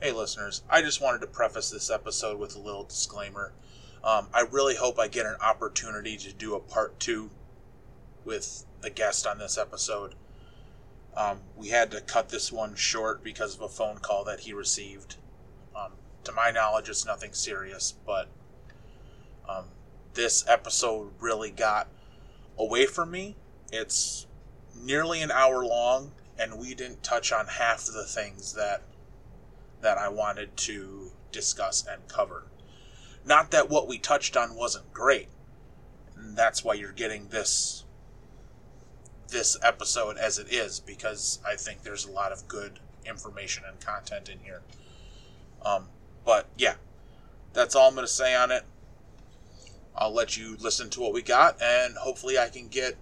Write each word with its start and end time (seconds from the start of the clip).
Hey, 0.00 0.12
listeners, 0.12 0.62
I 0.70 0.80
just 0.80 1.00
wanted 1.00 1.22
to 1.22 1.26
preface 1.26 1.70
this 1.70 1.90
episode 1.90 2.38
with 2.38 2.54
a 2.54 2.60
little 2.60 2.84
disclaimer. 2.84 3.52
Um, 4.04 4.28
I 4.32 4.42
really 4.42 4.76
hope 4.76 4.96
I 4.96 5.08
get 5.08 5.26
an 5.26 5.34
opportunity 5.40 6.16
to 6.18 6.32
do 6.32 6.54
a 6.54 6.60
part 6.60 7.00
two 7.00 7.30
with 8.24 8.64
a 8.84 8.90
guest 8.90 9.26
on 9.26 9.38
this 9.38 9.58
episode. 9.58 10.14
Um, 11.16 11.40
we 11.56 11.70
had 11.70 11.90
to 11.90 12.00
cut 12.00 12.28
this 12.28 12.52
one 12.52 12.76
short 12.76 13.24
because 13.24 13.56
of 13.56 13.60
a 13.60 13.68
phone 13.68 13.98
call 13.98 14.22
that 14.22 14.38
he 14.38 14.52
received. 14.52 15.16
Um, 15.74 15.94
to 16.22 16.30
my 16.30 16.52
knowledge, 16.52 16.88
it's 16.88 17.04
nothing 17.04 17.32
serious, 17.32 17.92
but 18.06 18.28
um, 19.48 19.64
this 20.14 20.44
episode 20.46 21.10
really 21.18 21.50
got 21.50 21.88
away 22.56 22.86
from 22.86 23.10
me. 23.10 23.34
It's 23.72 24.28
nearly 24.80 25.22
an 25.22 25.32
hour 25.32 25.64
long, 25.64 26.12
and 26.38 26.56
we 26.56 26.76
didn't 26.76 27.02
touch 27.02 27.32
on 27.32 27.48
half 27.48 27.88
of 27.88 27.94
the 27.94 28.04
things 28.04 28.52
that 28.52 28.82
that 29.80 29.98
I 29.98 30.08
wanted 30.08 30.56
to 30.58 31.12
discuss 31.32 31.84
and 31.86 32.06
cover. 32.08 32.44
Not 33.24 33.50
that 33.50 33.68
what 33.68 33.86
we 33.86 33.98
touched 33.98 34.36
on 34.36 34.54
wasn't 34.54 34.92
great. 34.92 35.28
And 36.16 36.36
that's 36.36 36.64
why 36.64 36.74
you're 36.74 36.92
getting 36.92 37.28
this 37.28 37.84
this 39.28 39.58
episode 39.62 40.16
as 40.16 40.38
it 40.38 40.50
is 40.50 40.80
because 40.80 41.38
I 41.46 41.54
think 41.54 41.82
there's 41.82 42.06
a 42.06 42.10
lot 42.10 42.32
of 42.32 42.48
good 42.48 42.80
information 43.04 43.64
and 43.68 43.78
content 43.78 44.30
in 44.30 44.38
here. 44.38 44.62
Um, 45.62 45.88
but 46.24 46.46
yeah, 46.56 46.76
that's 47.52 47.74
all 47.74 47.88
I'm 47.88 47.94
going 47.94 48.06
to 48.06 48.12
say 48.12 48.34
on 48.34 48.50
it. 48.50 48.64
I'll 49.94 50.14
let 50.14 50.36
you 50.36 50.56
listen 50.60 50.90
to 50.90 51.00
what 51.00 51.12
we 51.12 51.22
got, 51.22 51.60
and 51.60 51.96
hopefully, 51.96 52.38
I 52.38 52.48
can 52.48 52.68
get 52.68 52.96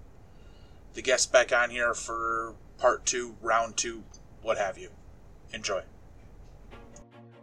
the 0.94 1.02
guest 1.02 1.30
back 1.30 1.52
on 1.52 1.68
here 1.68 1.92
for 1.92 2.54
part 2.78 3.04
two, 3.04 3.36
round 3.42 3.76
two, 3.76 4.02
what 4.40 4.56
have 4.56 4.78
you. 4.78 4.88
Enjoy. 5.52 5.82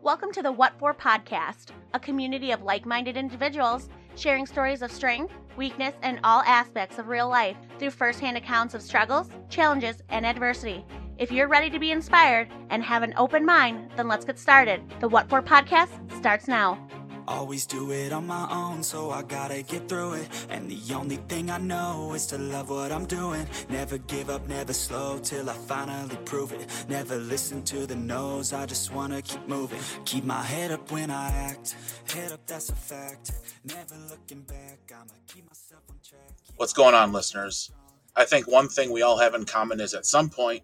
Welcome 0.04 0.34
to 0.34 0.42
the 0.42 0.52
What 0.52 0.78
For 0.80 0.94
podcast, 0.94 1.68
a 1.94 2.00
community 2.00 2.52
of 2.52 2.62
like 2.62 2.86
minded 2.86 3.16
individuals 3.16 3.88
sharing 4.18 4.46
stories 4.46 4.82
of 4.82 4.92
strength, 4.92 5.34
weakness, 5.56 5.94
and 6.02 6.20
all 6.26 6.42
aspects 6.42 7.00
of 7.00 7.08
real 7.08 7.30
life 7.30 7.56
through 7.80 7.92
firsthand 7.92 8.36
accounts 8.36 8.74
of 8.74 8.82
struggles, 8.82 9.30
challenges, 9.48 10.04
and 10.10 10.26
adversity. 10.26 10.86
If 11.18 11.32
you're 11.32 11.48
ready 11.48 11.70
to 11.70 11.80
be 11.80 11.92
inspired 11.92 12.50
and 12.70 12.84
have 12.84 13.04
an 13.04 13.14
open 13.16 13.46
mind, 13.46 13.92
then 13.96 14.10
let's 14.10 14.26
get 14.26 14.38
started. 14.38 14.82
The 15.00 15.08
What 15.08 15.30
For 15.30 15.42
podcast 15.42 16.14
starts 16.18 16.50
now. 16.50 16.86
Always 17.28 17.66
do 17.66 17.92
it 17.92 18.12
on 18.12 18.28
my 18.28 18.48
own, 18.52 18.84
so 18.84 19.12
I 19.12 19.22
gotta 19.24 19.62
get 19.64 19.88
through 19.88 20.14
it. 20.14 20.28
And 20.50 20.70
the 20.70 20.94
only 20.94 21.18
thing 21.28 21.50
I 21.50 21.58
know 21.58 22.14
is 22.14 22.26
to 22.28 22.38
love 22.38 22.70
what 22.70 22.92
I'm 22.92 23.06
doing. 23.06 23.48
Never 23.70 23.98
give 23.98 24.30
up, 24.30 24.48
never 24.48 24.74
slow 24.74 25.20
till 25.20 25.50
I 25.50 25.54
finally 25.54 26.18
prove 26.26 26.52
it. 26.52 26.68
Never 26.90 27.16
listen 27.16 27.64
to 27.64 27.86
the 27.86 27.96
no's, 27.96 28.54
I 28.54 28.66
just 28.66 28.94
wanna 28.94 29.22
keep 29.22 29.48
moving. 29.48 29.80
Keep 30.06 30.26
my 30.26 30.42
head 30.42 30.72
up 30.72 30.92
when 30.92 31.10
I 31.10 31.30
act. 31.30 31.76
Head 32.14 32.32
up, 32.32 32.46
that's 32.46 32.70
a 32.70 32.76
fact. 32.76 33.32
Never 33.64 33.96
looking 34.10 34.42
back, 34.42 34.92
I'ma 34.94 35.14
keep 35.28 35.48
myself 35.48 35.84
on 35.90 35.98
track. 36.08 36.32
What's 36.58 36.74
going 36.74 36.96
on, 36.96 37.12
listeners? 37.14 37.72
I 38.16 38.26
think 38.26 38.48
one 38.48 38.70
thing 38.70 38.92
we 38.92 39.02
all 39.02 39.18
have 39.18 39.34
in 39.34 39.46
common 39.46 39.80
is 39.80 39.94
at 39.94 40.06
some 40.06 40.30
point, 40.30 40.64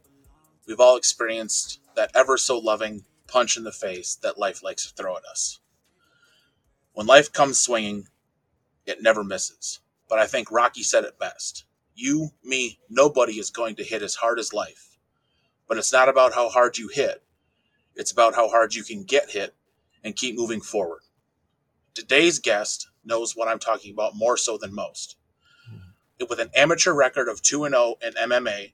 we've 0.68 0.80
all 0.80 0.98
experienced 0.98 1.80
that 1.96 2.12
ever 2.16 2.38
so 2.38 2.60
loving 2.60 3.04
punch 3.28 3.58
in 3.58 3.64
the 3.64 3.72
face 3.72 4.16
that 4.22 4.38
life 4.38 4.62
likes 4.64 4.88
to 4.88 4.94
throw 4.94 5.16
at 5.16 5.24
us. 5.26 5.60
When 6.94 7.08
life 7.08 7.32
comes 7.32 7.60
swinging, 7.60 8.08
it 8.86 9.02
never 9.02 9.24
misses. 9.24 9.80
But 10.08 10.20
I 10.20 10.26
think 10.26 10.52
Rocky 10.52 10.84
said 10.84 11.04
it 11.04 11.20
best. 11.20 11.66
You, 11.96 12.32
me, 12.44 12.80
nobody 12.90 13.40
is 13.40 13.52
going 13.52 13.76
to 13.76 13.84
hit 13.84 14.02
as 14.02 14.16
hard 14.16 14.40
as 14.40 14.54
life. 14.54 14.98
But 15.68 15.78
it's 15.78 15.94
not 15.94 16.10
about 16.10 16.34
how 16.34 16.50
hard 16.50 16.78
you 16.78 16.88
hit, 16.88 17.24
it's 17.96 18.12
about 18.12 18.36
how 18.36 18.50
hard 18.50 18.74
you 18.74 18.84
can 18.84 19.04
get 19.04 19.30
hit 19.32 19.54
and 20.04 20.16
keep 20.16 20.36
moving 20.36 20.62
forward. 20.62 21.02
Today's 21.94 22.40
guest 22.40 22.90
knows 23.04 23.36
what 23.36 23.48
I'm 23.48 23.60
talking 23.60 23.92
about 23.92 24.16
more 24.16 24.38
so 24.38 24.58
than 24.58 24.74
most. 24.74 25.18
With 26.30 26.40
an 26.40 26.50
amateur 26.56 26.94
record 26.94 27.28
of 27.28 27.42
2 27.42 27.68
0 27.68 27.96
in 28.02 28.14
MMA 28.14 28.74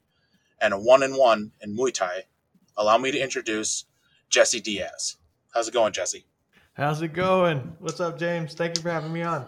and 0.59 0.73
a 0.73 0.79
1 0.79 1.17
1 1.17 1.51
in 1.61 1.77
Muay 1.77 1.93
Thai, 1.93 2.23
allow 2.77 2.97
me 2.97 3.11
to 3.11 3.19
introduce 3.19 3.85
Jesse 4.29 4.61
Diaz. 4.61 5.17
How's 5.53 5.67
it 5.67 5.73
going, 5.73 5.93
Jesse? 5.93 6.25
How's 6.75 7.01
it 7.01 7.13
going? 7.13 7.77
What's 7.79 8.01
up, 8.01 8.19
James? 8.19 8.53
Thank 8.53 8.75
you 8.75 8.83
for 8.83 8.89
having 8.91 9.13
me 9.13 9.21
on. 9.21 9.45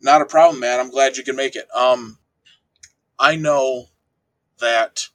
Not 0.00 0.22
a 0.22 0.24
problem, 0.24 0.58
man. 0.58 0.80
I'm 0.80 0.90
glad 0.90 1.18
you 1.18 1.22
can 1.22 1.36
make 1.36 1.54
it. 1.54 1.68
Um, 1.76 2.16
I 3.18 3.36
know 3.36 3.88
that. 4.58 5.08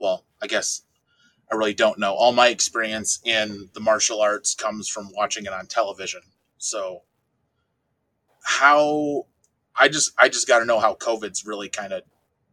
Well, 0.00 0.24
I 0.40 0.46
guess 0.46 0.82
I 1.50 1.56
really 1.56 1.74
don't 1.74 1.98
know. 1.98 2.14
All 2.14 2.30
my 2.30 2.46
experience 2.46 3.18
in 3.24 3.70
the 3.74 3.80
martial 3.80 4.20
arts 4.20 4.54
comes 4.54 4.88
from 4.88 5.10
watching 5.16 5.46
it 5.46 5.52
on 5.52 5.66
television. 5.66 6.20
So, 6.58 7.02
how 8.44 9.26
I 9.74 9.88
just 9.88 10.12
I 10.16 10.28
just 10.28 10.46
got 10.46 10.60
to 10.60 10.64
know 10.64 10.78
how 10.78 10.94
COVID's 10.94 11.44
really 11.44 11.68
kind 11.68 11.92
of 11.92 12.02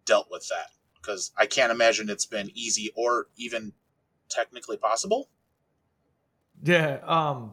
dealt 0.05 0.29
with 0.31 0.47
that 0.49 0.69
because 0.99 1.31
I 1.37 1.45
can't 1.45 1.71
imagine 1.71 2.09
it's 2.09 2.25
been 2.25 2.49
easy 2.55 2.91
or 2.95 3.27
even 3.37 3.73
technically 4.29 4.77
possible. 4.77 5.29
Yeah. 6.63 6.97
Um. 7.05 7.51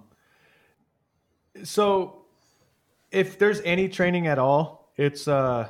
So, 1.64 2.24
if 3.10 3.38
there's 3.38 3.60
any 3.62 3.88
training 3.88 4.26
at 4.26 4.38
all, 4.38 4.92
it's 4.96 5.26
uh, 5.28 5.68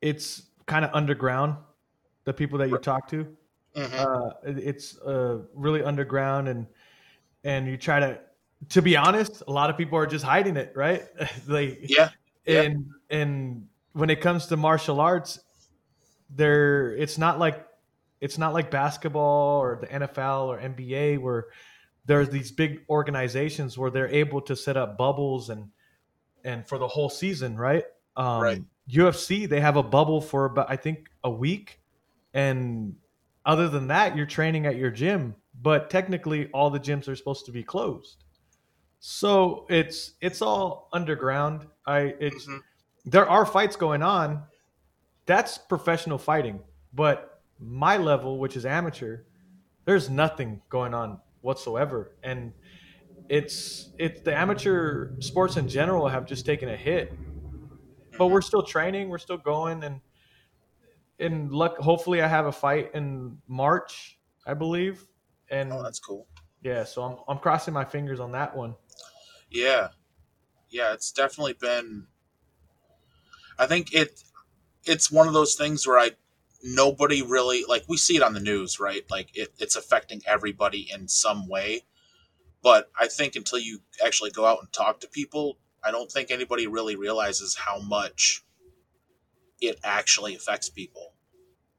it's 0.00 0.42
kind 0.66 0.84
of 0.84 0.90
underground. 0.94 1.56
The 2.24 2.32
people 2.32 2.58
that 2.58 2.68
you 2.68 2.78
talk 2.78 3.08
to, 3.10 3.36
Mhm. 3.74 3.92
uh, 3.98 4.30
it's 4.44 4.98
uh 4.98 5.42
really 5.54 5.82
underground, 5.82 6.48
and 6.48 6.66
and 7.44 7.66
you 7.66 7.76
try 7.76 8.00
to. 8.00 8.20
To 8.68 8.82
be 8.82 8.94
honest, 8.94 9.42
a 9.48 9.50
lot 9.50 9.70
of 9.70 9.78
people 9.78 9.96
are 9.96 10.06
just 10.06 10.22
hiding 10.22 10.58
it, 10.58 10.72
right? 10.76 11.08
like 11.46 11.78
Yeah, 11.88 12.10
Yeah. 12.44 12.62
and 12.62 12.90
and 13.08 13.68
when 13.92 14.10
it 14.10 14.20
comes 14.20 14.46
to 14.46 14.56
martial 14.56 15.00
arts 15.00 15.40
there 16.32 16.94
it's 16.94 17.18
not 17.18 17.40
like 17.40 17.66
it's 18.20 18.38
not 18.38 18.52
like 18.52 18.70
basketball 18.70 19.60
or 19.60 19.78
the 19.80 19.86
NFL 19.88 20.46
or 20.46 20.60
NBA 20.60 21.18
where 21.20 21.46
there's 22.06 22.28
these 22.30 22.50
big 22.50 22.84
organizations 22.88 23.76
where 23.78 23.90
they're 23.90 24.08
able 24.08 24.40
to 24.42 24.56
set 24.56 24.76
up 24.76 24.96
bubbles 24.98 25.50
and 25.50 25.70
and 26.44 26.66
for 26.66 26.78
the 26.78 26.88
whole 26.88 27.10
season, 27.10 27.56
right? 27.56 27.84
Um, 28.16 28.40
Right. 28.42 28.62
UFC 28.88 29.46
they 29.48 29.60
have 29.60 29.76
a 29.76 29.82
bubble 29.82 30.20
for 30.20 30.46
about 30.46 30.70
I 30.70 30.76
think 30.76 31.08
a 31.22 31.30
week, 31.30 31.80
and 32.34 32.96
other 33.46 33.68
than 33.68 33.88
that, 33.88 34.16
you're 34.16 34.26
training 34.26 34.66
at 34.66 34.76
your 34.76 34.90
gym. 34.90 35.34
But 35.62 35.90
technically, 35.90 36.48
all 36.52 36.70
the 36.70 36.80
gyms 36.80 37.06
are 37.08 37.16
supposed 37.16 37.44
to 37.46 37.52
be 37.52 37.62
closed. 37.62 38.24
So 38.98 39.66
it's 39.68 40.14
it's 40.20 40.42
all 40.42 40.88
underground. 40.92 41.66
I 41.86 42.14
it's 42.20 42.46
Mhm. 42.46 42.60
there 43.04 43.28
are 43.28 43.46
fights 43.46 43.76
going 43.76 44.02
on. 44.02 44.44
That's 45.26 45.58
professional 45.58 46.18
fighting, 46.18 46.60
but 46.92 47.42
my 47.58 47.96
level, 47.98 48.38
which 48.38 48.56
is 48.56 48.64
amateur, 48.66 49.24
there's 49.84 50.08
nothing 50.10 50.62
going 50.70 50.94
on 50.94 51.20
whatsoever, 51.42 52.16
and 52.22 52.52
it's 53.28 53.90
it's 53.98 54.20
the 54.22 54.36
amateur 54.36 55.12
sports 55.20 55.56
in 55.56 55.68
general 55.68 56.08
have 56.08 56.26
just 56.26 56.44
taken 56.46 56.68
a 56.68 56.76
hit. 56.76 57.12
But 58.18 58.26
we're 58.28 58.42
still 58.42 58.62
training, 58.62 59.08
we're 59.08 59.18
still 59.18 59.38
going, 59.38 59.82
and 59.84 60.00
and 61.18 61.52
luck. 61.52 61.76
Hopefully, 61.78 62.22
I 62.22 62.28
have 62.28 62.46
a 62.46 62.52
fight 62.52 62.90
in 62.94 63.38
March, 63.46 64.18
I 64.46 64.54
believe, 64.54 65.06
and 65.50 65.72
oh, 65.72 65.82
that's 65.82 65.98
cool. 65.98 66.26
yeah, 66.62 66.84
so 66.84 67.02
I'm 67.02 67.16
I'm 67.28 67.38
crossing 67.38 67.74
my 67.74 67.84
fingers 67.84 68.20
on 68.20 68.32
that 68.32 68.56
one. 68.56 68.74
Yeah. 69.50 69.88
Yeah, 70.68 70.92
it's 70.92 71.10
definitely 71.10 71.54
been 71.54 72.06
I 73.58 73.66
think 73.66 73.92
it 73.92 74.22
it's 74.84 75.10
one 75.12 75.28
of 75.28 75.34
those 75.34 75.54
things 75.54 75.86
where 75.86 75.98
I 75.98 76.12
nobody 76.62 77.22
really 77.22 77.64
like 77.68 77.84
we 77.88 77.96
see 77.96 78.16
it 78.16 78.22
on 78.22 78.34
the 78.34 78.40
news, 78.40 78.80
right? 78.80 79.04
Like 79.10 79.30
it, 79.34 79.48
it's 79.58 79.76
affecting 79.76 80.22
everybody 80.26 80.88
in 80.92 81.08
some 81.08 81.48
way. 81.48 81.82
But 82.62 82.90
I 82.98 83.06
think 83.08 83.36
until 83.36 83.58
you 83.58 83.80
actually 84.04 84.30
go 84.30 84.44
out 84.44 84.58
and 84.60 84.72
talk 84.72 85.00
to 85.00 85.08
people, 85.08 85.58
I 85.82 85.90
don't 85.90 86.10
think 86.10 86.30
anybody 86.30 86.66
really 86.66 86.96
realizes 86.96 87.56
how 87.56 87.80
much 87.80 88.44
it 89.60 89.78
actually 89.82 90.34
affects 90.34 90.68
people 90.68 91.14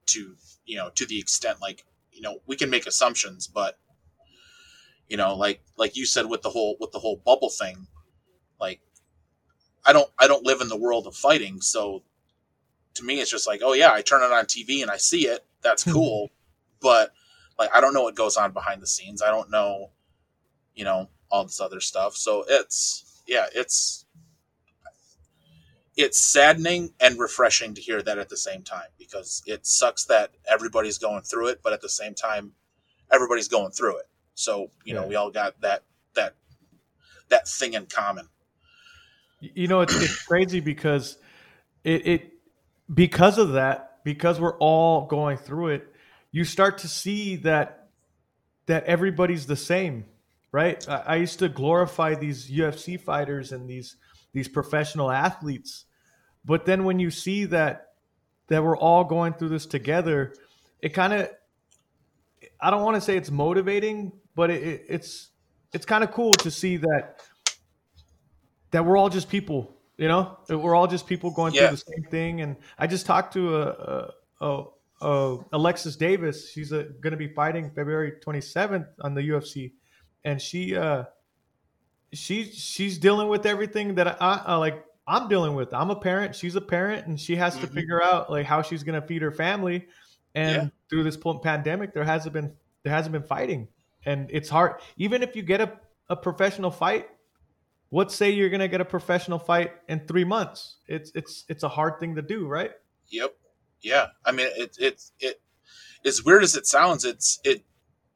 to 0.08 0.36
you 0.66 0.78
know, 0.78 0.90
to 0.96 1.06
the 1.06 1.20
extent 1.20 1.62
like, 1.62 1.84
you 2.12 2.22
know, 2.22 2.40
we 2.48 2.56
can 2.56 2.70
make 2.70 2.88
assumptions, 2.88 3.48
but 3.48 3.78
you 5.10 5.18
know, 5.18 5.36
like 5.36 5.62
like 5.78 5.98
you 5.98 6.06
said 6.06 6.28
with 6.28 6.42
the 6.42 6.50
whole 6.50 6.78
with 6.80 6.92
the 6.92 7.00
whole 7.00 7.22
bubble 7.26 7.50
thing, 7.50 7.88
like 8.60 8.80
I 9.86 9.92
don't 9.92 10.10
I 10.18 10.28
don't 10.28 10.46
live 10.46 10.62
in 10.62 10.70
the 10.70 10.78
world 10.78 11.08
of 11.08 11.16
fighting, 11.16 11.60
so 11.60 12.04
to 12.96 13.04
me 13.04 13.22
it's 13.22 13.32
just 13.32 13.48
like, 13.48 13.62
oh 13.64 13.74
yeah, 13.74 13.92
I 13.94 14.02
turn 14.02 14.22
it 14.24 14.32
on 14.34 14.46
TV 14.46 14.82
and 14.82 14.92
I 14.92 14.98
see 14.98 15.28
it. 15.28 15.46
That's 15.62 15.84
hmm. 15.84 15.92
cool, 15.92 16.30
but 16.82 17.12
like 17.60 17.70
I 17.74 17.82
don't 17.82 17.94
know 17.94 18.04
what 18.04 18.16
goes 18.16 18.38
on 18.38 18.52
behind 18.52 18.82
the 18.82 18.88
scenes. 18.88 19.22
I 19.22 19.30
don't 19.30 19.50
know, 19.52 19.92
you 20.76 20.84
know, 20.84 21.10
all 21.30 21.44
this 21.46 21.62
other 21.62 21.80
stuff. 21.80 22.16
So 22.16 22.44
it's 22.48 23.22
yeah, 23.28 23.46
it's 23.54 24.06
it's 25.98 26.20
saddening 26.20 26.94
and 27.00 27.20
refreshing 27.20 27.74
to 27.76 27.82
hear 27.82 28.02
that 28.02 28.18
at 28.18 28.30
the 28.30 28.38
same 28.38 28.64
time 28.64 28.88
because 28.98 29.44
it 29.46 29.66
sucks 29.66 30.06
that 30.06 30.32
everybody's 30.50 30.98
going 30.98 31.22
through 31.22 31.48
it, 31.50 31.62
but 31.64 31.74
at 31.74 31.82
the 31.82 31.90
same 31.90 32.14
time 32.14 32.54
everybody's 33.12 33.48
going 33.48 33.72
through 33.72 33.98
it. 33.98 34.06
So 34.36 34.72
you 34.86 34.94
know 34.94 35.04
Yeah. 35.04 35.08
we 35.08 35.16
all 35.16 35.32
got 35.32 35.60
that 35.62 35.84
that 36.16 36.36
that 37.30 37.48
thing 37.48 37.74
in 37.74 37.86
common. 37.88 38.28
you 39.40 39.68
know 39.68 39.82
it's, 39.82 39.96
it's 39.96 40.24
crazy 40.26 40.60
because 40.60 41.18
it, 41.84 42.08
it 42.08 42.31
because 42.94 43.38
of 43.38 43.54
that 43.54 44.00
because 44.04 44.40
we're 44.40 44.58
all 44.58 45.06
going 45.08 45.38
through 45.38 45.68
it 45.68 45.94
you 46.32 46.44
start 46.44 46.80
to 46.80 46.88
see 46.88 47.38
that 47.38 47.90
that 48.66 48.84
everybody's 48.86 49.46
the 49.46 49.56
same 49.56 50.06
right? 50.54 50.88
I, 50.90 51.04
I 51.08 51.16
used 51.16 51.40
to 51.40 51.50
glorify 51.50 52.16
these 52.16 52.50
ufc 52.52 53.00
fighters 53.02 53.52
and 53.52 53.70
these 53.70 53.96
these 54.34 54.48
professional 54.48 55.12
athletes 55.12 55.86
but 56.46 56.66
then 56.66 56.84
when 56.84 57.00
you 57.00 57.12
see 57.12 57.46
that 57.46 57.88
that 58.48 58.64
we're 58.64 58.78
all 58.78 59.04
going 59.04 59.34
through 59.34 59.50
this 59.50 59.66
together 59.66 60.34
it 60.82 60.90
kind 60.90 61.14
of 61.14 61.30
i 62.60 62.70
don't 62.70 62.84
want 62.84 62.96
to 62.96 63.02
say 63.02 63.16
it's 63.16 63.32
motivating 63.32 64.12
but 64.36 64.50
it, 64.50 64.64
it, 64.64 64.86
it's 64.90 65.30
it's 65.74 65.86
kind 65.86 66.04
of 66.04 66.12
cool 66.12 66.34
to 66.34 66.52
see 66.52 66.78
that 66.78 67.22
that 68.72 68.86
we're 68.86 68.98
all 68.98 69.10
just 69.10 69.30
people, 69.30 69.76
you 70.02 70.08
know, 70.08 70.36
we're 70.50 70.74
all 70.74 70.88
just 70.88 71.06
people 71.06 71.30
going 71.30 71.54
Yeah. 71.54 71.68
through 71.68 71.78
the 71.78 71.84
same 71.96 72.04
thing. 72.10 72.42
And 72.42 72.56
I 72.80 72.88
just 72.88 73.06
talked 73.06 73.34
to 73.34 73.56
a, 73.62 74.12
a, 74.42 74.64
a, 75.02 75.38
Alexis 75.54 75.96
Davis. 75.96 76.50
She's 76.52 76.74
uh, 76.74 76.86
going 77.02 77.12
to 77.12 77.18
be 77.18 77.28
fighting 77.28 77.70
February 77.70 78.14
27th 78.26 78.88
on 79.02 79.14
the 79.14 79.22
UFC, 79.22 79.74
and 80.24 80.42
she 80.42 80.76
uh, 80.76 81.04
she 82.14 82.46
she's 82.46 82.98
dealing 82.98 83.28
with 83.30 83.46
everything 83.46 83.96
that 83.96 84.22
I, 84.22 84.42
I 84.46 84.56
like. 84.56 84.84
I'm 85.08 85.28
dealing 85.28 85.54
with. 85.56 85.72
I'm 85.74 85.90
a 85.92 85.96
parent. 85.96 86.36
She's 86.36 86.56
a 86.56 86.62
parent, 86.62 87.06
and 87.08 87.20
she 87.20 87.36
has 87.36 87.58
to 87.60 87.68
Mhm. 87.68 87.74
figure 87.74 88.02
out 88.04 88.32
like 88.32 88.46
how 88.48 88.62
she's 88.64 88.84
going 88.84 89.00
to 89.00 89.06
feed 89.08 89.22
her 89.22 89.32
family. 89.32 89.88
And 90.34 90.56
Yeah. 90.56 90.70
through 90.90 91.04
this 91.04 91.18
pandemic, 91.44 91.94
there 91.94 92.04
hasn't 92.06 92.34
been 92.34 92.56
there 92.84 92.94
hasn't 92.94 93.14
been 93.14 93.24
fighting, 93.36 93.68
and 94.06 94.30
it's 94.32 94.50
hard. 94.50 94.82
Even 94.98 95.22
if 95.22 95.36
you 95.36 95.44
get 95.44 95.62
a, 95.62 95.80
a 96.10 96.16
professional 96.16 96.72
fight, 96.72 97.08
what 97.92 98.12
say 98.12 98.32
you're 98.32 98.50
gonna 98.50 98.70
get 98.70 98.82
a 98.82 98.86
professional 98.86 99.38
fight 99.38 99.74
in 99.88 100.08
three 100.08 100.24
months? 100.24 100.78
It's 100.88 101.12
it's 101.14 101.44
it's 101.50 101.64
a 101.64 101.70
hard 101.70 102.00
thing 102.00 102.16
to 102.16 102.22
do, 102.22 102.48
right? 102.48 102.72
Yep. 103.10 103.36
Yeah. 103.82 104.08
I 104.26 104.32
mean, 104.32 104.48
it 104.56 104.78
it 104.80 105.02
it 105.20 105.42
as 106.06 106.24
weird 106.24 106.44
as 106.44 106.56
it 106.56 106.66
sounds, 106.66 107.04
it's 107.06 107.40
it 107.44 107.66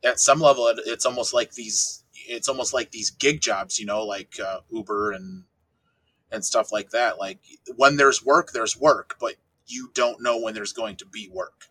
at 0.03 0.19
some 0.19 0.39
level 0.39 0.67
it, 0.67 0.79
it's 0.85 1.05
almost 1.05 1.33
like 1.33 1.51
these 1.51 2.03
it's 2.13 2.47
almost 2.47 2.73
like 2.73 2.91
these 2.91 3.11
gig 3.11 3.41
jobs, 3.41 3.77
you 3.77 3.85
know, 3.85 4.03
like 4.05 4.39
uh, 4.39 4.61
Uber 4.71 5.11
and 5.11 5.43
and 6.31 6.43
stuff 6.45 6.71
like 6.71 6.91
that. 6.91 7.19
Like 7.19 7.39
when 7.75 7.97
there's 7.97 8.25
work, 8.25 8.51
there's 8.53 8.79
work, 8.79 9.17
but 9.19 9.35
you 9.67 9.89
don't 9.93 10.21
know 10.23 10.39
when 10.39 10.53
there's 10.53 10.73
going 10.73 10.95
to 10.97 11.05
be 11.05 11.29
work. 11.31 11.65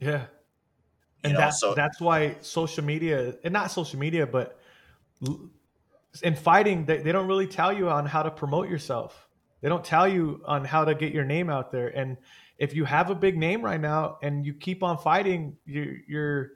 Yeah. 0.00 0.22
You 0.22 0.26
And 1.24 1.32
know, 1.34 1.40
that, 1.40 1.54
so 1.54 1.74
that's 1.74 2.00
why 2.00 2.36
social 2.40 2.84
media, 2.84 3.34
and 3.44 3.52
not 3.52 3.70
social 3.70 3.98
media, 3.98 4.26
but 4.26 4.58
in 6.22 6.34
fighting, 6.34 6.84
they, 6.84 6.98
they 6.98 7.12
don't 7.12 7.26
really 7.26 7.46
tell 7.46 7.72
you 7.72 7.88
on 7.88 8.06
how 8.06 8.22
to 8.22 8.30
promote 8.30 8.68
yourself. 8.68 9.28
They 9.60 9.68
don't 9.68 9.84
tell 9.84 10.06
you 10.06 10.42
on 10.44 10.64
how 10.64 10.84
to 10.84 10.94
get 10.94 11.12
your 11.12 11.24
name 11.24 11.48
out 11.50 11.72
there. 11.72 11.88
And 11.88 12.16
if 12.58 12.74
you 12.74 12.84
have 12.84 13.10
a 13.10 13.14
big 13.14 13.36
name 13.36 13.62
right 13.62 13.80
now 13.80 14.18
and 14.22 14.44
you 14.44 14.54
keep 14.54 14.82
on 14.82 14.98
fighting, 14.98 15.56
you're, 15.64 15.96
you're, 16.06 16.50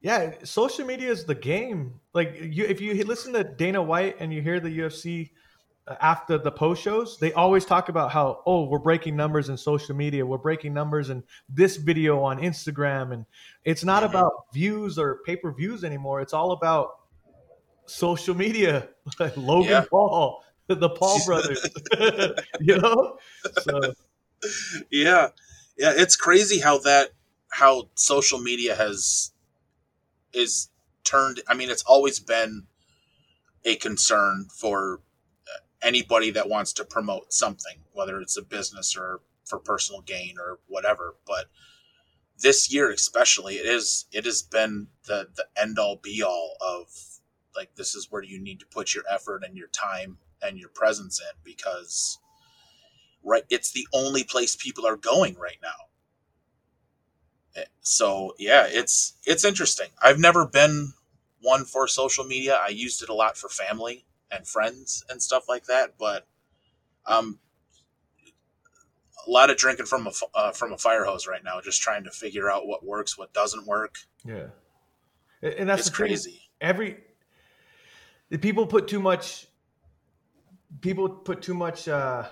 yeah, 0.00 0.34
social 0.44 0.84
media 0.84 1.10
is 1.10 1.24
the 1.24 1.34
game. 1.34 1.94
Like 2.12 2.36
you, 2.40 2.64
if 2.64 2.80
you 2.80 3.02
listen 3.04 3.32
to 3.34 3.44
Dana 3.44 3.82
White 3.82 4.16
and 4.20 4.32
you 4.32 4.42
hear 4.42 4.60
the 4.60 4.78
UFC 4.80 5.30
after 6.00 6.36
the 6.36 6.50
post 6.50 6.82
shows, 6.82 7.16
they 7.18 7.32
always 7.32 7.64
talk 7.64 7.88
about 7.88 8.10
how, 8.10 8.42
oh, 8.44 8.64
we're 8.66 8.78
breaking 8.80 9.16
numbers 9.16 9.48
in 9.48 9.56
social 9.56 9.94
media, 9.94 10.26
we're 10.26 10.36
breaking 10.36 10.74
numbers 10.74 11.10
in 11.10 11.22
this 11.48 11.76
video 11.76 12.20
on 12.22 12.40
Instagram, 12.40 13.12
and 13.12 13.24
it's 13.64 13.84
not 13.84 14.02
Mhm. 14.02 14.10
about 14.10 14.32
views 14.52 14.98
or 14.98 15.20
pay 15.24 15.36
per 15.36 15.52
views 15.52 15.84
anymore. 15.84 16.20
It's 16.20 16.32
all 16.32 16.52
about 16.52 16.90
social 17.86 18.34
media, 18.34 18.88
like 19.20 19.36
Logan 19.36 19.68
Yeah. 19.70 19.84
Paul, 19.90 20.44
the 20.68 20.90
Paul 20.90 21.24
brothers, 21.26 21.70
you 22.58 22.78
know. 22.78 23.18
So 23.52 23.92
yeah 24.90 25.28
yeah 25.76 25.92
it's 25.96 26.16
crazy 26.16 26.60
how 26.60 26.78
that 26.78 27.10
how 27.50 27.88
social 27.94 28.38
media 28.38 28.74
has 28.74 29.32
is 30.32 30.70
turned 31.04 31.40
i 31.48 31.54
mean 31.54 31.70
it's 31.70 31.82
always 31.84 32.20
been 32.20 32.64
a 33.64 33.76
concern 33.76 34.46
for 34.50 35.00
uh, 35.48 35.60
anybody 35.82 36.30
that 36.30 36.48
wants 36.48 36.72
to 36.74 36.84
promote 36.84 37.32
something 37.32 37.78
whether 37.92 38.20
it's 38.20 38.36
a 38.36 38.42
business 38.42 38.96
or 38.96 39.20
for 39.46 39.58
personal 39.58 40.02
gain 40.02 40.36
or 40.38 40.58
whatever 40.68 41.16
but 41.26 41.46
this 42.40 42.72
year 42.72 42.90
especially 42.90 43.56
it 43.56 43.66
is 43.66 44.06
it 44.12 44.24
has 44.24 44.42
been 44.42 44.88
the 45.06 45.28
the 45.36 45.46
end 45.60 45.78
all 45.78 45.96
be 45.96 46.22
all 46.22 46.56
of 46.60 47.15
like 47.56 47.74
this 47.74 47.94
is 47.94 48.10
where 48.10 48.22
you 48.22 48.40
need 48.40 48.60
to 48.60 48.66
put 48.66 48.94
your 48.94 49.04
effort 49.10 49.42
and 49.44 49.56
your 49.56 49.68
time 49.68 50.18
and 50.42 50.58
your 50.58 50.68
presence 50.68 51.20
in 51.20 51.36
because 51.44 52.18
right 53.24 53.44
it's 53.50 53.72
the 53.72 53.86
only 53.92 54.24
place 54.24 54.54
people 54.56 54.86
are 54.86 54.96
going 54.96 55.36
right 55.36 55.58
now. 55.62 55.90
Eh, 57.56 57.64
so 57.80 58.34
yeah 58.38 58.66
it's 58.68 59.14
it's 59.24 59.44
interesting. 59.44 59.88
I've 60.02 60.18
never 60.18 60.46
been 60.46 60.92
one 61.40 61.64
for 61.64 61.86
social 61.88 62.24
media. 62.24 62.60
I 62.62 62.68
used 62.68 63.02
it 63.02 63.08
a 63.08 63.14
lot 63.14 63.36
for 63.36 63.48
family 63.48 64.04
and 64.30 64.46
friends 64.46 65.04
and 65.08 65.22
stuff 65.22 65.48
like 65.48 65.66
that 65.66 65.94
but 65.98 66.26
um 67.06 67.38
a 69.26 69.30
lot 69.30 69.50
of 69.50 69.56
drinking 69.56 69.86
from 69.86 70.06
a 70.06 70.10
uh, 70.34 70.52
from 70.52 70.72
a 70.72 70.78
fire 70.78 71.04
hose 71.04 71.26
right 71.26 71.42
now 71.42 71.60
just 71.60 71.80
trying 71.80 72.04
to 72.04 72.10
figure 72.10 72.50
out 72.50 72.66
what 72.66 72.84
works 72.84 73.18
what 73.18 73.32
doesn't 73.32 73.66
work. 73.66 73.96
Yeah, 74.24 74.46
and 75.42 75.68
that's 75.68 75.80
it's 75.80 75.90
the 75.90 75.96
thing. 75.96 76.08
crazy. 76.08 76.40
Every 76.60 76.98
the 78.30 78.38
people 78.38 78.66
put 78.66 78.88
too 78.88 79.00
much 79.00 79.46
people 80.80 81.08
put 81.08 81.42
too 81.42 81.54
much 81.54 81.88
uh 81.88 82.26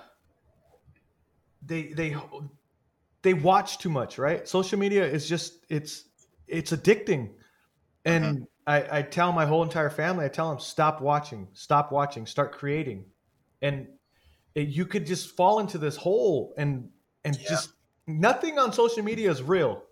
they 1.62 1.92
they 1.92 2.16
they 3.22 3.34
watch 3.34 3.78
too 3.78 3.88
much 3.90 4.18
right? 4.18 4.46
Social 4.46 4.78
media 4.78 5.04
is 5.06 5.28
just 5.28 5.64
it's 5.68 6.04
it's 6.46 6.72
addicting. 6.72 7.34
And 8.04 8.46
I, 8.66 8.98
I 8.98 9.02
tell 9.02 9.32
my 9.32 9.46
whole 9.46 9.62
entire 9.62 9.90
family 9.90 10.24
i 10.26 10.28
tell 10.28 10.50
them 10.50 10.58
stop 10.58 11.00
watching 11.00 11.48
stop 11.52 11.90
watching 11.92 12.26
start 12.26 12.52
creating. 12.52 13.06
And 13.62 13.88
it, 14.54 14.68
you 14.68 14.84
could 14.86 15.06
just 15.06 15.36
fall 15.36 15.58
into 15.60 15.78
this 15.78 15.96
hole 15.96 16.54
and 16.58 16.90
and 17.24 17.38
Yeah. 17.40 17.48
just 17.48 17.70
nothing 18.06 18.58
on 18.58 18.72
social 18.72 19.02
media 19.02 19.30
is 19.30 19.42
real. 19.42 19.82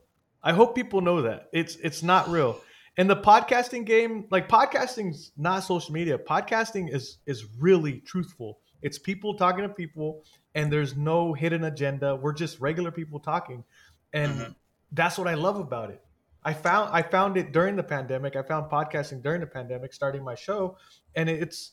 I 0.42 0.52
hope 0.52 0.74
people 0.74 1.00
know 1.00 1.22
that. 1.22 1.48
It's 1.52 1.76
it's 1.76 2.02
not 2.02 2.28
real 2.28 2.60
and 2.98 3.08
the 3.08 3.16
podcasting 3.16 3.86
game 3.86 4.26
like 4.30 4.48
podcasting's 4.48 5.32
not 5.36 5.60
social 5.60 5.92
media. 5.92 6.18
Podcasting 6.18 6.92
is 6.92 7.18
is 7.26 7.46
really 7.58 8.00
truthful. 8.00 8.60
It's 8.82 8.98
people 8.98 9.34
talking 9.34 9.62
to 9.62 9.68
people 9.68 10.24
and 10.54 10.70
there's 10.72 10.96
no 10.96 11.32
hidden 11.32 11.64
agenda. 11.64 12.14
We're 12.16 12.34
just 12.34 12.60
regular 12.60 12.90
people 12.90 13.20
talking. 13.20 13.64
And 14.12 14.32
Mhm. 14.32 14.54
that's 14.92 15.16
what 15.16 15.26
i 15.26 15.34
love 15.34 15.58
about 15.58 15.90
it. 15.90 16.02
I 16.44 16.52
found 16.52 16.90
i 16.92 17.02
found 17.02 17.36
it 17.36 17.52
during 17.52 17.76
the 17.76 17.82
pandemic. 17.82 18.36
I 18.36 18.42
found 18.42 18.70
podcasting 18.70 19.22
during 19.22 19.40
the 19.40 19.46
pandemic 19.46 19.94
starting 19.94 20.22
my 20.22 20.34
show. 20.34 20.76
And 21.14 21.30
it's 21.30 21.72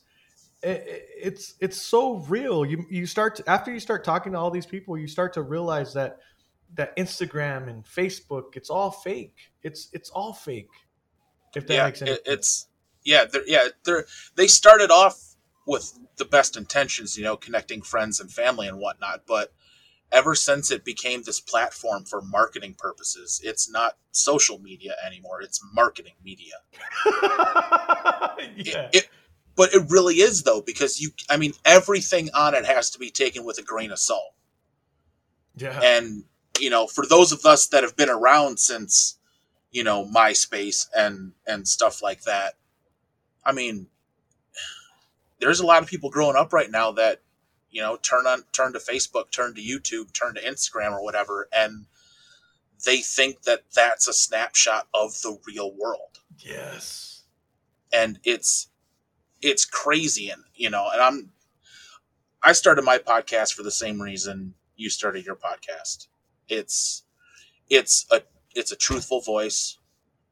it, 0.62 1.06
it's 1.22 1.54
it's 1.60 1.76
so 1.76 2.16
real. 2.20 2.64
You 2.64 2.86
you 2.88 3.06
start 3.06 3.36
to, 3.36 3.50
after 3.50 3.70
you 3.72 3.80
start 3.80 4.04
talking 4.04 4.32
to 4.32 4.38
all 4.38 4.50
these 4.50 4.66
people 4.66 4.96
you 4.96 5.08
start 5.08 5.32
to 5.34 5.42
realize 5.42 5.92
that 5.94 6.18
that 6.74 6.96
instagram 6.96 7.68
and 7.68 7.84
facebook 7.84 8.54
it's 8.56 8.70
all 8.70 8.90
fake. 8.90 9.36
It's 9.62 9.88
it's 9.92 10.08
all 10.10 10.32
fake 10.32 10.70
if 11.54 11.66
that 11.66 11.74
yeah 11.74 11.84
makes 11.86 12.02
any 12.02 12.10
it, 12.12 12.22
it's 12.26 12.68
yeah 13.04 13.24
they're 13.24 13.46
yeah 13.46 13.68
they're 13.84 14.04
they 14.36 14.46
started 14.46 14.90
off 14.90 15.36
with 15.66 15.98
the 16.16 16.24
best 16.24 16.56
intentions 16.56 17.16
you 17.16 17.24
know 17.24 17.36
connecting 17.36 17.82
friends 17.82 18.20
and 18.20 18.30
family 18.32 18.66
and 18.68 18.78
whatnot 18.78 19.22
but 19.26 19.52
ever 20.12 20.34
since 20.34 20.70
it 20.72 20.84
became 20.84 21.22
this 21.22 21.40
platform 21.40 22.04
for 22.04 22.20
marketing 22.22 22.74
purposes 22.78 23.40
it's 23.44 23.70
not 23.70 23.96
social 24.12 24.58
media 24.58 24.94
anymore 25.06 25.40
it's 25.42 25.60
marketing 25.74 26.14
media. 26.24 26.54
It- 28.56 28.90
it, 28.92 29.08
but 29.56 29.74
it 29.74 29.82
really 29.90 30.16
is 30.16 30.42
though 30.44 30.62
because 30.62 31.00
you 31.00 31.10
i 31.28 31.36
mean 31.36 31.52
everything 31.64 32.30
on 32.34 32.54
it 32.54 32.64
has 32.64 32.90
to 32.90 32.98
be 32.98 33.10
taken 33.10 33.44
with 33.44 33.58
a 33.58 33.62
grain 33.62 33.90
of 33.92 33.98
salt. 33.98 34.34
Yeah. 35.56 35.78
And 35.82 36.24
you 36.58 36.70
know 36.70 36.86
for 36.86 37.04
those 37.06 37.32
of 37.32 37.44
us 37.44 37.66
that 37.68 37.82
have 37.82 37.96
been 37.96 38.08
around 38.10 38.58
since 38.58 39.18
you 39.70 39.84
know 39.84 40.04
myspace 40.04 40.88
and 40.94 41.32
and 41.46 41.66
stuff 41.66 42.02
like 42.02 42.22
that. 42.22 42.54
I 43.44 43.52
mean 43.52 43.88
there's 45.40 45.60
a 45.60 45.66
lot 45.66 45.82
of 45.82 45.88
people 45.88 46.10
growing 46.10 46.36
up 46.36 46.52
right 46.52 46.70
now 46.70 46.92
that 46.92 47.22
you 47.70 47.80
know 47.80 47.96
turn 47.96 48.26
on 48.26 48.42
turn 48.52 48.72
to 48.72 48.78
facebook 48.78 49.30
turn 49.30 49.54
to 49.54 49.62
youtube 49.62 50.12
turn 50.12 50.34
to 50.34 50.40
instagram 50.42 50.92
or 50.92 51.02
whatever 51.02 51.48
and 51.50 51.86
they 52.84 52.98
think 52.98 53.42
that 53.42 53.64
that's 53.74 54.08
a 54.08 54.12
snapshot 54.12 54.88
of 54.94 55.12
the 55.22 55.38
real 55.46 55.72
world. 55.76 56.20
Yes. 56.38 57.24
And 57.92 58.18
it's 58.24 58.68
it's 59.42 59.64
crazy 59.64 60.28
and 60.28 60.42
you 60.54 60.68
know 60.68 60.88
and 60.92 61.00
i'm 61.00 61.30
i 62.42 62.52
started 62.52 62.82
my 62.82 62.98
podcast 62.98 63.54
for 63.54 63.62
the 63.62 63.70
same 63.70 64.00
reason 64.00 64.52
you 64.76 64.90
started 64.90 65.24
your 65.24 65.36
podcast. 65.36 66.08
It's 66.48 67.04
it's 67.68 68.06
a 68.10 68.22
it's 68.54 68.72
a 68.72 68.76
truthful 68.76 69.20
voice 69.20 69.74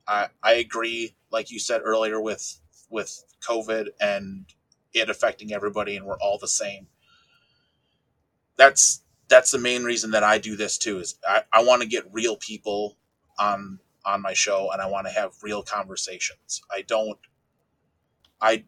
I 0.09 0.29
I 0.43 0.55
agree, 0.55 1.17
like 1.33 1.53
you 1.53 1.61
said 1.61 1.83
earlier, 1.85 2.21
with 2.21 2.61
with 2.91 3.25
COVID 3.47 3.89
and 4.01 4.47
it 4.95 5.11
affecting 5.11 5.53
everybody, 5.55 5.97
and 5.97 6.07
we're 6.07 6.19
all 6.21 6.39
the 6.39 6.49
same. 6.49 6.89
That's 8.57 9.03
that's 9.29 9.53
the 9.53 9.59
main 9.59 9.85
reason 9.85 10.13
that 10.13 10.25
I 10.25 10.39
do 10.39 10.57
this 10.57 10.79
too. 10.79 11.01
Is 11.01 11.17
I, 11.29 11.45
I 11.53 11.65
want 11.65 11.83
to 11.83 11.89
get 11.89 12.13
real 12.13 12.37
people 12.37 12.99
on 13.39 13.81
on 14.05 14.23
my 14.23 14.35
show, 14.35 14.71
and 14.73 14.83
I 14.83 14.87
want 14.87 15.07
to 15.09 15.13
have 15.13 15.35
real 15.43 15.63
conversations. 15.63 16.63
I 16.73 16.83
don't. 16.83 17.19
I 18.41 18.65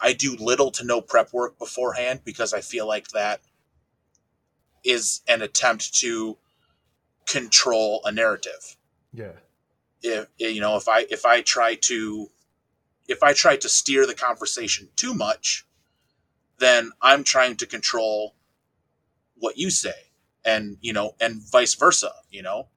I 0.00 0.12
do 0.14 0.36
little 0.36 0.70
to 0.72 0.84
no 0.84 1.00
prep 1.00 1.32
work 1.32 1.58
beforehand 1.58 2.22
because 2.24 2.52
I 2.54 2.60
feel 2.60 2.86
like 2.88 3.08
that 3.08 3.40
is 4.84 5.22
an 5.28 5.42
attempt 5.42 5.94
to 6.00 6.38
control 7.26 8.02
a 8.04 8.12
narrative. 8.12 8.76
Yeah. 9.12 9.32
If 10.02 10.28
eh, 10.40 10.48
you 10.48 10.60
know, 10.60 10.76
if 10.76 10.88
I 10.88 11.06
if 11.10 11.24
I 11.24 11.42
try 11.42 11.76
to 11.82 12.28
if 13.08 13.22
I 13.22 13.32
try 13.32 13.56
to 13.56 13.68
steer 13.68 14.06
the 14.06 14.14
conversation 14.14 14.88
too 14.96 15.14
much, 15.14 15.66
then 16.58 16.90
I'm 17.00 17.24
trying 17.24 17.56
to 17.56 17.66
control 17.66 18.34
what 19.36 19.58
you 19.58 19.70
say 19.70 20.10
and 20.44 20.76
you 20.80 20.92
know 20.92 21.14
and 21.20 21.42
vice 21.50 21.74
versa, 21.74 22.12
you 22.30 22.42
know. 22.42 22.68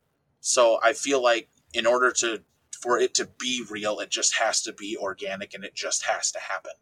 So 0.41 0.79
I 0.83 0.93
feel 0.93 1.23
like 1.23 1.49
in 1.73 1.85
order 1.85 2.11
to 2.11 2.43
for 2.81 2.99
it 2.99 3.13
to 3.15 3.27
be 3.39 3.63
real, 3.69 3.99
it 3.99 4.11
just 4.11 4.35
has 4.35 4.61
to 4.61 4.73
be 4.73 4.97
organic 4.97 5.53
and 5.53 5.63
it 5.63 5.73
just 5.73 6.05
has 6.05 6.31
to 6.31 6.39
happen. 6.39 6.73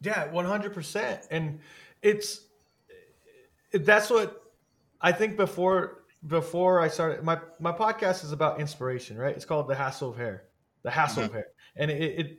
Yeah, 0.00 0.28
100%. 0.28 1.26
And 1.30 1.60
it's 2.02 2.40
that's 3.72 4.10
what 4.10 4.42
I 5.00 5.12
think 5.12 5.36
before 5.36 6.04
before 6.26 6.80
I 6.80 6.88
started 6.88 7.22
my 7.22 7.38
my 7.60 7.72
podcast 7.72 8.24
is 8.24 8.32
about 8.32 8.60
inspiration, 8.60 9.16
right? 9.16 9.34
It's 9.34 9.44
called 9.44 9.68
The 9.68 9.74
Hassle 9.74 10.10
of 10.10 10.16
Hair. 10.16 10.44
The 10.82 10.90
Hassle 10.90 11.22
mm-hmm. 11.22 11.30
of 11.30 11.34
Hair. 11.34 11.46
And 11.76 11.90
it, 11.90 12.02
it 12.02 12.38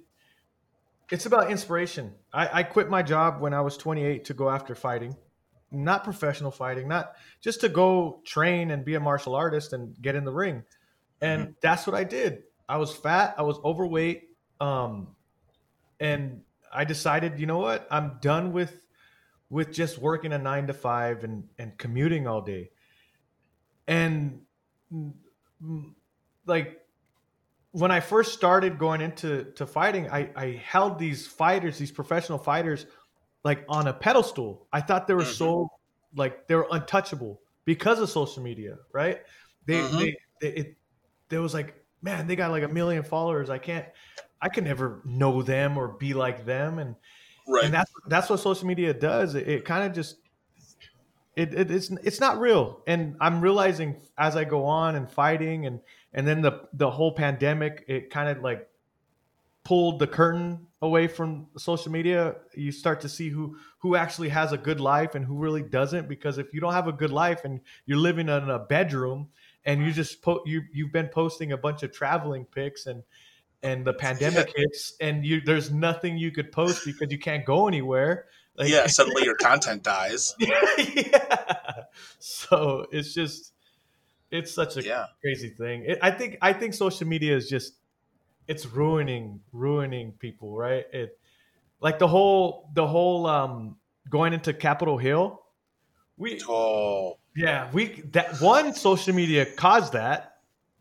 it's 1.12 1.26
about 1.26 1.52
inspiration. 1.52 2.14
I, 2.34 2.60
I 2.60 2.64
quit 2.64 2.90
my 2.90 3.02
job 3.02 3.40
when 3.40 3.54
I 3.54 3.62
was 3.62 3.78
28 3.78 4.26
to 4.26 4.34
go 4.34 4.50
after 4.50 4.76
fighting, 4.76 5.16
not 5.72 6.04
professional 6.04 6.52
fighting, 6.52 6.88
not 6.88 7.14
just 7.40 7.62
to 7.62 7.70
go 7.70 8.22
train 8.26 8.72
and 8.72 8.84
be 8.84 8.96
a 8.96 9.00
martial 9.00 9.36
artist 9.36 9.74
and 9.74 9.96
get 10.02 10.16
in 10.16 10.26
the 10.26 10.34
ring. 10.34 10.64
And 11.22 11.42
mm-hmm. 11.44 11.52
that's 11.62 11.88
what 11.88 11.96
I 11.96 12.04
did. 12.04 12.44
I 12.68 12.78
was 12.78 12.94
fat, 12.94 13.36
I 13.38 13.44
was 13.44 13.58
overweight, 13.64 14.30
um, 14.60 15.08
and 16.00 16.42
I 16.74 16.84
decided, 16.84 17.40
you 17.40 17.46
know 17.46 17.60
what? 17.60 17.88
I'm 17.90 18.18
done 18.22 18.52
with 18.52 18.84
with 19.50 19.72
just 19.72 19.98
working 19.98 20.34
a 20.34 20.38
nine 20.38 20.68
to 20.68 20.74
five 20.74 21.24
and 21.24 21.46
and 21.58 21.78
commuting 21.78 22.28
all 22.28 22.42
day. 22.42 22.72
And 23.88 24.42
like 26.46 26.82
when 27.72 27.92
I 27.92 28.00
first 28.00 28.34
started 28.34 28.80
going 28.80 29.02
into 29.02 29.46
to 29.56 29.66
fighting, 29.66 30.10
I, 30.10 30.30
I 30.36 30.62
held 30.66 30.98
these 30.98 31.28
fighters, 31.28 31.78
these 31.78 31.92
professional 31.92 32.38
fighters, 32.38 32.86
like 33.44 33.64
on 33.70 33.88
a 33.88 33.94
pedestal. 33.94 34.68
I 34.74 34.82
thought 34.82 35.08
they 35.08 35.14
were 35.14 35.22
mm-hmm. 35.22 35.32
so 35.32 35.72
like 36.16 36.48
they 36.48 36.56
were 36.56 36.68
untouchable 36.72 37.42
because 37.66 38.00
of 38.00 38.10
social 38.10 38.44
media, 38.44 38.78
right? 38.92 39.22
They 39.66 39.76
mm-hmm. 39.76 39.98
they, 39.98 40.18
they 40.42 40.48
it, 40.48 40.78
there 41.30 41.42
was 41.42 41.54
like, 41.54 41.76
man, 42.02 42.28
they 42.28 42.36
got 42.36 42.52
like 42.52 42.64
a 42.64 42.68
million 42.68 43.04
followers. 43.04 43.50
I 43.50 43.58
can't 43.58 43.86
I 44.42 44.50
can 44.50 44.64
never 44.64 45.02
know 45.06 45.42
them 45.42 45.78
or 45.78 45.90
be 45.90 46.14
like 46.14 46.46
them, 46.46 46.80
and 46.80 46.96
right. 47.48 47.66
and 47.66 47.74
that's 47.74 47.92
that's 48.08 48.30
what 48.30 48.40
social 48.40 48.68
media 48.68 48.94
does. 48.94 49.36
It, 49.36 49.48
it 49.48 49.66
kind 49.66 49.84
of 49.86 49.94
just 49.94 50.18
it, 51.38 51.54
it, 51.54 51.70
it's 51.70 51.92
it's 52.04 52.20
not 52.20 52.40
real, 52.40 52.82
and 52.88 53.16
I'm 53.22 53.42
realizing 53.42 54.02
as 54.18 54.36
I 54.36 54.44
go 54.44 54.66
on 54.66 54.96
and 54.96 55.10
fighting, 55.10 55.68
and 55.68 55.80
and 56.12 56.28
then 56.28 56.42
the 56.42 56.68
the 56.74 56.90
whole 56.90 57.12
pandemic, 57.12 57.86
it 57.88 58.10
kind 58.10 58.28
of 58.28 58.44
like 58.44 58.68
pulled 59.64 60.00
the 60.00 60.08
curtain 60.08 60.66
away 60.82 61.08
from 61.08 61.46
social 61.56 61.92
media. 61.92 62.38
You 62.56 62.72
start 62.72 63.02
to 63.02 63.10
see 63.10 63.30
who 63.30 63.56
who 63.78 63.96
actually 63.96 64.30
has 64.30 64.52
a 64.52 64.58
good 64.58 64.80
life 64.80 65.14
and 65.14 65.24
who 65.24 65.36
really 65.36 65.62
doesn't. 65.62 66.10
Because 66.10 66.40
if 66.40 66.56
you 66.56 66.60
don't 66.60 66.74
have 66.74 66.88
a 66.88 66.92
good 66.92 67.12
life 67.12 67.46
and 67.46 67.62
you're 67.86 68.00
living 68.00 68.30
in 68.30 68.50
a 68.50 68.58
bedroom 68.58 69.28
and 69.64 69.86
you 69.86 69.92
just 69.92 70.24
po- 70.24 70.42
you 70.48 70.64
you've 70.74 70.92
been 70.92 71.08
posting 71.08 71.52
a 71.52 71.58
bunch 71.58 71.84
of 71.84 71.92
traveling 71.92 72.46
pics 72.46 72.88
and 72.88 73.04
and 73.62 73.86
the 73.86 73.94
pandemic 73.94 74.54
hits 74.56 74.96
and 75.02 75.24
you 75.24 75.40
there's 75.42 75.70
nothing 75.72 76.18
you 76.18 76.32
could 76.32 76.52
post 76.52 76.84
because 76.84 77.12
you 77.12 77.20
can't 77.20 77.46
go 77.46 77.68
anywhere 77.68 78.26
like, 78.58 78.70
yeah 78.70 78.88
suddenly 78.88 79.24
your 79.24 79.36
content 79.42 79.84
dies 79.84 80.36
yeah 80.40 81.84
so 82.20 82.86
it's 82.92 83.14
just 83.14 83.54
it's 84.32 84.54
such 84.54 84.78
a 84.78 84.84
yeah. 84.84 85.06
crazy 85.22 85.50
thing 85.50 85.84
it, 85.86 86.00
i 86.02 86.12
think 86.12 86.38
i 86.42 86.52
think 86.52 86.74
social 86.74 87.08
media 87.08 87.36
is 87.36 87.50
just 87.50 87.74
it's 88.48 88.66
ruining 88.66 89.40
ruining 89.52 90.12
people 90.14 90.56
right 90.56 90.86
it 90.94 91.18
like 91.82 92.00
the 92.00 92.08
whole 92.08 92.70
the 92.74 92.86
whole 92.86 93.26
um 93.28 93.76
going 94.10 94.34
into 94.34 94.54
capitol 94.54 94.98
hill 94.98 95.42
we 96.18 96.42
oh 96.48 97.18
yeah 97.36 97.70
we 97.74 98.02
that 98.12 98.42
one 98.42 98.74
social 98.74 99.14
media 99.14 99.46
caused 99.46 99.94
that 99.94 100.38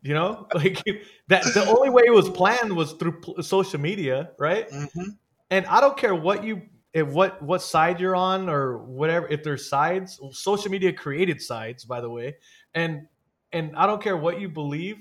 you 0.07 0.15
know, 0.15 0.47
like 0.55 0.83
that. 1.29 1.43
The 1.43 1.67
only 1.67 1.91
way 1.91 2.05
it 2.07 2.15
was 2.15 2.31
planned 2.31 2.75
was 2.75 2.93
through 2.93 3.21
social 3.43 3.81
media, 3.81 4.31
right? 4.39 4.71
Mm-hmm. 4.71 5.11
And 5.51 5.67
I 5.67 5.81
don't 5.81 5.97
care 5.97 6.15
what 6.15 6.45
you, 6.45 6.63
if 6.97 7.07
what 7.09 7.43
what 7.43 7.61
side 7.61 8.01
you're 8.01 8.17
on 8.17 8.49
or 8.49 8.79
whatever. 8.79 9.29
If 9.29 9.45
there's 9.45 9.69
sides, 9.69 10.19
social 10.33 10.71
media 10.71 10.95
created 10.95 11.43
sides, 11.43 11.85
by 11.85 12.01
the 12.01 12.09
way, 12.09 12.37
and 12.75 13.07
and 13.53 13.77
I 13.77 13.87
don't 13.87 14.03
care 14.03 14.17
what 14.17 14.41
you 14.41 14.49
believe. 14.49 14.97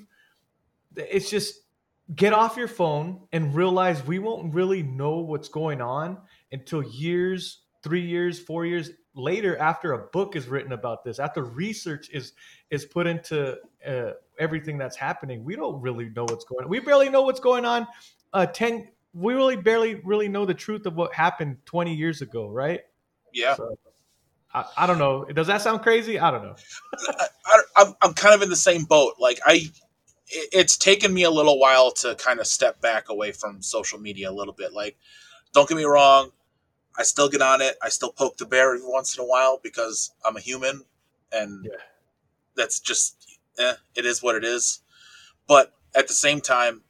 It's 0.98 1.30
just 1.30 1.62
get 2.14 2.34
off 2.34 2.58
your 2.58 2.68
phone 2.68 3.22
and 3.32 3.56
realize 3.56 4.06
we 4.06 4.20
won't 4.20 4.54
really 4.54 4.84
know 4.84 5.20
what's 5.20 5.48
going 5.48 5.82
on 5.82 6.18
until 6.52 6.84
years, 6.84 7.62
three 7.82 8.06
years, 8.06 8.40
four 8.40 8.66
years 8.66 8.92
later 9.16 9.58
after 9.58 9.94
a 9.94 10.08
book 10.08 10.36
is 10.36 10.48
written 10.48 10.74
about 10.74 11.06
this 11.06 11.20
after 11.20 11.44
research 11.44 12.10
is 12.12 12.34
is 12.70 12.84
put 12.84 13.08
into 13.08 13.58
uh, 13.88 14.12
everything 14.40 14.78
that's 14.78 14.98
happening 14.98 15.42
we 15.42 15.56
don't 15.56 15.82
really 15.82 16.10
know 16.10 16.24
what's 16.24 16.44
going 16.44 16.66
on 16.66 16.70
we 16.70 16.82
barely 16.82 17.08
know 17.08 17.22
what's 17.22 17.40
going 17.40 17.64
on 17.64 17.88
uh 18.34 18.46
10 18.46 18.90
we 19.15 19.34
really 19.34 19.55
barely 19.55 19.95
really 20.03 20.27
know 20.27 20.45
the 20.45 20.53
truth 20.53 20.86
of 20.86 20.95
what 20.95 21.13
happened 21.13 21.57
20 21.65 21.95
years 21.95 22.22
ago 22.22 22.50
right? 22.50 22.81
Yeah. 23.34 23.55
So, 23.55 23.77
I, 24.53 24.65
I, 24.77 24.88
don't 24.88 25.00
know. 25.00 25.25
Does 25.25 25.48
that 25.48 25.62
sound 25.62 25.81
crazy? 25.81 26.17
I 26.17 26.31
don't 26.31 26.43
know. 26.43 26.55
I, 27.10 27.62
I'm, 27.75 27.93
I'm 28.01 28.13
kind 28.13 28.34
of 28.34 28.41
in 28.41 28.50
the 28.50 28.55
same 28.55 28.86
boat. 28.86 29.15
Like 29.19 29.39
i 29.45 29.67
it's 30.27 30.75
taken 30.77 31.13
me 31.13 31.24
a 31.24 31.29
little 31.29 31.60
while 31.60 31.91
to 31.91 32.15
kind 32.15 32.39
of 32.39 32.48
step 32.48 32.81
back 32.81 33.10
away 33.10 33.31
from 33.31 33.62
social 33.62 34.00
media 34.00 34.29
a 34.29 34.34
little 34.34 34.53
bit. 34.53 34.74
Like 34.74 34.98
don't 35.53 35.67
get 35.67 35.75
me 35.75 35.84
wrong 35.84 36.31
I 36.98 37.03
still 37.03 37.29
get 37.29 37.41
on 37.41 37.62
it. 37.62 37.77
I 37.81 37.89
still 37.89 38.12
poke 38.12 38.38
the 38.38 38.45
bear 38.45 38.75
every 38.75 38.88
once 38.88 39.17
in 39.17 39.24
a 39.24 39.27
while 39.27 39.60
because 39.62 40.12
I'm 40.24 40.38
a 40.38 40.39
human, 40.39 40.84
and 41.31 41.65
yeah. 41.65 41.77
that's 42.55 42.79
just 42.79 43.39
eh, 43.60 43.74
it 43.95 44.05
is 44.05 44.24
what 44.24 44.36
it 44.36 44.43
is. 44.43 44.81
But 45.48 45.74
at 45.93 46.07
the 46.07 46.13
same 46.13 46.41
time, 46.41 46.81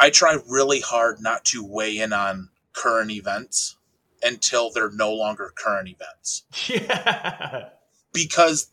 I 0.00 0.10
try 0.10 0.38
really 0.48 0.80
hard 0.80 1.20
not 1.20 1.44
to 1.46 1.64
weigh 1.64 1.98
in 1.98 2.12
on 2.12 2.48
current 2.72 3.10
events 3.10 3.76
until 4.22 4.70
they're 4.70 4.90
no 4.90 5.12
longer 5.12 5.52
current 5.54 5.88
events. 5.88 6.44
Yeah. 6.66 7.68
Because 8.12 8.72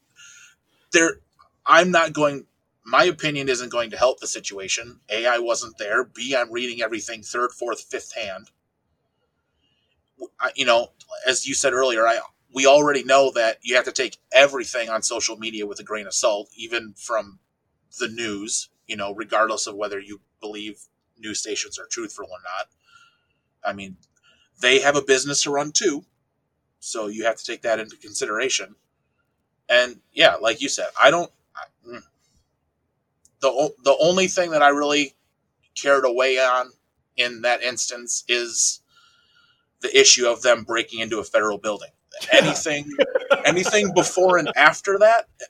they're 0.91 1.19
I'm 1.63 1.91
not 1.91 2.11
going 2.11 2.47
my 2.83 3.03
opinion 3.03 3.49
isn't 3.49 3.71
going 3.71 3.91
to 3.91 3.97
help 3.97 4.19
the 4.19 4.25
situation. 4.25 4.99
A, 5.09 5.27
I 5.27 5.37
wasn't 5.37 5.77
there. 5.77 6.05
B, 6.05 6.35
I'm 6.35 6.51
reading 6.51 6.81
everything 6.81 7.21
third, 7.21 7.51
fourth, 7.51 7.81
fifth 7.81 8.15
hand 8.15 8.49
you 10.55 10.65
know, 10.65 10.91
as 11.27 11.47
you 11.47 11.53
said 11.53 11.73
earlier, 11.73 12.07
I 12.07 12.19
we 12.53 12.65
already 12.65 13.03
know 13.03 13.31
that 13.35 13.59
you 13.61 13.75
have 13.75 13.85
to 13.85 13.91
take 13.91 14.17
everything 14.31 14.89
on 14.89 15.01
social 15.03 15.37
media 15.37 15.65
with 15.65 15.79
a 15.79 15.83
grain 15.83 16.07
of 16.07 16.13
salt, 16.13 16.49
even 16.55 16.93
from 16.97 17.39
the 17.99 18.07
news. 18.07 18.69
You 18.87 18.95
know, 18.95 19.13
regardless 19.13 19.67
of 19.67 19.75
whether 19.75 19.99
you 19.99 20.21
believe 20.39 20.79
news 21.19 21.39
stations 21.39 21.79
are 21.79 21.85
truthful 21.85 22.25
or 22.25 22.39
not. 22.43 22.67
I 23.63 23.73
mean, 23.73 23.97
they 24.61 24.79
have 24.79 24.95
a 24.95 25.01
business 25.01 25.43
to 25.43 25.51
run 25.51 25.71
too, 25.71 26.05
so 26.79 27.07
you 27.07 27.25
have 27.25 27.35
to 27.37 27.45
take 27.45 27.61
that 27.63 27.79
into 27.79 27.97
consideration. 27.97 28.75
And 29.69 29.99
yeah, 30.13 30.35
like 30.35 30.61
you 30.61 30.69
said, 30.69 30.87
I 31.01 31.11
don't. 31.11 31.31
I, 31.55 31.89
mm. 31.89 32.03
the 33.41 33.73
the 33.83 33.97
only 33.99 34.27
thing 34.27 34.51
that 34.51 34.63
I 34.63 34.69
really 34.69 35.13
cared 35.75 36.05
weigh 36.07 36.39
on 36.39 36.71
in 37.17 37.41
that 37.41 37.61
instance 37.61 38.23
is 38.27 38.81
the 39.81 39.99
issue 39.99 40.27
of 40.27 40.41
them 40.41 40.63
breaking 40.63 40.99
into 40.99 41.19
a 41.19 41.23
federal 41.23 41.57
building. 41.57 41.89
Anything, 42.31 42.91
anything 43.45 43.93
before 43.93 44.37
and 44.37 44.49
after 44.55 44.97
that, 44.99 45.25
I, 45.39 45.45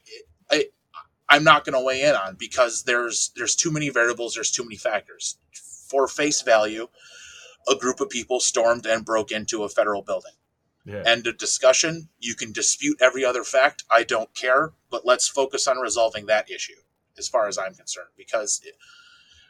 I'm 1.30 1.44
not 1.44 1.66
going 1.66 1.74
to 1.74 1.86
weigh 1.86 2.04
in 2.04 2.16
on 2.16 2.36
because 2.36 2.84
there's 2.84 3.32
there's 3.36 3.56
too 3.56 3.72
many 3.72 3.90
variables. 3.90 4.36
There's 4.36 4.52
too 4.52 4.64
many 4.64 4.78
factors. 4.78 5.38
For 5.90 6.08
face 6.08 6.42
value, 6.42 6.88
a 7.70 7.76
group 7.76 8.00
of 8.00 8.10
people 8.10 8.40
stormed 8.40 8.86
and 8.86 9.06
broke 9.06 9.32
into 9.32 9.64
a 9.64 9.70
federal 9.70 10.02
building. 10.02 10.34
Yeah. 10.86 11.04
End 11.06 11.28
of 11.28 11.38
discussion. 11.38 12.10
You 12.20 12.36
can 12.36 12.54
dispute 12.54 12.98
every 13.02 13.26
other 13.26 13.44
fact. 13.44 13.84
I 13.92 14.04
don't 14.04 14.34
care, 14.34 14.72
but 14.90 15.06
let's 15.06 15.28
focus 15.28 15.68
on 15.68 15.78
resolving 15.78 16.28
that 16.28 16.50
issue 16.50 16.80
as 17.18 17.28
far 17.28 17.48
as 17.48 17.58
I'm 17.58 17.74
concerned 17.74 18.10
because 18.16 18.62
it, 18.64 18.76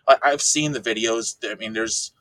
I, 0.08 0.18
I've 0.32 0.42
seen 0.42 0.72
the 0.72 0.80
videos. 0.80 1.36
I 1.44 1.56
mean, 1.56 1.74
there's 1.74 2.12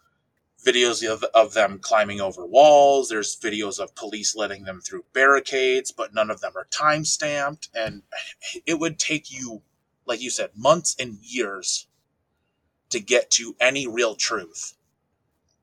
videos 0.66 1.08
of, 1.10 1.24
of 1.34 1.54
them 1.54 1.78
climbing 1.78 2.20
over 2.20 2.44
walls. 2.44 3.08
There's 3.08 3.36
videos 3.36 3.78
of 3.78 3.94
police 3.94 4.34
letting 4.34 4.64
them 4.64 4.80
through 4.80 5.04
barricades, 5.12 5.92
but 5.92 6.12
none 6.14 6.30
of 6.30 6.40
them 6.40 6.52
are 6.56 6.66
time 6.70 7.04
stamped. 7.04 7.68
And 7.74 8.02
it 8.66 8.78
would 8.80 8.98
take 8.98 9.30
you, 9.32 9.62
like 10.06 10.20
you 10.20 10.30
said, 10.30 10.50
months 10.56 10.96
and 10.98 11.18
years 11.22 11.86
to 12.90 13.00
get 13.00 13.30
to 13.32 13.54
any 13.60 13.86
real 13.86 14.14
truth 14.14 14.74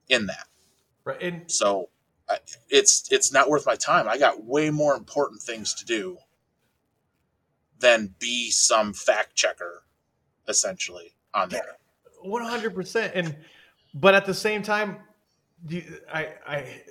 in 0.10 0.28
that. 0.28 0.48
Right. 1.04 1.22
And 1.22 1.52
So 1.52 1.90
I- 2.30 2.40
it's 2.70 3.12
it's 3.12 3.32
not 3.34 3.50
worth 3.50 3.66
my 3.66 3.76
time. 3.76 4.08
I 4.08 4.18
got 4.18 4.44
way 4.46 4.70
more 4.70 4.96
important 4.96 5.42
things 5.42 5.74
to 5.76 5.86
do 5.86 6.18
than 7.80 8.16
be 8.20 8.50
some 8.50 8.94
fact 8.94 9.36
checker, 9.36 9.84
essentially 10.48 11.14
on 11.34 11.50
there. 11.50 11.78
One 12.22 12.44
hundred 12.44 12.74
percent, 12.74 13.12
and 13.16 13.36
but 13.94 14.16
at 14.16 14.26
the 14.26 14.34
same 14.34 14.62
time, 14.62 14.98
I, 16.12 16.34
I, 16.46 16.82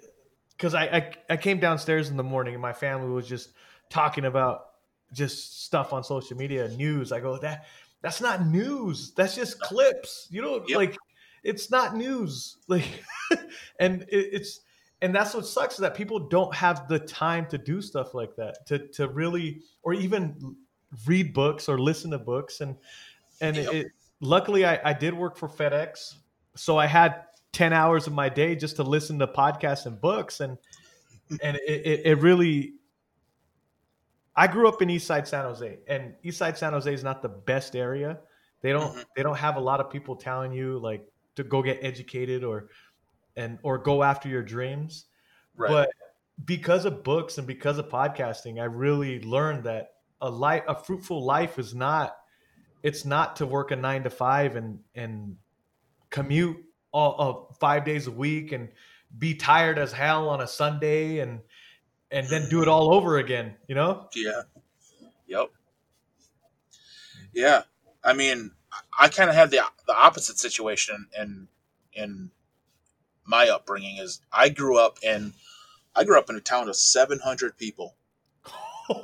because 0.56 0.74
I, 0.74 0.84
I, 0.84 1.12
I 1.30 1.36
came 1.36 1.58
downstairs 1.58 2.10
in 2.10 2.16
the 2.16 2.22
morning 2.22 2.54
and 2.54 2.62
my 2.62 2.72
family 2.72 3.10
was 3.10 3.28
just 3.28 3.50
talking 3.90 4.24
about 4.24 4.66
just 5.12 5.64
stuff 5.64 5.92
on 5.92 6.02
social 6.04 6.36
media, 6.36 6.68
news. 6.68 7.12
I 7.12 7.20
go 7.20 7.36
that 7.38 7.66
that's 8.00 8.20
not 8.20 8.46
news. 8.46 9.12
That's 9.12 9.34
just 9.34 9.60
clips. 9.60 10.28
You 10.30 10.42
know, 10.42 10.64
Yep. 10.66 10.76
like 10.76 10.96
it's 11.42 11.70
not 11.70 11.96
news. 11.96 12.58
Like, 12.68 12.84
and 13.78 14.02
it, 14.02 14.28
it's 14.32 14.60
and 15.02 15.14
that's 15.14 15.34
what 15.34 15.46
sucks 15.46 15.74
is 15.74 15.80
that 15.80 15.94
people 15.94 16.18
don't 16.28 16.54
have 16.54 16.86
the 16.88 16.98
time 16.98 17.46
to 17.46 17.58
do 17.58 17.82
stuff 17.82 18.14
like 18.14 18.34
that 18.36 18.64
to 18.66 18.88
to 18.88 19.08
really 19.08 19.62
or 19.82 19.94
even 19.94 20.56
read 21.06 21.32
books 21.34 21.68
or 21.68 21.78
listen 21.78 22.10
to 22.12 22.18
books 22.18 22.60
and 22.60 22.76
and 23.40 23.56
Yep. 23.56 23.74
it, 23.74 23.86
luckily 24.20 24.64
I, 24.64 24.90
I 24.90 24.92
did 24.92 25.14
work 25.14 25.36
for 25.36 25.48
FedEx, 25.48 26.14
so 26.54 26.78
I 26.78 26.86
had 26.86 27.24
ten 27.52 27.72
hours 27.72 28.06
of 28.06 28.12
my 28.12 28.28
day 28.28 28.54
just 28.56 28.76
to 28.76 28.82
listen 28.82 29.18
to 29.18 29.26
podcasts 29.26 29.86
and 29.86 30.00
books, 30.00 30.40
and 30.40 30.58
and 31.42 31.56
it, 31.56 31.86
it, 31.86 32.00
it 32.06 32.18
really. 32.20 32.74
I 34.34 34.46
grew 34.46 34.66
up 34.66 34.80
in 34.80 34.88
East 34.88 35.06
Side 35.06 35.28
San 35.28 35.44
Jose, 35.44 35.78
and 35.88 36.14
East 36.22 36.38
Side 36.38 36.56
San 36.56 36.72
Jose 36.72 36.92
is 36.92 37.04
not 37.04 37.20
the 37.20 37.28
best 37.28 37.76
area. 37.76 38.18
They 38.62 38.72
don't 38.72 38.94
Mhm. 38.96 39.04
they 39.16 39.22
don't 39.22 39.36
have 39.36 39.56
a 39.56 39.60
lot 39.60 39.80
of 39.80 39.90
people 39.90 40.16
telling 40.16 40.52
you 40.52 40.78
like 40.78 41.06
to 41.36 41.44
go 41.44 41.62
get 41.62 41.78
educated 41.82 42.44
or 42.44 42.68
and 43.36 43.58
or 43.62 43.76
go 43.78 44.02
after 44.02 44.28
your 44.28 44.42
dreams. 44.42 45.06
Right. 45.56 45.70
But 45.70 45.90
because 46.46 46.86
of 46.86 47.02
books 47.04 47.38
and 47.38 47.46
because 47.46 47.78
of 47.78 47.88
podcasting, 47.88 48.60
I 48.60 48.64
really 48.64 49.20
learned 49.20 49.64
that 49.64 49.94
a 50.22 50.30
life, 50.30 50.62
a 50.66 50.74
fruitful 50.74 51.22
life, 51.24 51.58
is 51.58 51.74
not. 51.74 52.16
It's 52.82 53.04
not 53.04 53.36
to 53.36 53.46
work 53.46 53.70
a 53.70 53.76
nine 53.76 54.02
to 54.04 54.10
five 54.10 54.56
and 54.56 54.78
and 54.94 55.36
commute 56.12 56.58
all 56.92 57.16
uh, 57.18 57.54
five 57.58 57.84
days 57.84 58.06
a 58.06 58.12
week 58.12 58.52
and 58.52 58.68
be 59.18 59.34
tired 59.34 59.78
as 59.78 59.92
hell 59.92 60.28
on 60.28 60.40
a 60.40 60.46
Sunday 60.46 61.18
and 61.18 61.40
and 62.12 62.28
then 62.28 62.48
do 62.48 62.62
it 62.62 62.68
all 62.68 62.94
over 62.94 63.16
again. 63.18 63.56
You 63.66 63.74
know? 63.74 64.08
Yeah. 64.14 64.42
Yep. 65.26 65.50
Yeah. 67.32 67.62
I 68.04 68.12
mean, 68.12 68.52
I 69.00 69.08
kind 69.08 69.30
of 69.30 69.36
had 69.36 69.50
the 69.50 69.62
the 69.86 69.96
opposite 69.96 70.38
situation 70.38 71.08
in 71.18 71.48
in 71.94 72.30
my 73.24 73.48
upbringing. 73.48 73.96
Is 73.98 74.20
I 74.32 74.50
grew 74.50 74.78
up 74.78 74.98
in 75.02 75.32
I 75.96 76.04
grew 76.04 76.18
up 76.18 76.30
in 76.30 76.36
a 76.36 76.40
town 76.40 76.68
of 76.68 76.76
seven 76.76 77.18
hundred 77.18 77.58
people. 77.58 77.96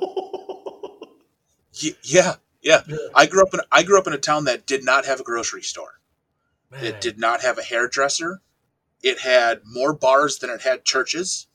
Yeah, 2.03 2.35
yeah. 2.61 2.81
Yeah. 2.87 2.97
I 3.15 3.25
grew 3.25 3.41
up 3.41 3.53
in 3.53 3.61
I 3.71 3.83
grew 3.83 3.97
up 3.97 4.07
in 4.07 4.13
a 4.13 4.17
town 4.17 4.45
that 4.45 4.65
did 4.65 4.83
not 4.83 5.05
have 5.05 5.21
a 5.21 5.23
grocery 5.23 5.61
store. 5.61 5.98
Man. 6.71 6.83
It 6.83 7.01
did 7.01 7.19
not 7.19 7.41
have 7.41 7.57
a 7.57 7.63
hairdresser. 7.63 8.41
It 9.01 9.19
had 9.19 9.61
more 9.65 9.93
bars 9.93 10.39
than 10.39 10.49
it 10.49 10.61
had 10.61 10.85
churches. 10.85 11.47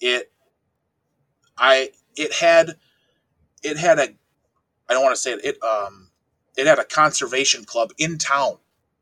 It 0.00 0.32
I 1.56 1.90
it 2.16 2.34
had 2.34 2.76
it 3.62 3.76
had 3.76 3.98
a 3.98 4.08
I 4.88 4.92
don't 4.92 5.02
want 5.02 5.14
to 5.16 5.20
say 5.20 5.32
it, 5.32 5.44
it 5.44 5.62
um 5.62 6.10
it 6.56 6.66
had 6.66 6.78
a 6.78 6.84
conservation 6.84 7.64
club 7.64 7.92
in 7.98 8.18
town. 8.18 8.58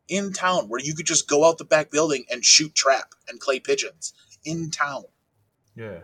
In 0.08 0.32
town 0.32 0.68
where 0.68 0.80
you 0.80 0.94
could 0.94 1.06
just 1.06 1.28
go 1.28 1.44
out 1.44 1.58
the 1.58 1.64
back 1.64 1.90
building 1.90 2.24
and 2.30 2.44
shoot 2.44 2.74
trap 2.74 3.14
and 3.26 3.40
clay 3.40 3.58
pigeons 3.58 4.12
in 4.44 4.70
town. 4.70 5.04
Yeah. 5.74 6.00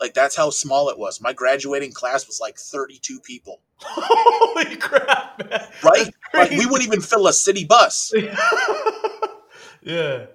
Like 0.00 0.14
that's 0.14 0.34
how 0.36 0.50
small 0.50 0.88
it 0.88 0.98
was. 0.98 1.20
My 1.20 1.32
graduating 1.32 1.92
class 1.92 2.26
was 2.26 2.40
like 2.40 2.56
32 2.58 3.20
people. 3.20 3.60
Holy 3.82 4.76
crap! 4.76 5.50
Man. 5.50 5.66
Right? 5.82 6.10
Like 6.34 6.50
we 6.50 6.66
wouldn't 6.66 6.84
even 6.86 7.00
fill 7.00 7.26
a 7.26 7.32
city 7.32 7.64
bus. 7.64 8.12
yeah. 9.82 10.26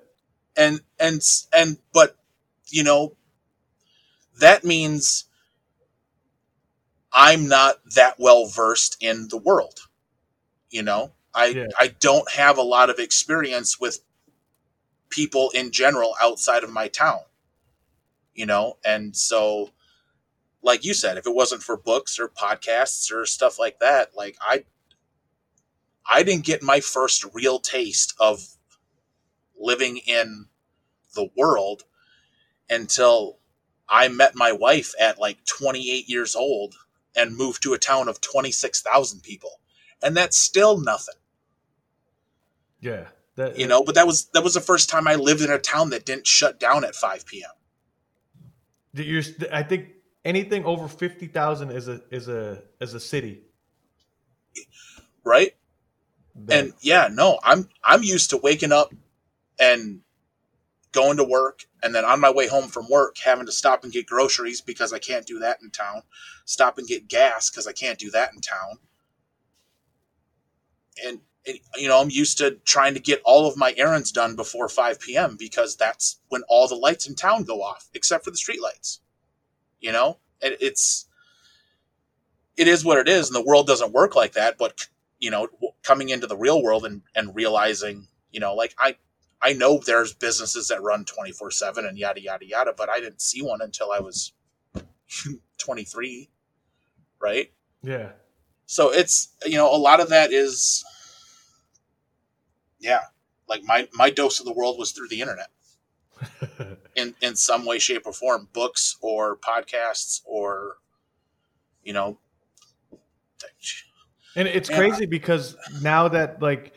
and 0.58 0.82
and 1.00 1.22
and 1.56 1.78
but 1.94 2.18
you 2.70 2.84
know 2.84 3.16
that 4.40 4.64
means 4.64 5.26
i'm 7.14 7.48
not 7.48 7.76
that 7.96 8.16
well 8.20 8.48
versed 8.48 8.98
in 9.00 9.28
the 9.30 9.38
world 9.38 9.82
you 10.70 10.82
know 10.82 11.12
i 11.34 11.48
Yeah. 11.48 11.68
i 11.80 11.88
don't 11.88 12.32
have 12.32 12.58
a 12.58 12.64
lot 12.64 12.90
of 12.90 13.00
experience 13.00 13.80
with 13.80 14.00
people 15.10 15.52
in 15.54 15.72
general 15.72 16.16
outside 16.22 16.64
of 16.64 16.72
my 16.72 16.88
town 16.88 17.20
you 18.36 18.46
know 18.46 18.78
and 18.86 19.16
so 19.16 19.72
like 20.62 20.86
you 20.86 20.94
said 20.94 21.18
if 21.18 21.28
it 21.28 21.36
wasn't 21.36 21.64
for 21.64 21.78
books 21.78 22.20
or 22.20 22.30
podcasts 22.30 23.12
or 23.12 23.26
stuff 23.26 23.60
like 23.60 23.80
that 23.80 24.12
like 24.16 24.38
i 24.42 24.64
i 26.10 26.24
didn't 26.24 26.46
get 26.46 26.64
my 26.64 26.80
first 26.80 27.26
real 27.34 27.60
taste 27.60 28.14
of 28.20 28.48
living 29.60 29.98
in 30.08 30.48
the 31.16 31.30
world 31.38 31.84
until 32.70 33.38
I 33.88 34.08
met 34.08 34.36
my 34.36 34.52
wife 34.52 34.94
at 35.00 35.20
like 35.20 35.46
28 35.46 36.10
years 36.10 36.36
old 36.36 36.76
and 37.16 37.36
moved 37.38 37.64
to 37.64 37.74
a 37.74 37.78
town 37.80 38.10
of 38.10 38.22
26,000 38.22 39.22
people. 39.22 39.62
And 40.04 40.16
that's 40.18 40.38
still 40.38 40.80
nothing, 40.80 41.16
Yeah. 42.82 43.08
That, 43.36 43.58
you 43.60 43.68
know, 43.68 43.84
but 43.84 43.96
that 43.96 44.08
was 44.08 44.28
that 44.34 44.44
was 44.44 44.54
the 44.54 44.62
first 44.62 44.90
time 44.90 45.08
I 45.08 45.16
lived 45.16 45.42
in 45.42 45.52
a 45.52 45.60
town 45.60 45.90
that 45.90 46.06
didn't 46.06 46.28
shut 46.28 46.60
down 46.60 46.86
at 46.86 46.96
5 46.96 47.26
p.m. 47.26 47.52
you're, 49.04 49.24
I 49.52 49.64
think 49.64 49.90
anything 50.24 50.66
over 50.66 50.88
fifty 50.88 51.28
thousand 51.28 51.72
is 51.72 51.88
a 51.88 52.02
is 52.12 52.28
a 52.28 52.64
is 52.82 52.94
a 52.94 53.00
city. 53.00 53.44
right? 55.26 55.54
And 56.50 56.74
yeah, 56.82 57.10
no, 57.12 57.40
I'm 57.44 57.70
I'm 57.84 58.04
used 58.04 58.30
to 58.32 58.38
waking 58.38 58.72
up 58.72 58.94
and 59.60 60.02
going 60.92 61.18
to 61.18 61.24
work 61.24 61.66
and 61.84 61.94
then 61.94 62.06
on 62.06 62.22
my 62.22 62.32
way 62.32 62.48
home 62.48 62.68
from 62.68 62.88
work 62.90 63.18
having 63.18 63.46
to 63.46 63.52
stop 63.52 63.84
and 63.84 63.92
get 63.92 64.08
groceries 64.08 64.62
because 64.62 64.94
I 64.94 65.00
can't 65.00 65.26
do 65.26 65.40
that 65.40 65.60
in 65.62 65.72
town. 65.72 66.04
Stop 66.46 66.78
and 66.78 66.88
get 66.88 67.08
gas 67.08 67.50
because 67.50 67.68
I 67.68 67.74
can't 67.74 68.00
do 68.00 68.12
that 68.12 68.34
in 68.34 68.42
town. 68.42 68.80
And 71.06 71.20
you 71.76 71.88
know, 71.88 72.02
I'm 72.02 72.10
used 72.10 72.38
to 72.40 72.52
trying 72.66 72.94
to 72.96 73.00
get 73.00 73.22
all 73.24 73.48
of 73.48 73.58
my 73.58 73.74
errands 73.78 74.12
done 74.12 74.36
before 74.36 74.68
5 74.68 75.00
p.m. 75.00 75.36
because 75.38 75.76
that's 75.76 76.20
when 76.30 76.44
all 76.48 76.68
the 76.68 76.76
lights 76.76 77.08
in 77.08 77.16
town 77.16 77.44
go 77.44 77.62
off, 77.62 77.90
except 77.94 78.24
for 78.24 78.32
the 78.32 78.38
street 78.38 78.62
lights. 78.62 79.02
You 79.80 79.92
know, 79.92 80.18
and 80.42 80.56
it's 80.60 81.08
it 82.58 82.68
is 82.68 82.84
what 82.86 82.98
it 82.98 83.08
is, 83.08 83.28
and 83.28 83.36
the 83.36 83.46
world 83.46 83.68
doesn't 83.68 83.94
work 83.94 84.16
like 84.16 84.34
that. 84.34 84.58
But 84.58 84.88
you 85.20 85.30
know, 85.30 85.48
coming 85.84 86.10
into 86.10 86.28
the 86.28 86.38
real 86.38 86.62
world 86.64 86.86
and 86.86 87.02
and 87.16 87.36
realizing, 87.36 88.08
you 88.32 88.40
know, 88.40 88.56
like 88.56 88.74
I 88.80 88.96
I 89.42 89.54
know 89.54 89.80
there's 89.86 90.14
businesses 90.14 90.70
that 90.70 90.82
run 90.82 91.06
24 91.06 91.52
seven 91.52 91.86
and 91.86 91.98
yada 91.98 92.22
yada 92.22 92.46
yada, 92.46 92.74
but 92.76 92.90
I 92.90 93.00
didn't 93.00 93.22
see 93.22 93.42
one 93.42 93.62
until 93.62 93.92
I 93.92 94.00
was 94.00 94.34
23, 95.60 96.30
right? 97.20 97.52
yeah. 97.84 98.10
So 98.66 98.92
it's 98.92 99.34
you 99.46 99.58
know 99.58 99.74
a 99.74 99.78
lot 99.78 100.00
of 100.00 100.10
that 100.10 100.32
is, 100.32 100.84
yeah, 102.86 103.02
like 103.50 103.64
my 103.64 103.88
my 103.94 104.10
dose 104.12 104.40
of 104.40 104.46
the 104.46 104.54
world 104.54 104.78
was 104.78 104.92
through 104.92 105.10
the 105.10 105.22
internet 105.22 105.50
in 106.96 107.16
in 107.22 107.36
some 107.36 107.66
way, 107.66 107.80
shape, 107.80 108.04
or 108.06 108.14
form, 108.14 108.48
books 108.54 108.98
or 109.02 109.38
podcasts 109.38 110.22
or, 110.26 110.78
you 111.84 111.94
know, 111.94 112.20
And 114.36 114.48
it's 114.48 114.70
Man, 114.70 114.80
crazy 114.80 115.06
because 115.06 115.56
now 115.82 116.10
that 116.10 116.42
like 116.42 116.74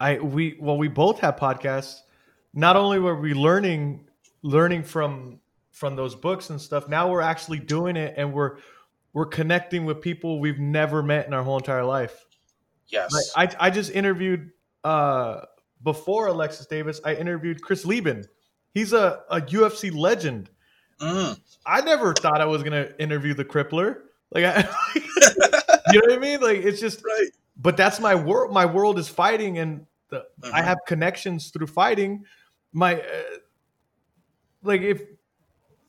I 0.00 0.18
we 0.18 0.56
well 0.60 0.78
we 0.78 0.88
both 0.88 1.20
have 1.20 1.36
podcasts. 1.36 2.00
Not 2.54 2.76
only 2.76 2.98
were 2.98 3.18
we 3.18 3.34
learning 3.34 4.08
learning 4.42 4.84
from 4.84 5.40
from 5.72 5.94
those 5.96 6.14
books 6.14 6.48
and 6.50 6.60
stuff, 6.60 6.88
now 6.88 7.10
we're 7.10 7.20
actually 7.20 7.58
doing 7.58 7.96
it 7.96 8.14
and 8.16 8.32
we're 8.32 8.58
we're 9.12 9.26
connecting 9.26 9.84
with 9.84 10.00
people 10.00 10.40
we've 10.40 10.58
never 10.58 11.02
met 11.02 11.26
in 11.26 11.34
our 11.34 11.42
whole 11.42 11.58
entire 11.58 11.84
life. 11.84 12.24
yes, 12.88 13.12
Like 13.36 13.50
I 13.58 13.66
I 13.66 13.70
just 13.70 13.90
interviewed 13.90 14.50
uh 14.86 15.44
before 15.82 16.28
Alexis 16.28 16.66
Davis, 16.66 17.00
I 17.04 17.14
interviewed 17.14 17.60
Chris 17.62 17.84
Leben. 17.84 18.24
He's 18.72 18.92
a, 18.92 19.20
a 19.30 19.40
UFC 19.40 19.94
legend. 19.94 20.50
Mm. 21.00 21.38
I 21.66 21.80
never 21.82 22.14
thought 22.14 22.40
I 22.40 22.46
was 22.46 22.62
gonna 22.62 22.88
interview 22.98 23.34
the 23.34 23.44
crippler. 23.44 23.88
Like 24.32 24.44
I 24.44 24.68
you 25.92 26.00
know 26.00 26.06
what 26.06 26.12
I 26.12 26.18
mean? 26.18 26.40
Like 26.40 26.58
it's 26.58 26.80
just 26.80 27.04
right, 27.04 27.28
but 27.56 27.76
that's 27.76 28.00
my 28.00 28.14
world. 28.14 28.52
My 28.52 28.66
world 28.66 28.98
is 28.98 29.08
fighting, 29.08 29.58
and 29.58 29.86
the, 30.10 30.24
I 30.52 30.60
Mhm. 30.60 30.64
have 30.64 30.78
connections 30.86 31.50
through 31.50 31.66
fighting. 31.68 32.24
My 32.72 32.94
uh, 33.00 33.38
like 34.62 34.80
if 34.82 35.02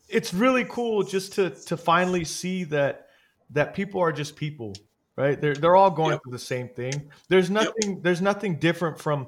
it's 0.10 0.34
really 0.34 0.66
cool 0.66 1.04
just 1.04 1.34
to 1.34 1.50
to 1.70 1.78
finally 1.78 2.26
see 2.26 2.64
that 2.66 3.08
that 3.52 3.74
people 3.74 4.02
are 4.02 4.12
just 4.12 4.36
people, 4.36 4.74
right? 5.18 5.40
They're 5.42 5.56
they're 5.56 5.76
all 5.76 5.92
going 5.92 6.12
Yep. 6.12 6.24
through 6.24 6.32
the 6.32 6.40
same 6.40 6.70
thing. 6.70 7.12
There's 7.28 7.50
nothing 7.50 8.02
there's 8.02 8.22
nothing 8.22 8.58
different 8.60 8.98
from 8.98 9.28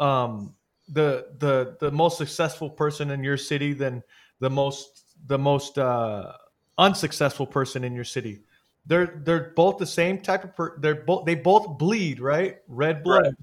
um 0.00 0.54
the 0.88 1.28
the 1.38 1.76
the 1.78 1.90
most 1.90 2.18
successful 2.18 2.68
person 2.70 3.10
in 3.10 3.22
your 3.22 3.36
city 3.36 3.72
than 3.72 4.02
the 4.40 4.50
most 4.50 5.04
the 5.28 5.38
most 5.38 5.78
uh 5.78 6.32
unsuccessful 6.78 7.46
person 7.46 7.84
in 7.84 7.94
your 7.94 8.04
city. 8.04 8.42
They're 8.86 9.20
they're 9.24 9.52
both 9.56 9.78
the 9.78 9.86
same 9.86 10.20
type 10.20 10.44
of 10.44 10.56
per- 10.56 10.78
they're 10.78 10.94
both 11.04 11.24
they 11.26 11.34
both 11.34 11.78
bleed, 11.78 12.20
right? 12.20 12.58
Red 12.68 13.02
blood. 13.04 13.24
Right. 13.24 13.34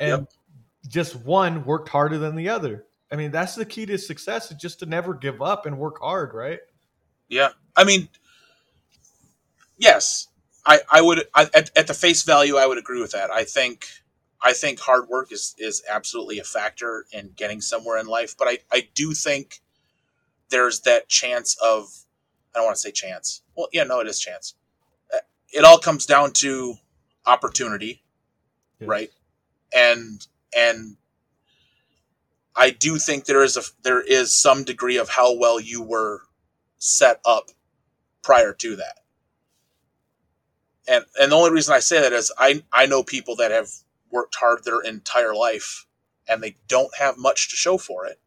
And 0.00 0.26
just 0.86 1.16
one 1.16 1.64
worked 1.64 1.88
harder 1.88 2.18
than 2.18 2.36
the 2.36 2.48
other. 2.48 2.84
I 3.10 3.16
mean, 3.16 3.30
that's 3.30 3.54
the 3.54 3.64
key 3.64 3.86
to 3.86 3.98
success 3.98 4.50
is 4.50 4.56
just 4.58 4.78
to 4.80 4.86
never 4.86 5.14
give 5.14 5.40
up 5.42 5.66
and 5.66 5.78
work 5.78 6.00
hard, 6.00 6.34
right? 6.34 6.60
Yeah, 7.28 7.50
I 7.76 7.84
mean, 7.84 8.08
yes, 9.76 10.27
I 10.68 10.80
I 10.90 11.00
would 11.00 11.24
I, 11.34 11.48
at 11.54 11.70
at 11.76 11.86
the 11.88 11.94
face 11.94 12.22
value 12.22 12.56
I 12.56 12.66
would 12.66 12.78
agree 12.78 13.00
with 13.00 13.12
that. 13.12 13.30
I 13.30 13.44
think 13.44 13.86
I 14.40 14.52
think 14.52 14.78
hard 14.78 15.08
work 15.08 15.32
is 15.32 15.54
is 15.58 15.82
absolutely 15.88 16.38
a 16.38 16.44
factor 16.44 17.06
in 17.12 17.32
getting 17.36 17.60
somewhere 17.60 17.98
in 17.98 18.06
life, 18.06 18.36
but 18.38 18.46
I 18.48 18.58
I 18.70 18.88
do 18.94 19.14
think 19.14 19.60
there's 20.50 20.80
that 20.80 21.08
chance 21.08 21.56
of 21.62 21.88
I 22.54 22.58
don't 22.58 22.66
want 22.66 22.76
to 22.76 22.80
say 22.82 22.92
chance. 22.92 23.42
Well, 23.56 23.68
yeah, 23.72 23.84
no, 23.84 24.00
it 24.00 24.06
is 24.06 24.20
chance. 24.20 24.54
Uh, 25.12 25.18
It 25.52 25.64
all 25.64 25.78
comes 25.78 26.06
down 26.06 26.32
to 26.34 26.76
opportunity, 27.26 28.02
Yes. 28.80 28.88
right? 28.88 29.10
And 29.74 30.26
and 30.56 30.96
I 32.56 32.70
do 32.70 32.98
think 32.98 33.24
there 33.24 33.42
is 33.42 33.56
a 33.56 33.62
there 33.82 34.02
is 34.02 34.32
some 34.34 34.64
degree 34.64 34.98
of 34.98 35.08
how 35.10 35.34
well 35.34 35.58
you 35.60 35.82
were 35.82 36.22
set 36.78 37.20
up 37.24 37.50
prior 38.22 38.52
to 38.54 38.76
that. 38.76 38.98
And 40.88 41.04
and 41.20 41.32
the 41.32 41.36
only 41.36 41.50
reason 41.50 41.74
I 41.74 41.80
say 41.80 42.00
that 42.00 42.12
is 42.12 42.32
I 42.38 42.62
I 42.72 42.86
know 42.86 43.02
people 43.02 43.36
that 43.36 43.50
have 43.50 43.68
worked 44.10 44.36
hard 44.36 44.64
their 44.64 44.80
entire 44.80 45.34
life 45.34 45.86
and 46.28 46.42
they 46.42 46.56
don't 46.66 46.96
have 46.98 47.18
much 47.18 47.50
to 47.50 47.56
show 47.56 47.78
for 47.78 48.06
it. 48.06 48.18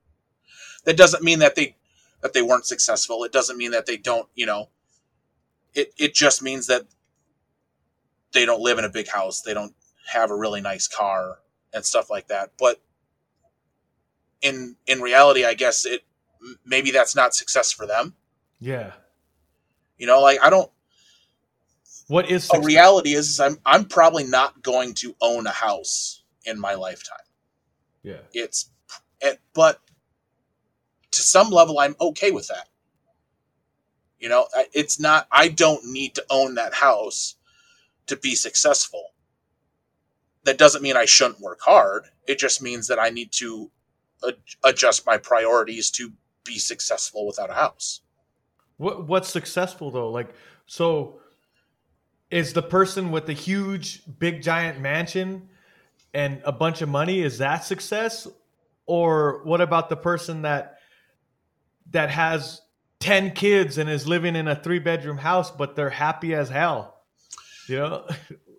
That 0.85 0.97
doesn't 0.97 1.23
mean 1.23 1.39
that 1.39 1.55
they 1.55 1.75
that 2.21 2.33
they 2.33 2.41
weren't 2.41 2.65
successful. 2.65 3.23
It 3.23 3.31
doesn't 3.31 3.57
mean 3.57 3.71
that 3.71 3.85
they 3.85 3.97
don't, 3.97 4.27
you 4.35 4.45
know, 4.45 4.69
it 5.73 5.93
it 5.97 6.13
just 6.13 6.41
means 6.41 6.67
that 6.67 6.85
they 8.31 8.45
don't 8.45 8.61
live 8.61 8.77
in 8.77 8.85
a 8.85 8.89
big 8.89 9.07
house. 9.09 9.41
They 9.41 9.53
don't 9.53 9.73
have 10.11 10.31
a 10.31 10.35
really 10.35 10.61
nice 10.61 10.87
car 10.87 11.39
and 11.73 11.85
stuff 11.85 12.09
like 12.09 12.27
that. 12.27 12.51
But 12.59 12.81
in 14.41 14.75
in 14.87 15.01
reality, 15.01 15.45
I 15.45 15.53
guess 15.53 15.85
it 15.85 16.03
maybe 16.65 16.91
that's 16.91 17.15
not 17.15 17.35
success 17.35 17.71
for 17.71 17.85
them. 17.85 18.15
Yeah. 18.59 18.93
You 19.97 20.07
know, 20.07 20.21
like 20.21 20.39
I 20.41 20.49
don't 20.49 20.71
What 22.11 22.29
is 22.29 22.49
a 22.53 22.59
reality 22.59 23.13
is, 23.13 23.29
is 23.29 23.39
I'm 23.39 23.57
I'm 23.65 23.85
probably 23.85 24.25
not 24.25 24.61
going 24.61 24.95
to 24.95 25.15
own 25.21 25.47
a 25.47 25.51
house 25.51 26.23
in 26.43 26.59
my 26.59 26.73
lifetime. 26.73 27.25
yeah. 28.03 28.17
It's 28.33 28.69
it, 29.21 29.39
but 29.53 29.79
to 31.11 31.21
some 31.21 31.51
level 31.51 31.79
I'm 31.79 31.95
okay 32.01 32.31
with 32.31 32.49
that. 32.49 32.67
You 34.19 34.27
know, 34.27 34.45
it's 34.73 34.99
not 34.99 35.25
I 35.31 35.47
don't 35.47 35.85
need 35.85 36.15
to 36.15 36.25
own 36.29 36.55
that 36.55 36.73
house 36.73 37.35
to 38.07 38.17
be 38.17 38.35
successful. 38.35 39.13
That 40.43 40.57
doesn't 40.57 40.83
mean 40.83 40.97
I 40.97 41.05
shouldn't 41.05 41.39
work 41.39 41.61
hard. 41.61 42.07
It 42.27 42.39
just 42.39 42.61
means 42.61 42.87
that 42.87 42.99
I 42.99 43.09
need 43.09 43.31
to 43.33 43.71
ad- 44.27 44.35
adjust 44.65 45.05
my 45.05 45.17
priorities 45.17 45.89
to 45.91 46.11
be 46.43 46.59
successful 46.59 47.25
without 47.25 47.49
a 47.49 47.53
house. 47.53 48.01
What 48.75 49.07
what's 49.07 49.29
successful 49.29 49.91
though? 49.91 50.09
Like 50.09 50.35
so 50.65 51.20
is 52.31 52.53
the 52.53 52.63
person 52.63 53.11
with 53.11 53.25
the 53.25 53.33
huge 53.33 54.01
big 54.19 54.41
giant 54.41 54.79
mansion 54.79 55.49
and 56.13 56.41
a 56.43 56.51
bunch 56.51 56.81
of 56.81 56.89
money 56.89 57.21
is 57.21 57.37
that 57.37 57.63
success 57.63 58.27
or 58.85 59.41
what 59.43 59.61
about 59.61 59.89
the 59.89 59.97
person 59.97 60.41
that 60.41 60.77
that 61.91 62.09
has 62.09 62.61
10 62.99 63.31
kids 63.31 63.77
and 63.77 63.89
is 63.89 64.07
living 64.07 64.35
in 64.35 64.47
a 64.47 64.55
three 64.55 64.79
bedroom 64.79 65.17
house 65.17 65.51
but 65.51 65.75
they're 65.75 65.89
happy 65.89 66.33
as 66.33 66.49
hell 66.49 67.01
you 67.67 67.77
know 67.77 68.07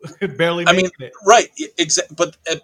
barely 0.37 0.67
I 0.67 0.73
mean, 0.73 0.91
it 0.99 1.13
Right. 1.27 1.49
Exactly. 1.79 2.17
But 2.17 2.37
uh, 2.51 2.57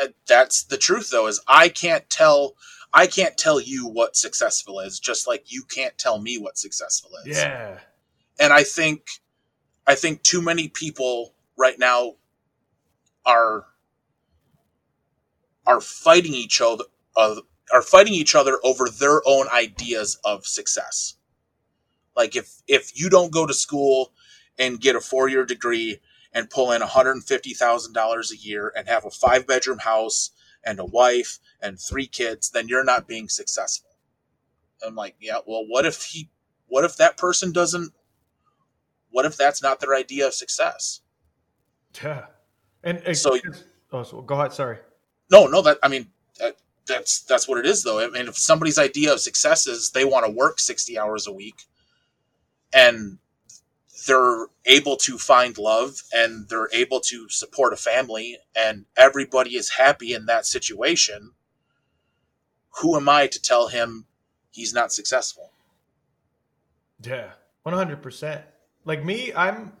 uh, 0.00 0.08
that's 0.26 0.64
the 0.64 0.76
truth, 0.76 1.10
though, 1.10 1.26
is 1.26 1.40
I 1.46 1.68
can't 1.68 2.08
tell. 2.10 2.54
I 2.92 3.06
can't 3.06 3.36
tell 3.36 3.60
you 3.60 3.86
what 3.86 4.16
successful 4.16 4.80
is, 4.80 4.98
just 4.98 5.26
like 5.26 5.52
you 5.52 5.64
can't 5.64 5.96
tell 5.98 6.18
me 6.18 6.38
what 6.38 6.56
successful 6.56 7.10
is. 7.24 7.36
yeah 7.36 7.80
And 8.38 8.52
I 8.52 8.62
think, 8.62 9.02
I 9.86 9.94
think 9.94 10.22
too 10.22 10.42
many 10.42 10.68
people 10.68 11.34
right 11.56 11.78
now 11.78 12.14
are 13.24 13.66
are 15.66 15.80
fighting 15.80 16.34
each 16.34 16.60
other. 16.60 16.84
Uh, 17.16 17.36
are 17.72 17.82
fighting 17.82 18.14
each 18.14 18.34
other 18.34 18.58
over 18.62 18.88
their 18.88 19.20
own 19.26 19.48
ideas 19.52 20.18
of 20.24 20.46
success. 20.46 21.14
Like 22.16 22.36
if 22.36 22.62
if 22.68 22.98
you 22.98 23.10
don't 23.10 23.32
go 23.32 23.46
to 23.46 23.54
school 23.54 24.12
and 24.58 24.80
get 24.80 24.96
a 24.96 25.00
four 25.00 25.28
year 25.28 25.44
degree 25.44 26.00
and 26.32 26.50
pull 26.50 26.70
in 26.72 26.82
$150,000 26.82 28.30
a 28.30 28.36
year 28.36 28.72
and 28.76 28.88
have 28.88 29.06
a 29.06 29.10
five 29.10 29.46
bedroom 29.46 29.78
house 29.78 30.30
and 30.62 30.78
a 30.78 30.84
wife 30.84 31.38
and 31.62 31.80
three 31.80 32.06
kids, 32.06 32.50
then 32.50 32.68
you're 32.68 32.84
not 32.84 33.08
being 33.08 33.28
successful. 33.28 33.90
I'm 34.86 34.94
like, 34.94 35.16
yeah, 35.18 35.38
well, 35.46 35.64
what 35.66 35.86
if 35.86 36.02
he, 36.02 36.28
what 36.66 36.84
if 36.84 36.96
that 36.98 37.16
person 37.16 37.52
doesn't, 37.52 37.92
what 39.16 39.24
if 39.24 39.34
that's 39.38 39.62
not 39.62 39.80
their 39.80 39.94
idea 39.94 40.26
of 40.26 40.34
success? 40.34 41.00
yeah 42.04 42.26
and, 42.84 42.98
and 43.06 43.16
So- 43.16 43.38
oh 43.92 44.02
so 44.02 44.20
go 44.20 44.34
ahead 44.34 44.52
sorry 44.52 44.78
No, 45.30 45.46
no, 45.46 45.62
that, 45.62 45.78
I 45.82 45.88
mean, 45.88 46.10
that, 46.38 46.56
that's, 46.86 47.20
that's 47.22 47.48
what 47.48 47.58
it 47.58 47.64
is 47.66 47.82
though. 47.82 47.98
I 47.98 48.10
mean, 48.10 48.28
if 48.28 48.36
somebody's 48.36 48.78
idea 48.78 49.12
of 49.14 49.20
success 49.20 49.66
is 49.66 49.90
they 49.92 50.04
want 50.04 50.26
to 50.26 50.30
work 50.30 50.60
60 50.60 50.98
hours 50.98 51.26
a 51.26 51.32
week 51.32 51.56
and 52.74 53.18
they're 54.06 54.46
able 54.66 54.96
to 54.98 55.16
find 55.16 55.56
love 55.56 56.02
and 56.12 56.46
they're 56.50 56.68
able 56.74 57.00
to 57.00 57.26
support 57.30 57.72
a 57.72 57.76
family 57.76 58.36
and 58.54 58.84
everybody 58.98 59.56
is 59.56 59.70
happy 59.70 60.12
in 60.12 60.26
that 60.26 60.44
situation 60.44 61.30
who 62.82 62.94
am 62.96 63.08
i 63.08 63.26
to 63.26 63.40
tell 63.40 63.68
him 63.68 64.04
he's 64.52 64.74
not 64.74 64.92
successful 64.92 65.50
Yeah, 67.02 67.30
one 67.62 67.74
hundred 67.74 68.00
percent. 68.02 68.42
Like 68.86 69.04
me, 69.04 69.34
I'm. 69.34 69.74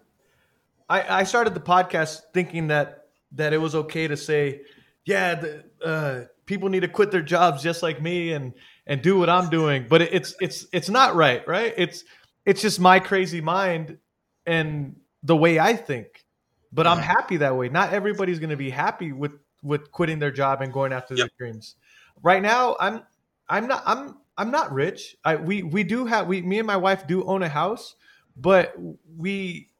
I 0.90 1.20
I 1.20 1.24
started 1.24 1.54
the 1.54 1.60
podcast 1.60 2.20
thinking 2.34 2.68
that 2.68 3.06
that 3.32 3.52
it 3.54 3.58
was 3.58 3.74
okay 3.74 4.08
to 4.08 4.16
say, 4.16 4.62
yeah, 5.04 5.34
the, 5.36 5.64
uh, 5.84 6.24
people 6.46 6.68
need 6.68 6.80
to 6.80 6.88
quit 6.88 7.10
their 7.10 7.22
jobs 7.22 7.62
just 7.62 7.82
like 7.82 8.02
me 8.02 8.32
and 8.32 8.52
and 8.86 9.02
do 9.02 9.18
what 9.18 9.30
I'm 9.30 9.48
doing. 9.50 9.86
But 9.88 10.02
it, 10.02 10.14
it's 10.14 10.34
it's 10.40 10.66
it's 10.72 10.90
not 10.90 11.14
right, 11.16 11.46
right? 11.48 11.74
It's 11.78 12.04
it's 12.44 12.62
just 12.62 12.80
my 12.80 13.00
crazy 13.00 13.40
mind 13.40 13.98
and 14.46 14.96
the 15.22 15.36
way 15.36 15.58
I 15.58 15.74
think. 15.74 16.24
But 16.72 16.86
I'm 16.88 16.98
Mhm. 16.98 17.02
happy 17.02 17.36
that 17.38 17.56
way. 17.56 17.68
Not 17.68 17.92
everybody's 17.92 18.40
going 18.40 18.50
to 18.50 18.56
be 18.56 18.70
happy 18.70 19.12
with 19.12 19.32
with 19.62 19.90
quitting 19.92 20.18
their 20.18 20.32
job 20.32 20.62
and 20.62 20.72
going 20.72 20.92
after 20.92 21.14
Yep. 21.14 21.30
their 21.38 21.46
dreams. 21.48 21.76
Right 22.22 22.42
now, 22.42 22.76
I'm 22.80 23.02
I'm 23.48 23.68
not 23.68 23.82
I'm 23.86 24.18
I'm 24.36 24.50
not 24.50 24.72
rich. 24.72 25.16
I 25.24 25.36
we 25.36 25.62
we 25.62 25.84
do 25.84 26.06
have 26.06 26.26
we 26.28 26.42
me 26.42 26.58
and 26.58 26.66
my 26.66 26.76
wife 26.76 27.06
do 27.06 27.24
own 27.24 27.42
a 27.42 27.48
house, 27.48 27.96
but 28.36 28.74
we 29.16 29.70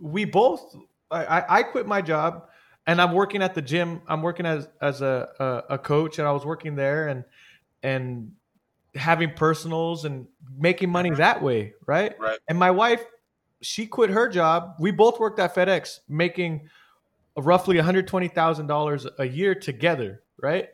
we 0.00 0.24
both 0.24 0.76
I 1.10 1.44
I, 1.48 1.62
quit 1.62 1.86
my 1.86 2.00
job 2.00 2.48
and 2.86 3.00
I'm 3.00 3.12
working 3.12 3.42
at 3.42 3.54
the 3.54 3.62
gym. 3.62 4.02
I'm 4.08 4.22
working 4.22 4.46
as 4.46 4.68
as 4.80 5.02
a, 5.02 5.28
a 5.38 5.74
a 5.74 5.78
coach 5.78 6.18
and 6.18 6.26
I 6.26 6.32
was 6.32 6.44
working 6.44 6.74
there 6.74 7.08
and 7.08 7.24
and 7.82 8.32
having 8.94 9.32
personals 9.34 10.04
and 10.04 10.26
making 10.58 10.90
money 10.90 11.10
that 11.10 11.42
way, 11.42 11.74
right? 11.86 12.14
right 12.18 12.38
And 12.48 12.58
my 12.58 12.70
wife, 12.70 13.04
she 13.60 13.86
quit 13.86 14.10
her 14.10 14.28
job. 14.28 14.74
We 14.78 14.90
both 14.90 15.20
worked 15.20 15.38
at 15.38 15.54
FedEx, 15.54 16.00
making 16.08 16.68
roughly 17.36 17.76
one 17.76 17.84
hundred 17.84 18.08
twenty 18.08 18.28
thousand 18.28 18.66
dollars 18.66 19.06
a 19.18 19.26
year 19.26 19.54
together, 19.54 20.22
right? 20.40 20.68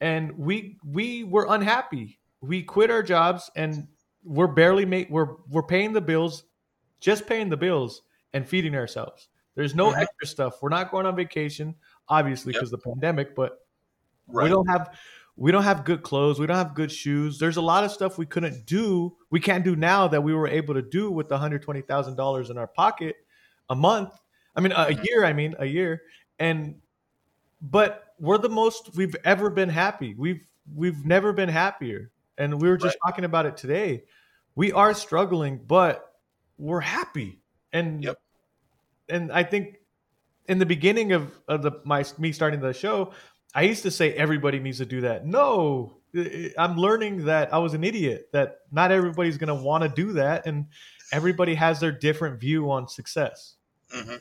And 0.00 0.38
we 0.38 0.78
we 0.84 1.24
were 1.24 1.46
unhappy. 1.48 2.18
We 2.40 2.62
quit 2.62 2.90
our 2.90 3.02
jobs, 3.02 3.50
and 3.54 3.86
we're 4.24 4.46
barely 4.46 4.84
make 4.84 5.08
we're 5.10 5.36
we're 5.48 5.62
paying 5.62 5.92
the 5.92 6.00
bills, 6.00 6.44
just 7.00 7.26
paying 7.26 7.48
the 7.48 7.56
bills 7.56 8.02
and 8.34 8.46
feeding 8.48 8.74
ourselves. 8.74 9.28
There's 9.54 9.74
no 9.74 9.90
Mhm. 9.92 9.98
extra 9.98 10.26
stuff. 10.26 10.62
We're 10.62 10.68
not 10.68 10.90
going 10.90 11.06
on 11.06 11.16
vacation, 11.16 11.74
obviously, 12.08 12.52
Yep. 12.52 12.60
because 12.60 12.70
the 12.70 12.78
pandemic. 12.78 13.34
But 13.34 13.58
right 14.28 14.44
we 14.44 14.48
don't 14.50 14.66
have 14.68 14.96
we 15.36 15.50
don't 15.50 15.62
have 15.64 15.84
good 15.84 16.02
clothes 16.02 16.38
we 16.38 16.46
don't 16.46 16.56
have 16.56 16.74
good 16.74 16.92
shoes 16.92 17.38
there's 17.38 17.56
a 17.56 17.60
lot 17.62 17.82
of 17.82 17.90
stuff 17.90 18.16
we 18.18 18.26
couldn't 18.26 18.64
do 18.66 19.16
we 19.30 19.40
can't 19.40 19.64
do 19.64 19.74
now 19.74 20.06
that 20.06 20.22
we 20.22 20.32
were 20.34 20.46
able 20.46 20.72
to 20.74 20.82
do 20.82 21.10
with 21.10 21.28
the 21.28 21.36
$120000 21.36 22.50
in 22.50 22.56
our 22.58 22.66
pocket 22.68 23.16
a 23.70 23.74
month 23.74 24.12
i 24.54 24.60
mean 24.60 24.70
a, 24.72 24.86
Mhm. 24.86 25.04
year 25.04 25.24
i 25.24 25.32
mean 25.32 25.54
a 25.58 25.64
year 25.66 26.02
and 26.38 26.80
but 27.62 28.14
we're 28.20 28.38
the 28.38 28.48
most 28.48 28.94
we've 28.96 29.16
ever 29.24 29.50
been 29.50 29.68
happy. 29.68 30.14
We've 30.14 30.42
we've 30.74 31.04
never 31.04 31.32
been 31.32 31.48
happier. 31.48 32.10
And 32.40 32.60
we 32.60 32.68
were 32.68 32.76
just 32.78 32.96
Right. 32.96 33.06
talking 33.06 33.24
about 33.24 33.46
it 33.46 33.56
today. 33.56 34.04
We 34.56 34.72
are 34.72 34.94
struggling, 34.94 35.58
but 35.64 36.04
we're 36.58 36.80
happy. 36.80 37.40
And 37.72 38.02
Yep. 38.04 38.18
and 39.08 39.32
I 39.32 39.44
think 39.44 39.76
in 40.48 40.58
the 40.58 40.66
beginning 40.66 41.12
of, 41.12 41.32
of 41.48 41.62
the 41.62 41.72
my 41.84 42.04
me 42.18 42.32
starting 42.32 42.60
the 42.60 42.72
show, 42.72 43.12
I 43.54 43.62
used 43.62 43.82
to 43.84 43.90
say 43.92 44.12
everybody 44.14 44.58
needs 44.58 44.78
to 44.78 44.86
do 44.86 45.02
that. 45.02 45.26
No, 45.26 45.98
I'm 46.58 46.76
learning 46.76 47.26
that 47.26 47.54
I 47.54 47.58
was 47.58 47.74
an 47.74 47.84
idiot. 47.84 48.30
That 48.32 48.60
not 48.72 48.90
everybody's 48.90 49.38
going 49.38 49.48
to 49.56 49.62
want 49.62 49.82
to 49.84 49.88
do 49.88 50.14
that, 50.14 50.46
and 50.46 50.66
everybody 51.12 51.54
has 51.54 51.80
their 51.80 51.92
different 51.92 52.40
view 52.40 52.70
on 52.70 52.88
success. 52.88 53.56
hmm 53.92 54.16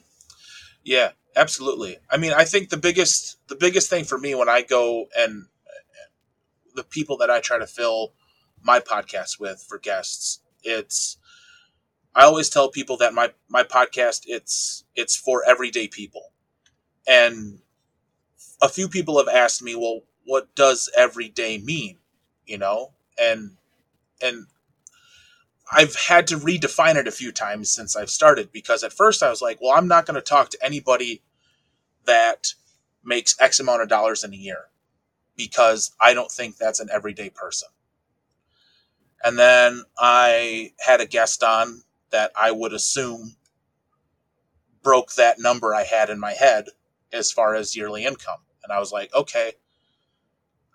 Yeah, 0.84 1.12
absolutely. 1.36 1.98
I 2.10 2.18
mean, 2.18 2.34
I 2.34 2.46
think 2.46 2.70
the 2.70 2.78
biggest 2.78 3.38
the 3.48 3.56
biggest 3.56 3.90
thing 3.90 4.06
for 4.06 4.18
me 4.18 4.36
when 4.36 4.50
I 4.50 4.62
go 4.62 5.08
and 5.18 5.48
the 6.80 6.86
people 6.86 7.18
that 7.18 7.30
I 7.30 7.42
try 7.42 7.58
to 7.60 7.68
fill 7.68 8.14
my 8.64 8.80
podcast 8.80 9.38
with 9.38 9.66
for 9.68 9.78
guests, 9.78 10.40
it's 10.64 11.18
I 12.16 12.24
always 12.24 12.50
tell 12.50 12.70
people 12.70 12.96
that 12.98 13.14
my 13.14 13.34
my 13.50 13.64
podcast 13.64 14.24
it's 14.28 14.86
it's 14.96 15.16
for 15.16 15.44
everyday 15.46 15.90
people. 15.90 16.32
And 17.06 17.60
a 18.62 18.70
few 18.70 18.88
people 18.88 19.18
have 19.18 19.28
asked 19.28 19.62
me, 19.62 19.76
"Well, 19.76 20.04
what 20.24 20.56
does 20.56 20.90
everyday 20.98 21.58
mean?" 21.58 21.98
You 22.46 22.60
know? 22.60 22.94
And 23.22 23.58
and 24.22 24.48
I've 25.70 25.96
had 26.08 26.28
to 26.28 26.38
redefine 26.38 26.96
it 26.96 27.10
a 27.10 27.12
few 27.12 27.34
times 27.34 27.70
since 27.70 27.98
I've 27.98 28.10
started 28.10 28.54
because 28.54 28.84
at 28.84 28.94
first 28.94 29.22
I 29.22 29.30
was 29.30 29.42
like, 29.42 29.60
well, 29.62 29.78
I'm 29.78 29.88
not 29.88 30.06
going 30.06 30.16
to 30.16 30.22
talk 30.22 30.50
to 30.50 30.66
anybody 30.66 31.22
that 32.06 32.54
makes 33.04 33.40
X 33.40 33.60
amount 33.60 33.84
of 33.84 33.90
dollars 33.90 34.24
in 34.24 34.34
a 34.34 34.38
year 34.38 34.70
because 35.40 35.94
I 36.02 36.14
don't 36.14 36.32
think 36.32 36.58
that's 36.58 36.82
an 36.82 36.90
everyday 36.94 37.32
person. 37.32 37.70
And 39.24 39.40
then 39.40 39.84
I 39.98 40.74
had 40.80 41.02
a 41.02 41.08
guest 41.08 41.44
on 41.44 41.84
that 42.12 42.32
I 42.40 42.52
would 42.52 42.74
assume 42.74 43.38
broke 44.84 45.14
that 45.16 45.40
number 45.40 45.74
I 45.74 45.84
had 45.84 46.12
in 46.12 46.20
my 46.20 46.34
head 46.34 46.68
as 47.14 47.32
far 47.32 47.56
as 47.56 47.76
yearly 47.76 48.06
income. 48.06 48.42
And 48.64 48.72
I 48.74 48.80
was 48.80 48.92
like, 48.92 49.14
okay, 49.16 49.54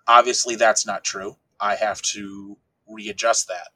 obviously 0.07 0.55
that's 0.55 0.85
not 0.87 1.03
true. 1.03 1.37
I 1.59 1.75
have 1.75 2.01
to 2.03 2.57
readjust 2.87 3.47
that 3.49 3.69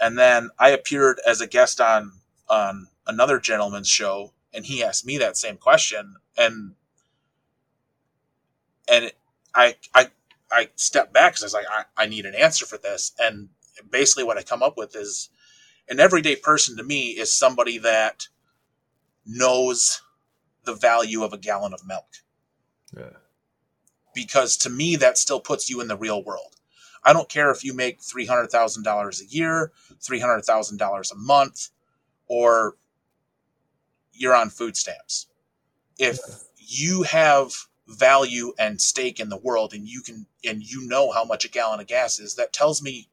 and 0.00 0.18
then 0.18 0.50
I 0.58 0.70
appeared 0.70 1.20
as 1.26 1.40
a 1.40 1.46
guest 1.46 1.80
on 1.80 2.12
on 2.48 2.88
another 3.06 3.38
gentleman's 3.40 3.88
show, 3.88 4.32
and 4.52 4.66
he 4.66 4.82
asked 4.84 5.06
me 5.06 5.18
that 5.18 5.36
same 5.36 5.56
question, 5.56 6.16
and 6.36 6.74
and 8.90 9.12
I 9.54 9.76
I 9.94 10.08
I 10.50 10.68
stepped 10.76 11.12
back 11.12 11.32
because 11.32 11.42
I 11.42 11.46
was 11.46 11.54
like, 11.54 11.66
I, 11.70 12.04
I 12.04 12.06
need 12.06 12.26
an 12.26 12.34
answer 12.34 12.66
for 12.66 12.78
this, 12.78 13.12
and 13.18 13.48
basically 13.90 14.24
what 14.24 14.38
I 14.38 14.42
come 14.42 14.62
up 14.62 14.76
with 14.76 14.94
is 14.96 15.30
an 15.88 16.00
everyday 16.00 16.36
person 16.36 16.76
to 16.76 16.82
me 16.82 17.10
is 17.10 17.34
somebody 17.36 17.78
that 17.78 18.28
knows 19.26 20.02
the 20.64 20.74
value 20.74 21.22
of 21.24 21.32
a 21.32 21.38
gallon 21.38 21.72
of 21.72 21.86
milk 21.86 22.06
Yeah. 22.96 23.16
because 24.14 24.56
to 24.58 24.70
me 24.70 24.96
that 24.96 25.18
still 25.18 25.40
puts 25.40 25.68
you 25.70 25.80
in 25.80 25.88
the 25.88 25.96
real 25.96 26.22
world. 26.22 26.56
I 27.04 27.12
don't 27.12 27.28
care 27.28 27.50
if 27.50 27.64
you 27.64 27.74
make 27.74 28.00
three 28.02 28.26
hundred 28.26 28.48
thousand 28.50 28.84
dollars 28.84 29.20
a 29.20 29.26
year, 29.26 29.72
three 30.00 30.20
hundred 30.20 30.42
thousand 30.42 30.78
dollars 30.78 31.10
a 31.10 31.16
month, 31.16 31.68
or 32.26 32.76
you're 34.12 34.34
on 34.34 34.50
food 34.50 34.76
stamps. 34.76 35.26
If 35.98 36.18
you 36.58 37.02
have 37.02 37.52
value 37.86 38.52
and 38.58 38.80
stake 38.80 39.20
in 39.20 39.28
the 39.28 39.36
world, 39.36 39.74
and 39.74 39.86
you 39.88 40.02
can 40.02 40.26
and 40.44 40.62
you 40.62 40.86
know 40.86 41.10
how 41.10 41.24
much 41.24 41.44
a 41.44 41.48
gallon 41.48 41.80
of 41.80 41.86
gas 41.86 42.18
is, 42.18 42.34
that 42.36 42.52
tells 42.52 42.82
me 42.82 43.08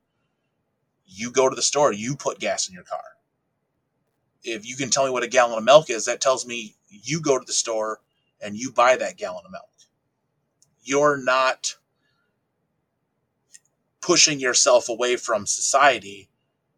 you 1.06 1.32
go 1.32 1.50
to 1.50 1.56
the 1.56 1.62
store, 1.62 1.92
you 1.92 2.16
put 2.16 2.40
gas 2.40 2.68
in 2.68 2.74
your 2.76 2.84
car. 2.84 3.04
If 4.44 4.66
you 4.66 4.76
can 4.76 4.90
tell 4.90 5.06
me 5.06 5.12
what 5.12 5.24
a 5.24 5.28
gallon 5.28 5.58
of 5.58 5.64
milk 5.64 5.90
is, 5.90 6.06
that 6.06 6.22
tells 6.22 6.46
me 6.46 6.76
you 6.90 7.22
go 7.22 7.38
to 7.40 7.46
the 7.46 7.54
store 7.54 8.00
and 8.42 8.56
you 8.56 8.72
buy 8.72 8.96
that 8.96 9.18
gallon 9.18 9.44
of 9.46 9.52
milk. 9.52 9.66
You're 10.84 11.18
not 11.18 11.76
pushing 14.02 14.40
yourself 14.40 14.88
away 14.88 15.18
from 15.18 15.46
society 15.46 16.30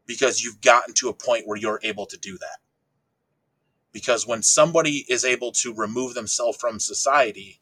because 0.06 0.44
you've 0.44 0.62
gotten 0.62 0.94
to 0.96 1.10
a 1.10 1.14
point 1.14 1.48
where 1.48 1.58
you're 1.58 1.80
able 1.84 2.06
to 2.08 2.18
do 2.18 2.38
that. 2.38 2.58
Because 3.94 4.26
when 4.26 4.42
somebody 4.42 5.06
is 5.08 5.24
able 5.24 5.52
to 5.54 5.74
remove 5.74 6.14
themselves 6.14 6.58
from 6.58 6.80
society, 6.80 7.61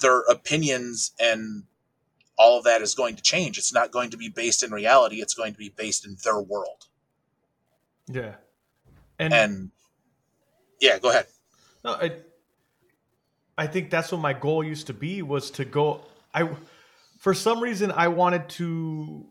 their 0.00 0.20
opinions 0.22 1.12
and 1.20 1.64
all 2.38 2.58
of 2.58 2.64
that 2.64 2.80
is 2.80 2.94
going 2.94 3.16
to 3.16 3.22
change. 3.22 3.58
It's 3.58 3.72
not 3.72 3.90
going 3.90 4.10
to 4.10 4.16
be 4.16 4.28
based 4.28 4.62
in 4.62 4.70
reality, 4.70 5.20
it's 5.20 5.34
going 5.34 5.52
to 5.52 5.58
be 5.58 5.68
based 5.68 6.06
in 6.06 6.16
their 6.24 6.40
world. 6.40 6.86
Yeah. 8.08 8.34
And, 9.18 9.34
And 9.34 9.70
yeah, 10.80 10.98
go 10.98 11.10
ahead. 11.10 11.26
no, 11.84 11.92
I, 11.92 12.12
I 13.58 13.66
think 13.66 13.90
that's 13.90 14.10
what 14.10 14.20
my 14.20 14.32
goal 14.32 14.64
used 14.64 14.86
to 14.86 14.94
be 14.94 15.20
was 15.22 15.50
to 15.52 15.64
go. 15.66 16.00
I, 16.32 16.48
for 17.18 17.34
some 17.34 17.60
reason, 17.60 17.92
I 17.92 18.08
wanted 18.08 18.48
to 18.50 19.26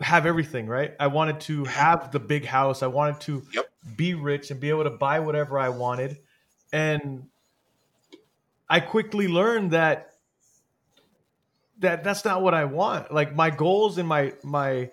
have 0.00 0.24
everything, 0.24 0.66
right? 0.66 0.94
I 0.98 1.08
wanted 1.08 1.40
to 1.42 1.62
mm-hmm. 1.62 1.72
have 1.72 2.10
the 2.10 2.20
big 2.20 2.46
house. 2.46 2.82
I 2.82 2.86
wanted 2.86 3.20
to 3.22 3.42
Yep. 3.52 3.70
be 3.96 4.14
rich 4.14 4.50
and 4.50 4.58
be 4.58 4.70
able 4.70 4.84
to 4.84 4.90
buy 4.90 5.20
whatever 5.20 5.58
I 5.58 5.68
wanted. 5.68 6.18
And 6.72 7.28
I 8.68 8.80
quickly 8.80 9.28
learned 9.28 9.72
that 9.72 10.10
that 11.78 12.04
that's 12.04 12.24
not 12.24 12.42
what 12.42 12.54
I 12.54 12.64
want. 12.64 13.12
Like 13.12 13.34
my 13.34 13.50
goals 13.50 13.98
and 13.98 14.08
my 14.08 14.32
my 14.42 14.90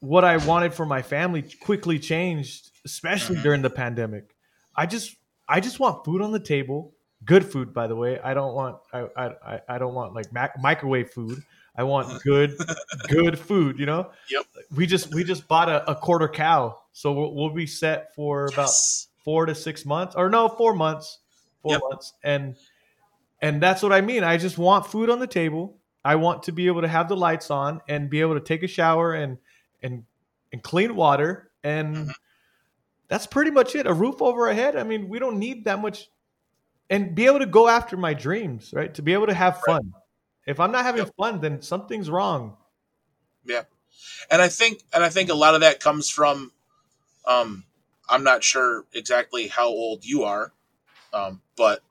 what 0.00 0.24
I 0.24 0.36
wanted 0.36 0.74
for 0.74 0.86
my 0.86 1.02
family 1.02 1.42
quickly 1.60 1.98
changed, 1.98 2.70
especially 2.84 3.36
Mhm. 3.36 3.42
during 3.42 3.62
the 3.62 3.70
pandemic. 3.70 4.34
I 4.76 4.86
just 4.86 5.16
I 5.48 5.60
just 5.60 5.80
want 5.80 6.04
food 6.04 6.22
on 6.22 6.30
the 6.32 6.40
table, 6.40 6.94
good 7.24 7.44
food 7.44 7.74
by 7.74 7.86
the 7.86 7.96
way. 7.96 8.18
I 8.20 8.34
don't 8.34 8.54
want 8.54 8.78
I 8.92 9.06
I 9.16 9.60
I- 9.68 9.78
don't 9.78 9.94
want 9.94 10.14
like 10.14 10.32
mac- 10.32 10.58
microwave 10.60 11.10
food. 11.10 11.42
I 11.76 11.82
want 11.84 12.22
good 12.22 12.56
good 13.08 13.38
food, 13.38 13.78
you 13.78 13.86
know? 13.86 14.10
Yep. 14.30 14.46
We 14.74 14.86
just 14.86 15.12
we 15.14 15.24
just 15.24 15.48
bought 15.48 15.68
a, 15.68 15.90
a 15.90 15.94
quarter 15.94 16.28
cow. 16.28 16.78
So 16.92 17.12
we'll, 17.12 17.34
we'll 17.34 17.50
be 17.54 17.66
set 17.66 18.14
for 18.14 18.46
about 18.46 18.70
four 19.24 19.46
to 19.46 19.54
six 19.54 19.84
months 19.84 20.14
or 20.16 20.28
no 20.30 20.48
four 20.48 20.74
months 20.74 21.18
Yep. 21.70 21.80
months 21.90 22.12
and 22.22 22.56
and 23.40 23.62
that's 23.62 23.82
what 23.82 23.92
i 23.92 24.00
mean. 24.00 24.24
I 24.24 24.36
just 24.36 24.58
want 24.58 24.86
food 24.86 25.10
on 25.10 25.18
the 25.20 25.26
table. 25.26 25.78
I 26.04 26.16
want 26.16 26.44
to 26.44 26.52
be 26.52 26.66
able 26.68 26.82
to 26.82 26.88
have 26.88 27.08
the 27.08 27.16
lights 27.16 27.50
on 27.50 27.80
and 27.88 28.08
be 28.10 28.20
able 28.20 28.34
to 28.34 28.40
take 28.40 28.62
a 28.62 28.66
shower 28.68 29.14
and 29.14 29.38
and 29.82 30.04
and 30.52 30.62
clean 30.62 30.96
water. 30.96 31.50
And 31.62 31.96
Mhm. 31.96 32.14
that's 33.08 33.26
pretty 33.26 33.50
much 33.50 33.74
it. 33.74 33.86
A 33.86 33.92
roof 33.92 34.20
over 34.22 34.48
our 34.48 34.54
head. 34.54 34.76
I 34.76 34.82
mean 34.84 35.08
we 35.08 35.18
don't 35.18 35.38
need 35.38 35.64
that 35.66 35.80
much. 35.80 36.08
And 36.90 37.14
be 37.14 37.26
able 37.26 37.40
to 37.40 37.46
go 37.46 37.68
after 37.68 37.96
my 37.96 38.14
dreams 38.14 38.72
right? 38.72 38.92
To 38.94 39.02
be 39.02 39.12
able 39.12 39.26
to 39.26 39.34
have 39.34 39.60
fun. 39.62 39.92
If 40.46 40.58
i'm 40.60 40.72
not 40.72 40.84
having 40.84 41.04
Yep. 41.04 41.14
fun 41.18 41.40
then 41.40 41.62
something's 41.62 42.08
wrong. 42.10 42.56
Yeah, 43.44 43.64
and 44.30 44.42
I 44.42 44.48
think 44.48 44.82
and 44.92 45.02
I 45.04 45.08
think 45.10 45.30
a 45.30 45.34
lot 45.34 45.54
of 45.54 45.60
that 45.62 45.80
comes 45.80 46.10
from, 46.10 46.52
um, 47.26 47.64
I'm 48.08 48.24
not 48.24 48.44
sure 48.44 48.84
exactly 48.94 49.48
how 49.48 49.68
old 49.68 50.04
you 50.04 50.24
are, 50.24 50.52
um, 51.12 51.42
but 51.56 51.82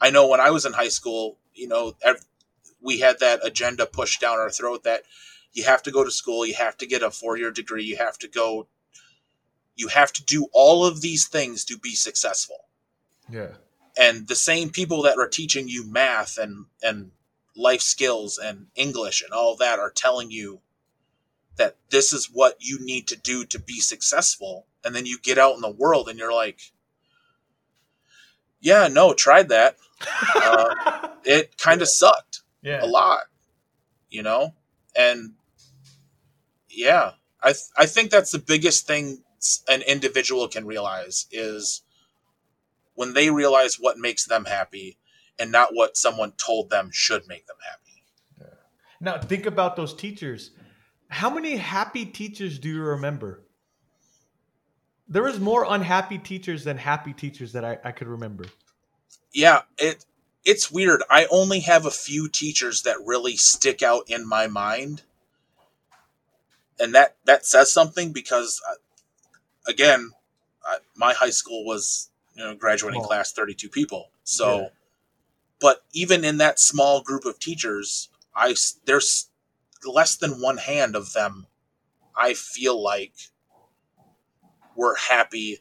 I 0.00 0.10
know 0.10 0.28
when 0.28 0.40
I 0.40 0.50
was 0.50 0.64
in 0.64 0.72
high 0.72 0.88
school, 0.88 1.38
you 1.54 1.68
know, 1.68 1.94
ev- 2.02 2.24
we 2.80 3.00
had 3.00 3.20
that 3.20 3.40
agenda 3.44 3.86
pushed 3.86 4.20
down 4.20 4.38
our 4.38 4.50
throat 4.50 4.84
that 4.84 5.02
you 5.52 5.64
have 5.64 5.82
to 5.84 5.90
go 5.90 6.04
to 6.04 6.10
school, 6.10 6.46
you 6.46 6.54
have 6.54 6.76
to 6.78 6.86
get 6.86 7.02
a 7.02 7.10
four 7.10 7.36
year 7.36 7.50
degree, 7.50 7.84
you 7.84 7.96
have 7.96 8.18
to 8.18 8.28
go, 8.28 8.68
you 9.74 9.88
have 9.88 10.12
to 10.12 10.24
do 10.24 10.46
all 10.52 10.84
of 10.84 11.00
these 11.00 11.26
things 11.26 11.64
to 11.64 11.78
be 11.78 11.94
successful. 11.94 12.66
Yeah. 13.30 13.52
And 13.96 14.28
the 14.28 14.36
same 14.36 14.70
people 14.70 15.02
that 15.02 15.18
are 15.18 15.28
teaching 15.28 15.68
you 15.68 15.84
math 15.84 16.38
and 16.38 16.66
and 16.82 17.10
life 17.58 17.80
skills 17.80 18.38
and 18.38 18.68
english 18.76 19.20
and 19.20 19.32
all 19.32 19.56
that 19.56 19.80
are 19.80 19.90
telling 19.90 20.30
you 20.30 20.60
that 21.56 21.76
this 21.90 22.12
is 22.12 22.30
what 22.32 22.56
you 22.60 22.78
need 22.80 23.08
to 23.08 23.16
do 23.16 23.44
to 23.44 23.58
be 23.58 23.80
successful 23.80 24.66
and 24.84 24.94
then 24.94 25.04
you 25.04 25.18
get 25.20 25.38
out 25.38 25.56
in 25.56 25.60
the 25.60 25.68
world 25.68 26.08
and 26.08 26.18
you're 26.18 26.32
like 26.32 26.72
yeah 28.60 28.88
no 28.88 29.12
tried 29.12 29.48
that. 29.48 29.76
Uh, 30.36 31.08
it 31.24 31.58
kind 31.58 31.82
of 31.82 31.88
sucked 31.88 32.42
yeah. 32.62 32.82
a 32.82 32.86
lot 32.86 33.22
you 34.10 34.22
know? 34.22 34.54
And 34.96 35.34
yeah 36.70 37.12
i 37.42 37.48
th- 37.52 37.70
i 37.76 37.86
think 37.86 38.10
that's 38.10 38.30
the 38.30 38.38
biggest 38.38 38.86
thing 38.86 39.22
an 39.68 39.82
individual 39.82 40.48
can 40.48 40.66
realize 40.66 41.26
is 41.30 41.82
when 42.94 43.14
they 43.14 43.30
realize 43.30 43.76
what 43.76 43.96
makes 43.96 44.26
them 44.26 44.44
happy 44.44 44.98
and 45.38 45.52
not 45.52 45.70
what 45.72 45.96
someone 45.96 46.32
told 46.32 46.68
them 46.68 46.90
should 46.92 47.26
make 47.28 47.46
them 47.46 47.56
happy. 47.64 48.02
Now 49.00 49.18
think 49.18 49.46
about 49.46 49.76
those 49.76 49.94
teachers. 49.94 50.50
How 51.08 51.30
many 51.30 51.56
happy 51.56 52.04
teachers 52.04 52.58
do 52.58 52.68
you 52.68 52.82
remember? 52.82 53.44
There 55.08 55.22
was 55.22 55.40
more 55.40 55.66
unhappy 55.68 56.18
teachers 56.18 56.64
than 56.64 56.76
happy 56.76 57.12
teachers 57.12 57.52
that 57.52 57.64
I, 57.64 57.78
I 57.84 57.92
could 57.92 58.08
remember. 58.08 58.44
Yeah, 59.32 59.62
it 59.78 60.04
it's 60.44 60.70
weird. 60.70 61.02
I 61.10 61.26
only 61.30 61.60
have 61.60 61.86
a 61.86 61.90
few 61.90 62.28
teachers 62.28 62.82
that 62.82 62.96
really 63.04 63.36
stick 63.36 63.82
out 63.82 64.04
in 64.08 64.26
my 64.26 64.46
mind, 64.46 65.02
and 66.78 66.94
that 66.94 67.16
that 67.24 67.46
says 67.46 67.72
something 67.72 68.12
because, 68.12 68.60
uh, 68.68 68.74
again, 69.66 70.12
uh, 70.68 70.76
my 70.96 71.12
high 71.12 71.30
school 71.30 71.64
was 71.64 72.10
you 72.34 72.44
know 72.44 72.54
graduating 72.54 73.00
Small. 73.00 73.08
class 73.08 73.32
thirty 73.32 73.54
two 73.54 73.68
people. 73.68 74.10
So, 74.24 74.58
Yeah. 74.58 74.68
but 75.60 75.84
even 75.92 76.24
in 76.24 76.38
that 76.38 76.60
small 76.60 77.02
group 77.02 77.24
of 77.24 77.38
teachers, 77.38 78.08
I 78.34 78.54
there's 78.84 79.30
less 79.84 80.16
than 80.16 80.40
one 80.40 80.58
hand 80.58 80.96
of 80.96 81.12
them. 81.12 81.46
I 82.16 82.34
feel 82.34 82.82
like 82.82 83.14
were 84.78 84.94
happy 85.08 85.58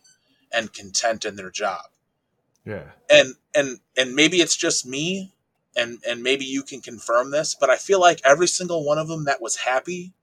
and 0.54 0.72
content 0.74 1.26
in 1.26 1.36
their 1.36 1.52
job 1.52 1.86
Yeah. 2.66 2.92
and 3.10 3.34
and 3.56 3.80
and 3.98 4.16
maybe 4.16 4.38
it's 4.38 4.56
just 4.56 4.86
me 4.86 5.34
and 5.76 6.00
and 6.08 6.24
maybe 6.24 6.46
you 6.46 6.64
can 6.64 6.82
confirm 6.82 7.32
this 7.32 7.56
but 7.60 7.70
i 7.70 7.76
feel 7.78 8.00
like 8.00 8.22
every 8.24 8.48
single 8.48 8.86
one 8.86 8.98
of 9.00 9.08
them 9.10 9.26
that 9.26 9.42
was 9.42 9.58
happy 9.58 10.14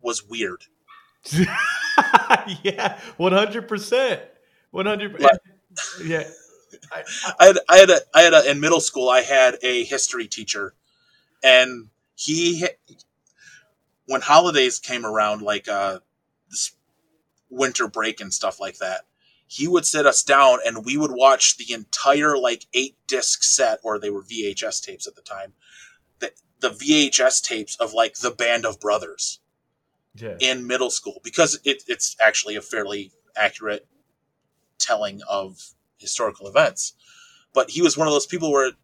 was 0.00 0.24
weird 0.24 0.62
yeah, 2.62 3.00
one 3.16 3.32
hundred 3.32 3.66
percent, 3.66 4.20
one 4.70 4.86
hundred. 4.86 5.18
Like- 5.20 5.32
Yeah, 6.04 6.28
i 7.40 7.44
had 7.46 7.58
i 7.68 7.76
had 7.78 7.90
a 7.90 8.00
i 8.14 8.20
had 8.22 8.32
a 8.34 8.50
in 8.50 8.60
middle 8.60 8.80
school 8.80 9.08
i 9.10 9.20
had 9.22 9.56
a 9.62 9.84
history 9.84 10.26
teacher 10.28 10.72
and 11.42 11.88
he 12.14 12.66
when 14.06 14.20
holidays 14.20 14.78
came 14.78 15.04
around 15.04 15.42
like 15.42 15.68
uh 15.68 15.98
winter 17.50 17.88
break 17.88 18.20
and 18.20 18.32
stuff 18.32 18.60
like 18.60 18.78
that 18.78 19.02
he 19.48 19.68
would 19.68 19.86
sit 19.86 20.06
us 20.06 20.22
down 20.24 20.58
and 20.66 20.84
we 20.84 20.96
would 20.96 21.12
watch 21.12 21.56
the 21.56 21.72
entire 21.72 22.36
like 22.36 22.66
eight 22.74 22.96
disc 23.06 23.42
set 23.42 23.78
or 23.84 23.98
they 23.98 24.10
were 24.10 24.22
vhs 24.22 24.82
tapes 24.82 25.06
at 25.06 25.14
the 25.14 25.22
time 25.22 25.52
the, 26.18 26.32
the 26.60 26.70
vhs 26.70 27.42
tapes 27.42 27.76
of 27.76 27.92
like 27.92 28.16
the 28.16 28.30
band 28.30 28.64
of 28.66 28.80
brothers 28.80 29.40
yeah, 30.14 30.36
in 30.40 30.66
middle 30.66 30.90
school 30.90 31.20
because 31.22 31.60
it, 31.64 31.82
it's 31.86 32.16
actually 32.20 32.56
a 32.56 32.62
fairly 32.62 33.12
accurate 33.36 33.86
telling 34.78 35.20
of 35.28 35.58
historical 35.98 36.48
events. 36.48 36.94
But 37.52 37.70
he 37.70 37.82
was 37.82 37.96
one 37.96 38.06
of 38.06 38.12
those 38.12 38.26
people 38.26 38.52
where 38.52 38.70
he- 38.70 38.76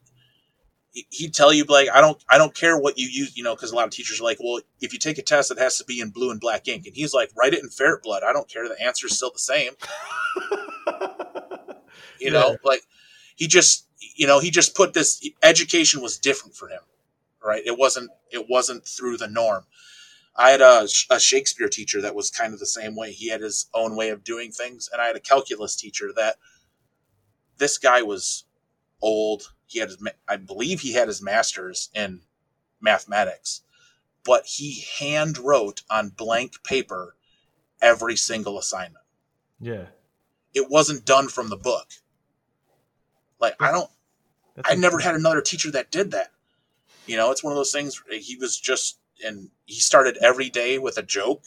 he'd 0.92 1.34
tell 1.34 1.52
you 1.52 1.64
like, 1.64 1.88
I 1.92 2.00
don't, 2.00 2.22
I 2.28 2.38
don't 2.38 2.54
care 2.54 2.78
what 2.78 2.98
you 2.98 3.08
use, 3.08 3.36
you 3.36 3.42
know, 3.42 3.54
because 3.54 3.72
a 3.72 3.74
lot 3.74 3.86
of 3.86 3.90
teachers 3.90 4.20
are 4.20 4.24
like, 4.24 4.38
well, 4.42 4.60
if 4.80 4.92
you 4.92 4.98
take 4.98 5.18
a 5.18 5.22
test, 5.22 5.50
it 5.50 5.58
has 5.58 5.78
to 5.78 5.84
be 5.84 6.00
in 6.00 6.10
blue 6.10 6.30
and 6.30 6.40
black 6.40 6.68
ink, 6.68 6.86
and 6.86 6.94
he's 6.94 7.14
like, 7.14 7.30
write 7.36 7.54
it 7.54 7.62
in 7.62 7.70
ferret 7.70 8.02
blood. 8.02 8.22
I 8.22 8.32
don't 8.32 8.48
care. 8.48 8.68
The 8.68 8.80
answer 8.82 9.06
is 9.06 9.16
still 9.16 9.32
the 9.32 9.38
same. 9.38 9.72
You 12.22 12.30
know, 12.30 12.56
like 12.64 12.82
he 13.36 13.48
just, 13.48 13.86
you 14.16 14.26
know, 14.26 14.38
he 14.38 14.50
just 14.50 14.76
put 14.76 14.94
this 14.94 15.26
education 15.42 16.00
was 16.00 16.18
different 16.18 16.54
for 16.54 16.68
him, 16.68 16.80
right? 17.44 17.62
It 17.66 17.76
wasn't, 17.76 18.10
it 18.30 18.46
wasn't 18.48 18.86
through 18.86 19.16
the 19.16 19.28
norm. 19.28 19.64
I 20.36 20.50
had 20.50 20.60
a, 20.60 20.86
a 21.10 21.20
Shakespeare 21.20 21.68
teacher 21.68 22.00
that 22.00 22.14
was 22.14 22.30
kind 22.30 22.54
of 22.54 22.60
the 22.60 22.66
same 22.66 22.96
way. 22.96 23.12
He 23.12 23.28
had 23.28 23.42
his 23.42 23.66
own 23.74 23.96
way 23.96 24.10
of 24.10 24.24
doing 24.24 24.50
things, 24.50 24.88
and 24.92 25.02
I 25.02 25.06
had 25.06 25.16
a 25.16 25.20
calculus 25.20 25.76
teacher 25.76 26.10
that 26.16 26.36
this 27.58 27.76
guy 27.76 28.02
was 28.02 28.44
old. 29.02 29.52
He 29.66 29.80
had 29.80 29.88
his, 29.88 29.98
I 30.28 30.36
believe 30.36 30.80
he 30.80 30.92
had 30.94 31.08
his 31.08 31.20
master's 31.20 31.90
in 31.94 32.20
mathematics, 32.80 33.62
but 34.24 34.46
he 34.46 34.84
hand 34.98 35.38
wrote 35.38 35.82
on 35.90 36.10
blank 36.10 36.62
paper 36.64 37.16
every 37.80 38.16
single 38.16 38.58
assignment. 38.58 39.04
yeah. 39.60 39.86
It 40.54 40.68
wasn't 40.68 41.06
done 41.06 41.28
from 41.28 41.48
the 41.48 41.56
book. 41.56 41.88
Like 43.40 43.54
I 43.58 43.72
don't 43.72 43.90
That's 44.54 44.70
I 44.70 44.74
never 44.74 44.98
had 44.98 45.14
another 45.14 45.40
teacher 45.40 45.70
that 45.70 45.90
did 45.90 46.10
that. 46.10 46.30
You 47.06 47.16
know, 47.16 47.30
it's 47.30 47.42
one 47.42 47.52
of 47.52 47.56
those 47.56 47.72
things. 47.72 48.02
Eh, 48.12 48.18
he 48.18 48.36
was 48.36 48.58
just, 48.58 48.98
and 49.24 49.48
he 49.64 49.80
started 49.80 50.18
every 50.20 50.50
day 50.50 50.78
with 50.78 50.98
a 50.98 51.02
joke, 51.02 51.42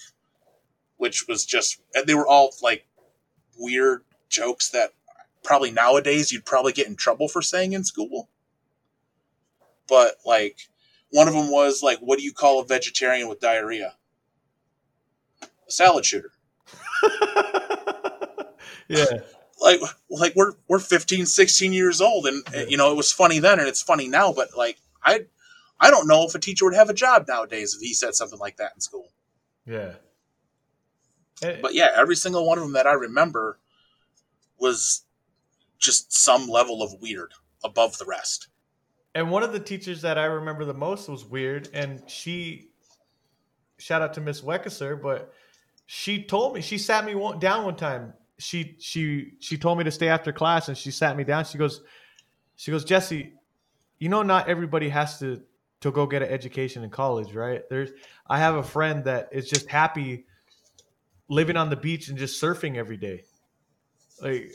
which 0.97 1.27
was 1.27 1.45
just, 1.45 1.79
and 1.93 2.07
they 2.07 2.15
were 2.15 2.27
all 2.27 2.49
like 2.63 2.87
weird 3.57 4.03
jokes 4.27 4.69
that 4.69 4.93
probably 5.45 5.71
nowadays 5.71 6.31
you'd 6.31 6.45
probably 6.45 6.73
get 6.73 6.87
in 6.87 6.95
trouble 6.95 7.27
for 7.27 7.41
saying 7.41 7.73
in 7.73 7.83
school. 7.83 8.29
But 9.87 10.15
like, 10.25 10.57
one 11.11 11.27
of 11.27 11.33
them 11.33 11.51
was 11.51 11.83
like, 11.83 11.99
"What 11.99 12.17
do 12.17 12.25
you 12.25 12.33
call 12.33 12.59
a 12.59 12.65
vegetarian 12.65 13.29
with 13.29 13.39
diarrhea?" 13.39 13.95
A 15.41 15.71
salad 15.71 16.05
shooter. 16.05 16.31
yeah, 18.87 19.05
like 19.61 19.79
like 20.09 20.35
we're 20.35 20.53
we're 20.67 20.79
15 20.79 21.25
16 21.25 21.73
years 21.73 22.01
old 22.01 22.25
and 22.25 22.43
uh, 22.55 22.65
you 22.67 22.77
know 22.77 22.91
it 22.91 22.95
was 22.95 23.11
funny 23.11 23.39
then 23.39 23.59
and 23.59 23.67
it's 23.67 23.81
funny 23.81 24.07
now 24.07 24.33
but 24.33 24.49
like 24.57 24.77
i 25.03 25.25
i 25.79 25.89
don't 25.89 26.07
know 26.07 26.25
if 26.25 26.35
a 26.35 26.39
teacher 26.39 26.65
would 26.65 26.73
have 26.73 26.89
a 26.89 26.93
job 26.93 27.25
nowadays 27.27 27.73
if 27.73 27.81
he 27.81 27.93
said 27.93 28.15
something 28.15 28.39
like 28.39 28.57
that 28.57 28.71
in 28.75 28.81
school 28.81 29.09
yeah. 31.41 31.59
But 31.61 31.73
yeah 31.73 31.89
every 31.95 32.15
single 32.15 32.45
one 32.45 32.57
of 32.57 32.63
them 32.63 32.73
that 32.73 32.87
i 32.87 32.93
remember 32.93 33.59
was 34.59 35.04
just 35.85 36.11
some 36.13 36.47
level 36.47 36.81
of 36.81 36.91
weird 37.01 37.31
above 37.63 37.97
the 37.99 38.05
rest 38.05 38.49
And 39.15 39.31
one 39.31 39.43
of 39.43 39.53
the 39.53 39.59
teachers 39.59 40.01
that 40.01 40.17
I 40.17 40.25
remember 40.25 40.65
the 40.65 40.73
most 40.73 41.07
was 41.07 41.25
weird, 41.25 41.69
and 41.73 42.03
she, 42.09 42.69
shout 43.77 44.01
out 44.01 44.13
to 44.15 44.21
Miss 44.21 44.41
Weckeser, 44.41 45.01
but 45.01 45.33
she 45.85 46.23
told 46.23 46.55
me 46.55 46.61
she 46.61 46.77
sat 46.77 47.05
me 47.05 47.15
one, 47.15 47.39
down 47.39 47.63
one 47.65 47.77
time. 47.77 48.13
She 48.39 48.75
she 48.79 49.33
she 49.39 49.57
told 49.57 49.77
me 49.77 49.85
to 49.85 49.91
stay 49.91 50.09
after 50.09 50.33
class, 50.33 50.67
and 50.67 50.77
she 50.77 50.91
sat 50.91 51.15
me 51.15 51.23
down. 51.23 51.45
She 51.45 51.57
goes, 51.57 51.81
she 52.57 52.71
goes, 52.71 52.83
Jesse, 52.83 53.33
you 53.99 54.09
know, 54.09 54.23
not 54.23 54.49
everybody 54.49 54.89
has 54.89 55.19
to 55.19 55.41
to 55.81 55.91
go 55.91 56.05
get 56.05 56.21
an 56.21 56.29
education 56.29 56.83
in 56.83 56.89
college, 56.89 57.33
right? 57.33 57.63
There's 57.69 57.91
I 58.27 58.39
have 58.39 58.55
a 58.55 58.63
friend 58.63 59.05
that 59.05 59.29
is 59.31 59.49
just 59.49 59.69
happy 59.69 60.25
living 61.29 61.55
on 61.57 61.69
the 61.69 61.77
beach 61.77 62.09
and 62.09 62.17
just 62.17 62.41
surfing 62.41 62.75
every 62.77 62.97
day, 62.97 63.23
like. 64.21 64.51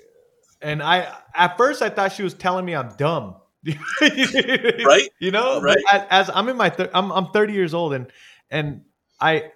And 0.62 0.82
I 0.82 1.14
at 1.34 1.56
first 1.56 1.82
I 1.82 1.90
thought 1.90 2.12
she 2.12 2.22
was 2.22 2.34
telling 2.34 2.64
me 2.64 2.74
I'm 2.74 2.94
dumb. 2.96 3.36
Right? 4.00 5.08
You 5.18 5.30
know, 5.30 5.60
Right. 5.60 5.76
As, 5.92 6.02
as 6.10 6.30
I'm 6.34 6.48
in 6.48 6.56
my 6.56 6.70
thir- 6.70 6.90
I'm 6.94 7.10
I'm 7.12 7.26
30 7.28 7.52
years 7.52 7.74
old 7.74 7.92
and 7.94 8.06
and 8.50 8.82
I 9.20 9.52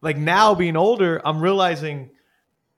like 0.00 0.16
now 0.16 0.54
being 0.54 0.76
older, 0.76 1.20
I'm 1.24 1.40
realizing, 1.40 2.10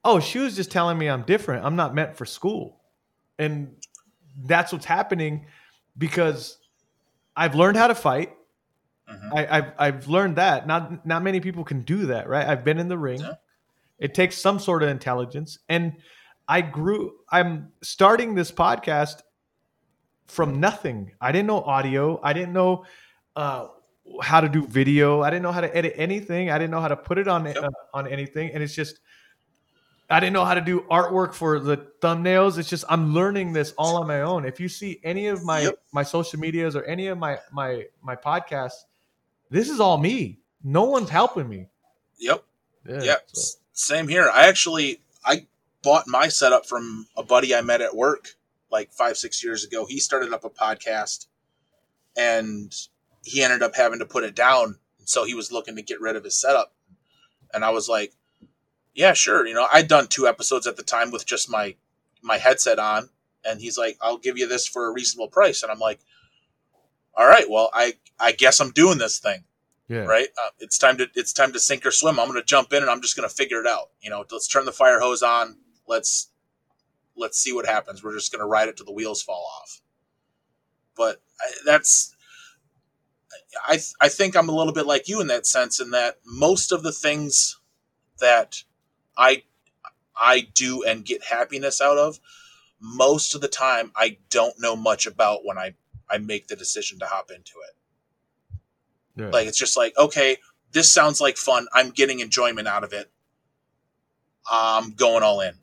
oh, 0.03 0.19
she 0.19 0.39
was 0.39 0.55
just 0.55 0.71
telling 0.71 0.97
me 0.97 1.07
I'm 1.09 1.23
different. 1.23 1.65
I'm 1.65 1.75
not 1.75 1.93
meant 1.93 2.17
for 2.17 2.25
school, 2.25 2.79
and 3.37 3.75
that's 4.45 4.73
what's 4.73 4.85
happening 4.85 5.45
because 5.97 6.57
I've 7.35 7.55
learned 7.55 7.77
how 7.77 7.87
to 7.87 7.95
fight. 7.95 8.33
Mhm. 9.09 9.29
I, 9.35 9.57
I've 9.57 9.73
I've 9.77 10.07
learned 10.07 10.37
that. 10.37 10.67
Not 10.67 11.05
not 11.05 11.23
many 11.23 11.39
people 11.39 11.63
can 11.63 11.81
do 11.81 12.07
that, 12.07 12.27
right? 12.27 12.47
I've 12.47 12.63
been 12.63 12.79
in 12.79 12.87
the 12.87 12.97
ring. 12.97 13.19
Yeah. 13.19 13.33
It 13.99 14.13
takes 14.15 14.37
some 14.37 14.59
sort 14.59 14.83
of 14.83 14.89
intelligence, 14.89 15.59
and 15.69 15.93
I 16.51 16.59
grew. 16.61 17.13
I'm 17.31 17.71
starting 17.81 18.35
this 18.35 18.51
podcast 18.51 19.21
from 20.27 20.59
nothing. 20.59 21.11
I 21.21 21.31
didn't 21.31 21.47
know 21.47 21.61
audio. 21.61 22.19
I 22.23 22.33
didn't 22.33 22.53
know 22.53 22.85
uh, 23.35 23.67
how 24.21 24.41
to 24.41 24.49
do 24.49 24.65
video. 24.67 25.21
I 25.21 25.29
didn't 25.29 25.43
know 25.43 25.51
how 25.53 25.61
to 25.61 25.75
edit 25.75 25.93
anything. 25.95 26.49
I 26.49 26.57
didn't 26.57 26.71
know 26.71 26.81
how 26.81 26.89
to 26.89 26.97
put 26.97 27.17
it 27.17 27.27
on 27.27 27.45
Yep. 27.45 27.57
uh, 27.57 27.69
on 27.93 28.07
anything. 28.07 28.51
And 28.53 28.61
it's 28.61 28.75
just 28.75 28.99
I 30.09 30.19
didn't 30.19 30.33
know 30.33 30.43
how 30.43 30.55
to 30.55 30.61
do 30.61 30.81
artwork 30.91 31.33
for 31.33 31.57
the 31.59 31.77
thumbnails. 32.01 32.57
It's 32.57 32.67
just 32.69 32.83
I'm 32.89 33.13
learning 33.13 33.53
this 33.53 33.73
all 33.77 33.95
on 34.01 34.07
my 34.07 34.21
own. 34.21 34.43
If 34.45 34.59
you 34.59 34.67
see 34.67 34.99
any 35.05 35.27
of 35.27 35.43
my 35.45 35.61
Yep. 35.61 35.75
my 35.93 36.03
social 36.03 36.37
medias 36.39 36.75
or 36.75 36.83
any 36.83 37.07
of 37.07 37.17
my 37.17 37.37
my 37.53 37.85
my 38.01 38.15
podcasts, 38.17 38.79
this 39.49 39.69
is 39.69 39.79
all 39.79 39.97
me. 39.97 40.39
No 40.63 40.83
one's 40.83 41.09
helping 41.09 41.47
me. 41.47 41.67
yep 42.19 42.43
Yeah. 42.87 43.01
yeah 43.09 43.15
so- 43.27 43.57
same 43.73 44.07
here 44.07 44.29
i 44.39 44.47
actually 44.47 45.01
i 45.25 45.47
bought 45.83 46.07
my 46.07 46.27
setup 46.27 46.65
from 46.65 47.07
a 47.17 47.23
buddy 47.23 47.55
i 47.55 47.61
met 47.61 47.81
at 47.81 47.95
work 47.95 48.35
like 48.71 48.91
five 48.91 49.17
six 49.17 49.43
years 49.43 49.63
ago 49.63 49.85
he 49.85 49.99
started 49.99 50.33
up 50.33 50.43
a 50.43 50.49
podcast 50.49 51.27
and 52.17 52.73
he 53.23 53.43
ended 53.43 53.61
up 53.61 53.75
having 53.75 53.99
to 53.99 54.05
put 54.05 54.23
it 54.23 54.35
down 54.35 54.77
so 55.03 55.23
he 55.23 55.33
was 55.33 55.51
looking 55.51 55.75
to 55.75 55.81
get 55.81 56.01
rid 56.01 56.15
of 56.15 56.23
his 56.23 56.39
setup 56.39 56.73
and 57.53 57.63
i 57.63 57.69
was 57.69 57.87
like 57.89 58.13
yeah 58.93 59.13
sure 59.13 59.45
you 59.45 59.53
know 59.53 59.67
i'd 59.73 59.87
done 59.87 60.07
two 60.07 60.27
episodes 60.27 60.67
at 60.67 60.77
the 60.77 60.83
time 60.83 61.11
with 61.11 61.25
just 61.25 61.49
my 61.49 61.75
my 62.21 62.37
headset 62.37 62.79
on 62.79 63.09
and 63.45 63.61
he's 63.61 63.77
like 63.77 63.97
i'll 64.01 64.17
give 64.17 64.37
you 64.37 64.47
this 64.47 64.67
for 64.67 64.87
a 64.87 64.93
reasonable 64.93 65.27
price 65.27 65.63
and 65.63 65.71
i'm 65.71 65.79
like 65.79 65.99
all 67.15 67.27
right 67.27 67.49
well 67.49 67.69
i 67.73 67.93
i 68.19 68.31
guess 68.31 68.59
i'm 68.59 68.71
doing 68.71 68.97
this 68.97 69.19
thing 69.19 69.43
yeah. 69.91 70.05
right? 70.05 70.29
Uh, 70.41 70.49
it's 70.59 70.77
time 70.77 70.97
to 70.97 71.09
it's 71.15 71.33
time 71.33 71.51
to 71.51 71.59
sink 71.59 71.85
or 71.85 71.91
swim. 71.91 72.17
I'm 72.17 72.27
going 72.27 72.39
to 72.39 72.45
jump 72.45 72.71
in 72.71 72.81
and 72.81 72.89
I'm 72.89 73.01
just 73.01 73.17
going 73.17 73.27
to 73.27 73.35
figure 73.35 73.59
it 73.59 73.67
out. 73.67 73.89
You 74.01 74.09
know, 74.09 74.23
let's 74.31 74.47
turn 74.47 74.63
the 74.63 74.71
fire 74.71 75.01
hose 75.01 75.21
on. 75.21 75.57
Let's 75.87 76.29
let's 77.15 77.37
see 77.37 77.53
what 77.53 77.65
happens. 77.65 78.03
We're 78.03 78.13
just 78.13 78.31
going 78.31 78.41
to 78.41 78.47
ride 78.47 78.69
it 78.69 78.77
till 78.77 78.85
the 78.85 78.91
wheels 78.91 79.21
fall 79.21 79.45
off. 79.61 79.81
But 80.95 81.21
I, 81.39 81.51
that's 81.65 82.15
I 83.65 83.79
I 83.99 84.09
think 84.09 84.35
I'm 84.35 84.49
a 84.49 84.55
little 84.55 84.73
bit 84.73 84.85
like 84.85 85.07
you 85.07 85.21
in 85.21 85.27
that 85.27 85.45
sense 85.45 85.79
in 85.79 85.91
that 85.91 86.17
most 86.25 86.71
of 86.71 86.83
the 86.83 86.91
things 86.91 87.59
that 88.19 88.63
I 89.17 89.43
I 90.15 90.41
do 90.53 90.83
and 90.83 91.05
get 91.05 91.25
happiness 91.25 91.81
out 91.81 91.97
of, 91.97 92.19
most 92.79 93.35
of 93.35 93.41
the 93.41 93.47
time 93.47 93.91
I 93.95 94.17
don't 94.29 94.59
know 94.59 94.75
much 94.75 95.05
about 95.05 95.45
when 95.45 95.57
I 95.57 95.75
I 96.09 96.17
make 96.17 96.47
the 96.47 96.55
decision 96.55 96.99
to 96.99 97.05
hop 97.05 97.31
into 97.31 97.53
it. 97.67 97.75
Yeah. 99.15 99.29
Like 99.29 99.47
it's 99.47 99.57
just 99.57 99.77
like, 99.77 99.97
okay, 99.97 100.37
this 100.71 100.91
sounds 100.91 101.21
like 101.21 101.37
fun. 101.37 101.67
I'm 101.73 101.89
getting 101.91 102.19
enjoyment 102.19 102.67
out 102.67 102.83
of 102.83 102.93
it. 102.93 103.11
I'm 104.49 104.91
going 104.91 105.23
all 105.23 105.41
in. 105.41 105.53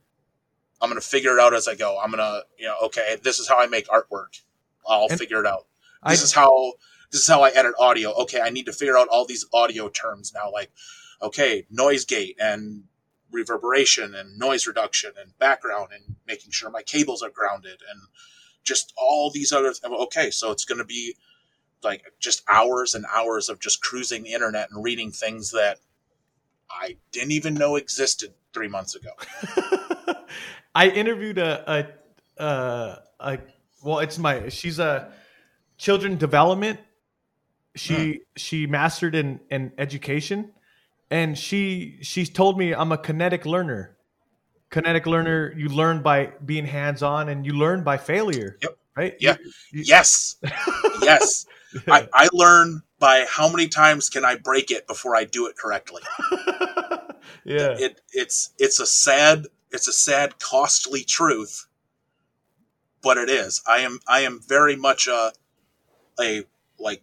I'm 0.81 0.89
gonna 0.91 1.01
figure 1.01 1.33
it 1.33 1.41
out 1.41 1.55
as 1.55 1.67
I 1.69 1.75
go. 1.75 1.99
I'm 2.03 2.11
gonna, 2.11 2.43
you 2.59 2.67
know, 2.67 2.77
okay, 2.85 3.17
this 3.23 3.39
is 3.39 3.49
how 3.49 3.59
I 3.59 3.67
make 3.67 3.89
artwork. 3.89 4.41
I'll 4.87 5.09
And 5.11 5.19
figure 5.19 5.41
it 5.41 5.47
out. 5.47 5.67
I- 6.03 6.13
This 6.13 6.23
is 6.23 6.33
how 6.33 6.75
this 7.11 7.23
is 7.23 7.27
how 7.29 7.43
I 7.43 7.51
edit 7.51 7.75
audio. 7.79 8.13
Okay, 8.13 8.41
I 8.41 8.51
need 8.51 8.67
to 8.67 8.73
figure 8.73 8.99
out 8.99 9.09
all 9.09 9.25
these 9.27 9.45
audio 9.53 9.89
terms 9.89 10.33
now, 10.35 10.51
like 10.53 10.71
okay, 11.21 11.67
noise 11.71 12.05
gate 12.05 12.37
and 12.41 12.85
reverberation 13.33 14.15
and 14.15 14.39
noise 14.39 14.67
reduction 14.67 15.13
and 15.21 15.37
background 15.39 15.89
and 15.93 16.17
making 16.27 16.51
sure 16.53 16.71
my 16.71 16.83
cables 16.83 17.23
are 17.23 17.31
grounded 17.31 17.81
and 17.91 18.01
just 18.63 18.93
all 18.97 19.31
these 19.31 19.53
other 19.53 19.73
okay, 19.85 20.31
so 20.31 20.51
it's 20.51 20.65
gonna 20.65 20.85
be 20.85 21.17
like 21.83 22.13
just 22.21 22.43
hours 22.49 22.95
and 22.95 23.05
hours 23.15 23.49
of 23.49 23.59
just 23.61 23.83
cruising 23.83 24.23
the 24.23 24.33
internet 24.33 24.71
and 24.71 24.83
reading 24.85 25.11
things 25.11 25.51
that 25.51 25.79
I 26.71 26.97
didn't 27.13 27.33
even 27.33 27.55
know 27.55 27.77
existed 27.77 28.35
three 28.53 28.69
months 28.69 28.95
ago. 28.95 29.11
I 30.79 30.91
interviewed 30.91 31.39
a 31.39 31.53
a, 32.39 32.45
a 32.45 32.99
a 33.19 33.39
well, 33.83 33.99
it's 33.99 34.17
my 34.17 34.49
she's 34.49 34.79
a 34.79 35.13
children 35.77 36.17
development. 36.17 36.79
She 37.75 37.95
hmm. 37.95 38.13
she 38.37 38.67
mastered 38.69 39.17
in 39.17 39.41
in 39.51 39.73
education, 39.77 40.53
and 41.11 41.37
she 41.37 41.99
she's 42.03 42.31
told 42.31 42.57
me 42.57 42.73
I'm 42.73 42.93
a 42.93 42.99
kinetic 42.99 43.45
learner. 43.45 43.97
Kinetic 44.71 45.07
learner, 45.07 45.53
you 45.57 45.69
learn 45.69 46.01
by 46.01 46.33
being 46.45 46.67
hands 46.67 47.03
on, 47.03 47.29
and 47.29 47.45
you 47.45 47.55
learn 47.55 47.83
by 47.83 47.97
failure. 47.97 48.57
Yep. 48.63 48.79
Right. 48.97 49.17
Yeah. 49.19 49.37
You- 49.73 49.83
Yes, 49.85 50.37
yes. 51.03 51.47
I, 51.89 52.09
I 52.15 52.29
learn 52.33 52.83
by 53.01 53.27
how 53.29 53.49
many 53.51 53.67
times 53.67 54.09
can 54.09 54.25
I 54.25 54.37
break 54.37 54.71
it 54.71 54.87
before 54.87 55.17
I 55.17 55.25
do 55.25 55.47
it 55.49 55.57
correctly. 55.57 56.03
yeah. 57.45 57.75
It 57.79 58.01
it's 58.13 58.51
it's 58.59 58.79
a 58.79 58.87
sad 58.87 59.47
it's 59.71 59.89
a 59.89 59.93
sad 59.93 60.39
costly 60.39 61.05
truth, 61.05 61.67
but 63.03 63.17
it 63.17 63.29
is. 63.29 63.63
I 63.67 63.79
am 63.79 64.01
I 64.09 64.21
am 64.21 64.41
very 64.47 64.77
much 64.77 65.07
a 65.07 65.33
a 66.21 66.45
like 66.79 67.03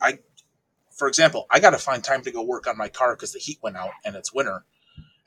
I 0.00 0.18
for 0.94 1.08
example, 1.08 1.46
I 1.50 1.60
got 1.60 1.70
to 1.70 1.78
find 1.78 2.02
time 2.02 2.22
to 2.22 2.30
go 2.30 2.42
work 2.42 2.66
on 2.66 2.78
my 2.78 2.88
car 2.88 3.16
because 3.16 3.32
the 3.32 3.38
heat 3.38 3.58
went 3.62 3.76
out 3.76 3.90
and 4.04 4.14
it's 4.14 4.32
winter. 4.32 4.64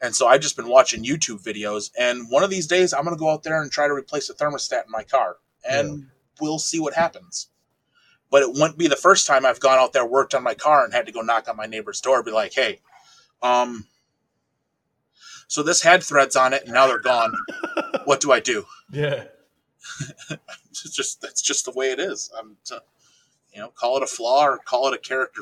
And 0.02 0.16
so 0.16 0.28
I've 0.28 0.42
just 0.42 0.56
been 0.56 0.68
watching 0.68 1.04
YouTube 1.04 1.44
videos. 1.44 1.92
And 2.00 2.30
one 2.30 2.44
of 2.44 2.50
these 2.50 2.68
days, 2.68 2.94
I'm 2.94 3.04
going 3.04 3.16
to 3.16 3.20
go 3.20 3.32
out 3.32 3.44
there 3.44 3.62
and 3.62 3.72
try 3.72 3.88
to 3.88 3.94
replace 3.94 4.30
a 4.30 4.34
thermostat 4.34 4.86
in 4.86 4.92
my 4.92 5.04
car. 5.04 5.38
And 5.70 6.08
we'll 6.40 6.60
see 6.60 6.80
what 6.80 6.94
happens. 6.94 7.48
But 8.30 8.44
it 8.44 8.50
wouldn't 8.50 8.78
be 8.78 8.88
the 8.88 8.96
first 8.96 9.26
time 9.26 9.46
I've 9.46 9.60
gone 9.60 9.80
out 9.80 9.94
there, 9.94 10.06
worked 10.06 10.36
on 10.36 10.44
my 10.44 10.54
car, 10.54 10.84
and 10.84 10.94
had 10.94 11.08
to 11.08 11.12
go 11.12 11.22
knock 11.22 11.50
on 11.50 11.58
my 11.58 11.66
neighbor's 11.66 12.00
door, 12.00 12.22
be 12.24 12.32
like, 12.32 12.54
hey, 12.54 12.80
um, 13.42 13.86
so 15.48 15.64
this 15.64 15.82
had 15.82 16.04
threads 16.04 16.36
on 16.36 16.54
it 16.54 16.64
and 16.66 16.74
now 16.74 16.88
they're 16.88 17.00
gone. 17.00 17.34
what 18.06 18.20
do 18.22 18.32
I 18.32 18.40
do? 18.40 18.66
yeah. 18.92 19.26
It's 20.70 20.96
just 20.96 21.22
that's 21.22 21.42
just 21.42 21.66
the 21.66 21.72
way 21.72 21.92
it 21.92 22.00
is. 22.00 22.30
I'm, 22.38 22.56
t- 22.64 22.78
you 23.54 23.62
know, 23.62 23.70
call 23.70 23.98
it 23.98 24.04
a 24.04 24.08
flaw 24.08 24.46
or 24.46 24.58
call 24.60 24.88
it 24.88 24.94
a 24.94 24.98
character 25.00 25.42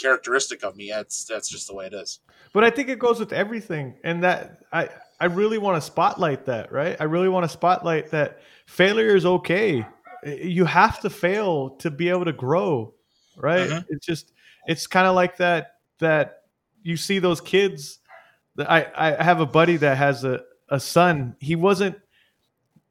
characteristic 0.00 0.62
of 0.64 0.76
me. 0.76 0.90
That's 0.90 1.24
that's 1.24 1.48
just 1.48 1.68
the 1.68 1.74
way 1.74 1.86
it 1.86 1.92
is. 1.94 2.20
But 2.52 2.64
I 2.64 2.70
think 2.70 2.88
it 2.88 2.98
goes 2.98 3.18
with 3.20 3.32
everything, 3.32 3.94
and 4.04 4.22
that 4.24 4.60
I 4.72 4.88
I 5.20 5.26
really 5.26 5.58
want 5.58 5.76
to 5.76 5.80
spotlight 5.80 6.46
that, 6.46 6.72
right? 6.72 6.96
I 6.98 7.04
really 7.04 7.28
want 7.28 7.44
to 7.44 7.48
spotlight 7.48 8.10
that 8.10 8.40
failure 8.66 9.14
is 9.16 9.26
okay. 9.26 9.86
You 10.24 10.64
have 10.64 11.00
to 11.00 11.10
fail 11.10 11.70
to 11.76 11.90
be 11.90 12.08
able 12.08 12.24
to 12.24 12.32
grow, 12.32 12.94
right? 13.36 13.68
Mhm. 13.68 13.84
It's 13.90 14.06
just 14.06 14.32
it's 14.66 14.86
kind 14.86 15.06
of 15.06 15.14
like 15.14 15.36
that 15.38 15.72
that 15.98 16.42
you 16.82 16.96
see 16.96 17.18
those 17.18 17.40
kids. 17.40 17.98
I 18.58 18.86
I 18.96 19.22
have 19.22 19.40
a 19.40 19.46
buddy 19.46 19.76
that 19.78 19.96
has 19.96 20.24
a 20.24 20.42
a 20.68 20.80
son. 20.80 21.36
He 21.40 21.56
wasn't. 21.56 21.96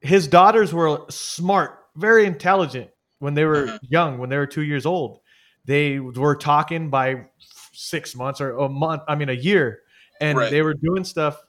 His 0.02 0.28
daughters 0.28 0.74
were 0.74 1.06
smart, 1.10 1.80
very 1.96 2.26
intelligent 2.26 2.90
when 3.20 3.34
they 3.34 3.46
were 3.46 3.66
Mhm. 3.68 3.80
young, 3.82 4.18
when 4.20 4.30
they 4.30 4.38
were 4.38 4.46
two 4.46 4.62
years 4.64 4.86
old. 4.86 5.20
They 5.66 6.00
were 6.00 6.36
talking 6.36 6.90
by 6.90 7.26
six 7.74 8.16
months 8.16 8.40
or 8.40 8.52
a 8.58 8.70
month. 8.70 9.04
I 9.08 9.16
mean, 9.16 9.30
a 9.30 9.34
year, 9.34 9.82
and 10.22 10.38
Right. 10.38 10.52
they 10.52 10.62
were 10.62 10.76
doing 10.76 11.04
stuff 11.04 11.42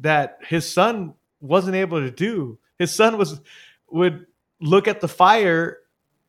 that 0.00 0.38
his 0.46 0.70
son 0.72 1.14
wasn't 1.40 1.74
able 1.74 2.00
to 2.00 2.10
do. 2.10 2.58
His 2.78 2.94
son 2.94 3.18
was 3.18 3.40
would 3.88 4.26
look 4.60 4.86
at 4.86 5.00
the 5.00 5.08
fire 5.08 5.78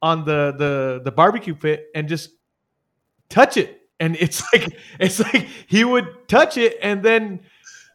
on 0.01 0.26
the 0.26 0.53
the 0.57 1.01
the 1.03 1.11
barbecue 1.11 1.53
pit 1.53 1.88
and 1.93 2.09
just 2.09 2.32
touch 3.30 3.55
it, 3.57 3.80
and 4.02 4.18
it's 4.18 4.43
like 4.54 4.78
it's 4.99 5.20
like 5.22 5.47
he 5.68 5.86
would 5.86 6.28
touch 6.28 6.58
it, 6.58 6.78
and 6.82 7.02
then 7.04 7.41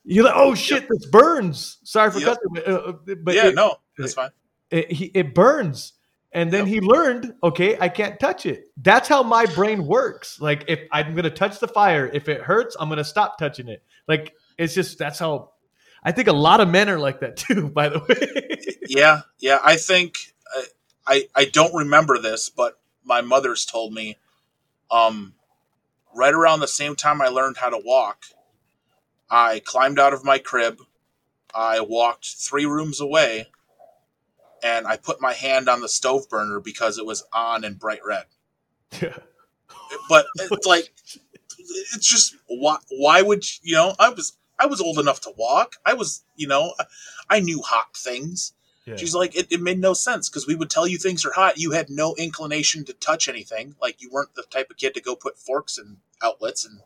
you're 0.04 0.24
like, 0.24 0.34
oh 0.36 0.54
shit, 0.54 0.88
this 0.88 1.06
burns. 1.06 1.78
Sorry 1.84 2.10
for 2.10 2.20
Yep. 2.20 2.28
cutting, 2.28 2.48
but, 2.54 2.68
uh, 2.68 2.92
but 3.22 3.34
yeah, 3.34 3.48
it, 3.48 3.54
no, 3.54 3.76
that's 3.98 4.14
fine. 4.14 4.30
it, 4.70 4.90
he, 4.90 5.06
it 5.06 5.34
burns. 5.34 5.92
And 6.32 6.52
then 6.52 6.66
he 6.66 6.80
learned, 6.82 7.32
okay, 7.42 7.78
I 7.80 7.88
can't 7.88 8.20
touch 8.20 8.44
it. 8.44 8.64
That's 8.76 9.08
how 9.08 9.22
my 9.22 9.46
brain 9.46 9.86
works. 9.86 10.38
Like 10.40 10.64
if 10.68 10.80
I'm 10.92 11.14
gonna 11.14 11.30
touch 11.30 11.60
the 11.60 11.68
fire, 11.68 12.10
if 12.12 12.28
it 12.28 12.42
hurts, 12.42 12.76
I'm 12.78 12.88
gonna 12.90 13.04
stop 13.04 13.38
touching 13.38 13.68
it. 13.68 13.82
Like 14.08 14.34
it's 14.58 14.74
just 14.74 14.98
that's 14.98 15.18
how. 15.18 15.52
I 16.04 16.12
think 16.12 16.28
a 16.28 16.32
lot 16.32 16.60
of 16.60 16.68
men 16.68 16.88
are 16.90 16.98
like 17.00 17.20
that 17.20 17.36
too. 17.46 17.68
By 17.68 17.88
the 17.88 17.98
way, 18.00 18.76
Yeah, 18.86 19.22
yeah. 19.38 19.58
I 19.64 19.76
think 19.76 20.18
I, 20.54 20.64
I 21.06 21.28
I 21.34 21.44
don't 21.46 21.74
remember 21.74 22.18
this, 22.18 22.50
but 22.50 22.78
my 23.02 23.22
mother's 23.22 23.64
told 23.64 23.94
me, 23.94 24.18
um, 24.90 25.32
right 26.16 26.34
around 26.34 26.60
the 26.60 26.68
same 26.68 26.96
time 26.96 27.20
I 27.20 27.28
learned 27.28 27.58
how 27.58 27.68
to 27.68 27.80
walk, 27.84 28.24
I 29.30 29.60
climbed 29.64 29.98
out 29.98 30.12
of 30.12 30.24
my 30.24 30.38
crib, 30.38 30.80
I 31.54 31.80
walked 31.80 32.26
three 32.36 32.66
rooms 32.66 33.00
away, 33.00 33.46
and 34.62 34.86
I 34.86 34.96
put 34.96 35.20
my 35.20 35.32
hand 35.32 35.68
on 35.68 35.80
the 35.80 35.88
stove 35.88 36.28
burner 36.28 36.60
because 36.60 36.98
it 36.98 37.06
was 37.06 37.24
on 37.32 37.64
and 37.64 37.78
bright 37.78 38.00
red. 38.04 38.24
yeah. 39.00 39.16
But 40.08 40.26
it's 40.36 40.66
like, 40.66 40.92
it's 41.58 42.06
just 42.06 42.36
why? 42.48 42.78
Why 42.90 43.22
would 43.22 43.44
you, 43.44 43.60
you 43.62 43.76
know? 43.76 43.94
I 44.00 44.08
was 44.08 44.36
I 44.58 44.66
was 44.66 44.80
old 44.80 44.98
enough 44.98 45.20
to 45.22 45.32
walk. 45.36 45.76
I 45.84 45.94
was 45.94 46.24
you 46.34 46.48
know, 46.48 46.74
I 47.30 47.38
knew 47.40 47.62
hot 47.62 47.96
things. 47.96 48.52
Yeah. 48.84 48.96
She's 48.96 49.14
like, 49.14 49.36
it, 49.36 49.50
it 49.50 49.60
made 49.60 49.80
no 49.80 49.94
sense 49.94 50.28
because 50.28 50.46
we 50.46 50.54
would 50.54 50.70
tell 50.70 50.86
you 50.86 50.98
things 50.98 51.24
are 51.24 51.32
hot. 51.32 51.58
You 51.58 51.72
had 51.72 51.90
no 51.90 52.14
inclination 52.16 52.84
to 52.84 52.92
touch 52.92 53.28
anything. 53.28 53.74
Like 53.80 54.00
you 54.00 54.10
weren't 54.10 54.34
the 54.34 54.44
type 54.44 54.70
of 54.70 54.76
kid 54.76 54.94
to 54.94 55.00
go 55.00 55.16
put 55.16 55.38
forks 55.38 55.76
in 55.78 55.98
outlets 56.22 56.64
and 56.64 56.80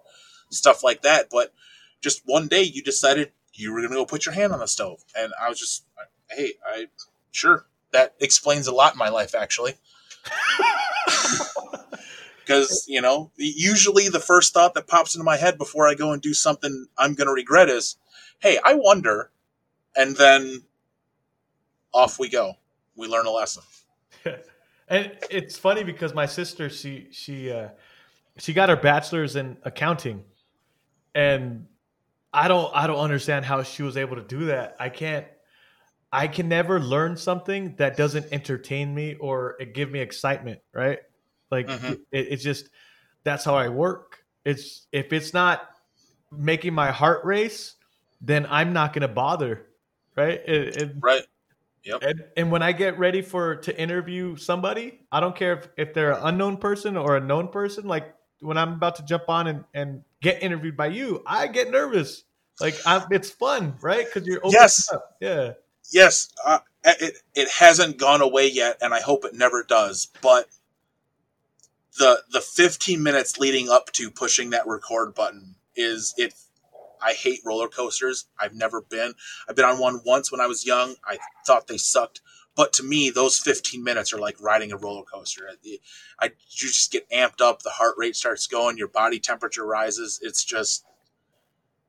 stuff 0.50 0.82
like 0.82 1.02
that. 1.02 1.28
But 1.30 1.52
just 2.00 2.22
one 2.24 2.48
day 2.48 2.62
you 2.62 2.82
decided 2.82 3.32
you 3.54 3.72
were 3.72 3.80
going 3.80 3.90
to 3.90 3.96
go 3.96 4.06
put 4.06 4.26
your 4.26 4.34
hand 4.34 4.52
on 4.52 4.60
the 4.60 4.66
stove. 4.66 5.04
And 5.16 5.32
I 5.40 5.48
was 5.48 5.58
just, 5.58 5.84
hey, 6.30 6.54
I, 6.66 6.86
sure. 7.30 7.66
That 7.92 8.14
explains 8.20 8.68
a 8.68 8.74
lot 8.74 8.92
in 8.92 8.98
my 8.98 9.08
life, 9.08 9.34
actually. 9.34 9.74
Because, 12.50 12.84
you 12.88 13.00
know, 13.00 13.30
usually 13.36 14.08
the 14.08 14.18
first 14.18 14.52
thought 14.52 14.74
that 14.74 14.88
pops 14.88 15.14
into 15.14 15.22
my 15.22 15.36
head 15.36 15.56
before 15.56 15.86
I 15.86 15.94
go 15.94 16.10
and 16.10 16.20
do 16.20 16.34
something 16.34 16.88
I'm 16.98 17.14
going 17.14 17.28
to 17.28 17.32
regret 17.32 17.68
is, 17.68 17.94
hey, 18.40 18.58
I 18.64 18.74
wonder. 18.74 19.30
And 19.94 20.16
then 20.16 20.64
off 21.92 22.18
we 22.18 22.28
go. 22.28 22.54
We 22.96 23.06
learn 23.06 23.26
a 23.26 23.30
lesson. 23.30 23.62
and 24.88 25.12
it's 25.30 25.58
funny 25.58 25.84
because 25.84 26.12
my 26.12 26.26
sister 26.26 26.68
she 26.68 27.06
she 27.12 27.52
uh 27.52 27.68
she 28.40 28.52
got 28.52 28.68
her 28.68 28.76
bachelor's 28.76 29.36
in 29.36 29.56
accounting 29.62 30.24
and 31.14 31.66
i 32.32 32.48
don't 32.48 32.74
i 32.74 32.86
don't 32.86 32.98
understand 32.98 33.44
how 33.44 33.62
she 33.62 33.82
was 33.82 33.96
able 33.96 34.16
to 34.16 34.22
do 34.22 34.46
that 34.46 34.76
i 34.80 34.88
can't 34.88 35.26
i 36.12 36.26
can 36.26 36.48
never 36.48 36.80
learn 36.80 37.16
something 37.16 37.74
that 37.76 37.96
doesn't 37.96 38.26
entertain 38.32 38.94
me 38.94 39.14
or 39.16 39.56
it 39.60 39.74
give 39.74 39.90
me 39.90 40.00
excitement 40.00 40.60
right 40.72 40.98
like 41.50 41.66
Mhm. 41.66 41.92
it, 42.12 42.28
it's 42.30 42.42
just 42.42 42.68
that's 43.24 43.44
how 43.44 43.54
i 43.54 43.68
work 43.68 44.24
it's 44.44 44.86
if 44.92 45.12
it's 45.12 45.34
not 45.34 45.68
making 46.32 46.72
my 46.72 46.90
heart 46.90 47.24
race 47.24 47.74
then 48.20 48.46
i'm 48.50 48.72
not 48.72 48.92
gonna 48.92 49.08
bother 49.08 49.66
right 50.16 50.40
it, 50.46 50.76
it, 50.76 50.92
Right. 51.00 51.22
and, 52.02 52.24
and 52.36 52.50
when 52.50 52.62
I 52.62 52.72
get 52.72 52.98
ready 52.98 53.22
for 53.22 53.56
to 53.56 53.80
interview 53.80 54.36
somebody, 54.36 55.00
I 55.10 55.18
don't 55.18 55.34
care 55.34 55.54
if, 55.54 55.68
if 55.78 55.94
they're 55.94 56.12
an 56.12 56.20
unknown 56.22 56.58
person 56.58 56.94
or 56.98 57.16
a 57.16 57.20
known 57.20 57.48
person. 57.48 57.86
Like 57.88 58.14
when 58.40 58.56
I'm 58.58 58.72
about 58.74 58.96
to 58.96 59.04
jump 59.04 59.24
on 59.28 59.46
and, 59.46 59.64
and 59.74 60.02
get 60.20 60.42
interviewed 60.42 60.76
by 60.76 60.86
you, 60.88 61.22
I 61.26 61.46
get 61.46 61.70
nervous. 61.70 62.24
Like 62.60 62.76
I, 62.86 63.04
it's 63.10 63.30
fun, 63.30 63.74
right? 63.80 64.04
Because 64.06 64.26
you're 64.26 64.40
Yes. 64.44 64.88
up. 64.92 65.16
Yeah. 65.20 65.52
Yes, 65.92 66.28
uh, 66.46 66.60
it, 66.84 67.16
it 67.34 67.48
hasn't 67.48 67.98
gone 67.98 68.20
away 68.20 68.48
yet, 68.48 68.76
and 68.80 68.94
I 68.94 69.00
hope 69.00 69.24
it 69.24 69.34
never 69.34 69.64
does. 69.64 70.08
But 70.22 70.46
the 71.98 72.22
the 72.32 72.40
15 72.40 73.02
minutes 73.02 73.38
leading 73.38 73.68
up 73.68 73.90
to 73.92 74.10
pushing 74.10 74.50
that 74.50 74.66
record 74.66 75.14
button 75.14 75.56
is 75.74 76.14
it. 76.16 76.34
I 77.02 77.14
hate 77.14 77.40
roller 77.46 77.66
coasters. 77.68 78.26
I've 78.38 78.54
never 78.54 78.82
been. 78.82 79.14
I've 79.48 79.56
been 79.56 79.64
on 79.64 79.78
one 79.78 80.00
once 80.04 80.30
when 80.30 80.40
I 80.40 80.46
was 80.46 80.66
young. 80.66 80.94
I 81.04 81.18
thought 81.46 81.66
they 81.66 81.78
sucked. 81.78 82.20
But 82.60 82.74
to 82.74 82.82
me, 82.82 83.08
those 83.08 83.38
15 83.38 83.82
minutes 83.82 84.12
are 84.12 84.18
like 84.18 84.36
riding 84.38 84.70
a 84.70 84.76
roller 84.76 85.02
coaster. 85.02 85.48
I, 86.20 86.26
you 86.26 86.30
just 86.50 86.92
get 86.92 87.08
amped 87.08 87.40
up. 87.40 87.62
The 87.62 87.70
heart 87.70 87.94
rate 87.96 88.14
starts 88.14 88.46
going. 88.46 88.76
Your 88.76 88.88
body 88.88 89.18
temperature 89.18 89.64
rises. 89.64 90.20
It's 90.22 90.44
just 90.44 90.84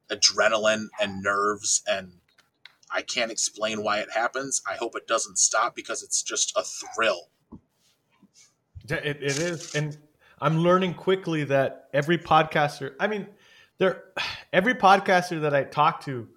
adrenaline 0.10 0.86
and 1.02 1.22
nerves. 1.22 1.84
And 1.90 2.14
I 2.90 3.02
can't 3.02 3.34
explain 3.34 3.84
why 3.84 4.00
it 4.00 4.12
happens. 4.14 4.62
I 4.66 4.76
hope 4.76 4.96
it 4.96 5.08
doesn't 5.08 5.40
stop 5.40 5.76
because 5.76 6.04
it's 6.04 6.24
just 6.24 6.54
a 6.56 6.64
thrill. 6.64 7.28
It, 8.86 9.18
it 9.22 9.40
is. 9.40 9.76
And 9.76 9.98
I'm 10.40 10.60
learning 10.60 10.94
quickly 10.94 11.44
that 11.44 11.90
every 11.94 12.18
podcaster, 12.18 12.94
I 12.98 13.08
mean, 13.08 13.28
there, 13.78 14.06
every 14.54 14.76
podcaster 14.76 15.42
that 15.42 15.54
I 15.54 15.66
talk 15.66 16.06
to, 16.06 16.30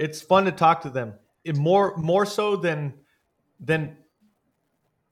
it's 0.00 0.20
fun 0.22 0.44
to 0.46 0.50
talk 0.50 0.80
to 0.80 0.90
them. 0.90 1.14
It 1.44 1.56
more 1.56 1.96
more 1.96 2.26
so 2.26 2.56
than 2.56 2.94
than 3.60 3.96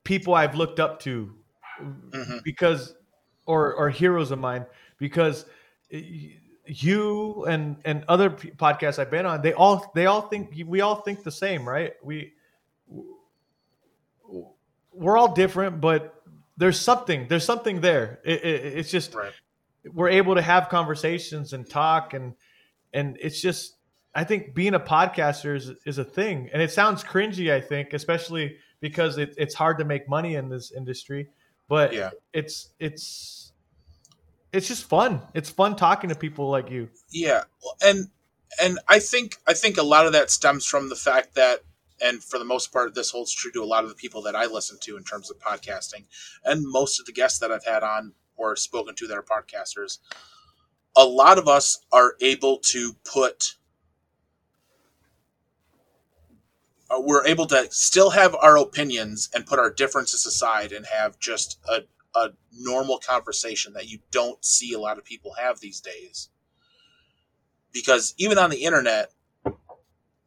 people 0.05 0.34
I've 0.34 0.55
looked 0.55 0.80
up 0.80 1.01
to 1.01 1.34
mm-hmm. 1.80 2.38
because 2.45 2.95
or 3.47 3.74
or 3.74 3.90
heroes 3.90 4.30
of 4.30 4.38
mine 4.38 4.66
because 4.99 5.45
you 6.66 7.45
and 7.47 7.76
and 7.84 8.05
other 8.09 8.30
podcasts 8.30 8.99
I've 8.99 9.11
been 9.11 9.26
on 9.26 9.43
they 9.43 9.53
all 9.53 9.90
they 9.95 10.07
all 10.07 10.22
think 10.22 10.62
we 10.66 10.80
all 10.80 10.97
think 10.97 11.22
the 11.22 11.30
same 11.30 11.68
right 11.68 11.95
we 12.03 12.32
we're 14.93 15.16
all 15.16 15.34
different 15.34 15.80
but 15.80 16.22
there's 16.57 16.78
something 16.78 17.26
there's 17.28 17.45
something 17.45 17.80
there 17.80 18.20
it, 18.24 18.45
it, 18.45 18.78
it's 18.78 18.90
just 18.90 19.14
right. 19.14 19.32
we're 19.93 20.11
able 20.11 20.34
to 20.34 20.43
have 20.43 20.68
conversations 20.68 21.53
and 21.53 21.68
talk 21.68 22.14
and 22.14 22.34
and 22.93 23.16
it's 23.20 23.40
just 23.40 23.76
I 24.14 24.24
think 24.24 24.54
being 24.54 24.74
a 24.74 24.80
podcaster 24.80 25.56
is, 25.56 25.70
is 25.86 25.98
a 25.98 26.04
thing, 26.04 26.50
and 26.52 26.60
it 26.60 26.70
sounds 26.70 27.02
cringy. 27.02 27.52
I 27.52 27.60
think, 27.60 27.92
especially 27.92 28.56
because 28.80 29.16
it, 29.16 29.34
it's 29.38 29.54
hard 29.54 29.78
to 29.78 29.84
make 29.84 30.08
money 30.08 30.34
in 30.34 30.48
this 30.48 30.70
industry, 30.72 31.28
but 31.68 31.94
yeah. 31.94 32.10
it's 32.32 32.74
it's 32.78 33.52
it's 34.52 34.68
just 34.68 34.84
fun. 34.84 35.22
It's 35.32 35.48
fun 35.48 35.76
talking 35.76 36.10
to 36.10 36.16
people 36.16 36.50
like 36.50 36.70
you. 36.70 36.90
Yeah, 37.10 37.44
and 37.82 38.08
and 38.60 38.78
I 38.88 38.98
think 38.98 39.36
I 39.46 39.54
think 39.54 39.78
a 39.78 39.82
lot 39.82 40.06
of 40.06 40.12
that 40.12 40.30
stems 40.30 40.66
from 40.66 40.90
the 40.90 40.96
fact 40.96 41.34
that, 41.36 41.60
and 42.02 42.22
for 42.22 42.38
the 42.38 42.44
most 42.44 42.70
part, 42.70 42.94
this 42.94 43.10
holds 43.10 43.32
true 43.32 43.52
to 43.52 43.62
a 43.62 43.64
lot 43.64 43.82
of 43.84 43.88
the 43.88 43.96
people 43.96 44.20
that 44.22 44.36
I 44.36 44.44
listen 44.44 44.78
to 44.82 44.98
in 44.98 45.04
terms 45.04 45.30
of 45.30 45.38
podcasting, 45.38 46.04
and 46.44 46.62
most 46.66 47.00
of 47.00 47.06
the 47.06 47.12
guests 47.12 47.38
that 47.38 47.50
I've 47.50 47.64
had 47.64 47.82
on 47.82 48.12
or 48.36 48.56
spoken 48.56 48.94
to 48.96 49.06
that 49.06 49.16
are 49.16 49.22
podcasters. 49.22 49.98
A 50.94 51.04
lot 51.04 51.38
of 51.38 51.48
us 51.48 51.78
are 51.90 52.16
able 52.20 52.58
to 52.58 52.94
put 53.10 53.54
uh, 56.82 56.82
Uh, 56.93 57.01
we're 57.01 57.26
able 57.26 57.47
to 57.47 57.66
still 57.70 58.11
have 58.11 58.34
our 58.34 58.59
opinions 58.59 59.30
and 59.34 59.47
put 59.47 59.59
our 59.59 59.70
differences 59.70 60.26
aside 60.26 60.72
and 60.72 60.86
have 60.86 61.18
just 61.18 61.59
a, 61.68 61.82
a 62.14 62.30
normal 62.53 62.99
conversation 62.99 63.72
that 63.72 63.88
you 63.88 63.99
don't 64.11 64.45
see 64.45 64.72
a 64.72 64.78
lot 64.78 64.99
of 64.99 65.05
people 65.05 65.32
have 65.38 65.61
these 65.61 65.80
days. 65.80 66.28
Because 67.72 68.14
even 68.18 68.36
on 68.36 68.51
the 68.51 68.64
internet, 68.64 69.12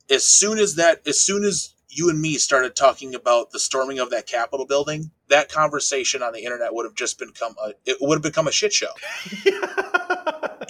as 0.10 0.26
soon 0.26 0.58
as 0.58 0.76
that, 0.76 1.08
as 1.08 1.20
soon 1.20 1.44
as 1.44 1.74
you 1.90 2.10
and 2.10 2.20
me 2.20 2.38
started 2.38 2.76
talking 2.76 3.14
about 3.16 3.52
the 3.52 3.60
storming 3.60 4.00
of 4.00 4.10
that 4.10 4.28
Capitol 4.28 4.66
building, 4.66 5.12
that 5.30 5.50
conversation 5.50 6.22
on 6.22 6.34
the 6.34 6.44
internet 6.44 6.74
would 6.74 6.86
have 6.86 6.96
just 6.96 7.20
become 7.20 7.56
a, 7.64 7.74
it 7.86 7.98
would 8.02 8.16
have 8.16 8.24
become 8.24 8.48
a 8.48 8.52
shit 8.52 8.74
show. 8.74 8.92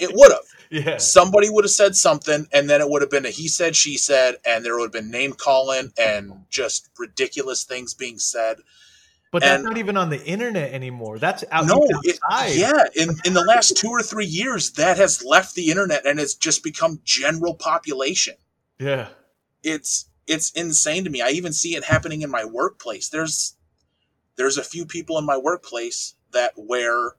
it 0.00 0.10
would 0.14 0.32
have. 0.32 0.40
Yeah. 0.68 0.96
Somebody 0.96 1.48
would 1.48 1.64
have 1.64 1.70
said 1.70 1.94
something, 1.94 2.48
and 2.52 2.68
then 2.68 2.80
it 2.80 2.90
would 2.90 3.00
have 3.00 3.10
been 3.10 3.24
a 3.24 3.30
he 3.30 3.46
said, 3.46 3.76
she 3.76 3.96
said, 3.96 4.34
and 4.44 4.64
there 4.64 4.76
would 4.76 4.86
have 4.86 4.92
been 4.92 5.12
name 5.12 5.32
calling 5.32 5.92
and 5.96 6.44
just 6.50 6.90
ridiculous 6.98 7.62
things 7.62 7.94
being 7.94 8.18
said. 8.18 8.56
But 9.30 9.42
that's 9.42 9.62
not 9.62 9.76
even 9.76 9.96
on 9.96 10.10
the 10.10 10.24
internet 10.24 10.72
anymore. 10.72 11.18
That's 11.18 11.44
out, 11.50 11.66
no, 11.66 11.86
outside. 11.94 12.50
It, 12.50 12.58
yeah. 12.58 12.84
In 12.94 13.10
in 13.24 13.34
the 13.34 13.44
last 13.44 13.76
two 13.76 13.90
or 13.90 14.02
three 14.02 14.26
years, 14.26 14.72
that 14.72 14.96
has 14.96 15.24
left 15.24 15.54
the 15.54 15.70
internet 15.70 16.06
and 16.06 16.18
it's 16.18 16.34
just 16.34 16.64
become 16.64 17.00
general 17.04 17.54
population. 17.54 18.34
Yeah. 18.78 19.08
It's 19.62 20.06
it's 20.26 20.50
insane 20.52 21.04
to 21.04 21.10
me. 21.10 21.20
I 21.20 21.28
even 21.30 21.52
see 21.52 21.76
it 21.76 21.84
happening 21.84 22.22
in 22.22 22.30
my 22.30 22.44
workplace. 22.44 23.08
There's 23.08 23.56
there's 24.36 24.58
a 24.58 24.64
few 24.64 24.86
people 24.86 25.18
in 25.18 25.26
my 25.26 25.36
workplace 25.36 26.14
that 26.32 26.52
wear 26.56 27.16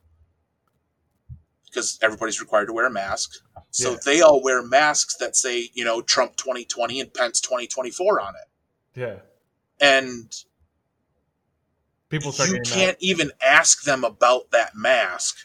because 1.77 1.99
everybody's 2.01 2.41
required 2.41 2.65
to 2.65 2.73
wear 2.73 2.87
a 2.87 2.91
mask. 2.91 3.35
So 3.69 3.91
yeah. 3.91 3.97
they 4.03 4.21
all 4.21 4.41
wear 4.41 4.63
masks 4.63 5.15
that 5.17 5.35
say, 5.35 5.69
you 5.75 5.85
know, 5.85 6.01
Trump 6.01 6.35
2020 6.35 6.99
and 7.01 7.13
Pence 7.13 7.39
2024 7.39 8.19
on 8.19 8.33
it. 8.33 8.99
Yeah. 8.99 9.17
And 9.79 10.35
people 12.09 12.33
you 12.47 12.61
can't 12.65 12.97
even 12.99 13.29
ask 13.45 13.83
them 13.83 14.03
about 14.03 14.49
that 14.49 14.75
mask 14.75 15.37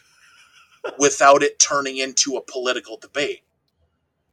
without 0.97 1.43
it 1.43 1.59
turning 1.59 1.97
into 1.97 2.35
a 2.35 2.41
political 2.41 2.97
debate. 2.97 3.43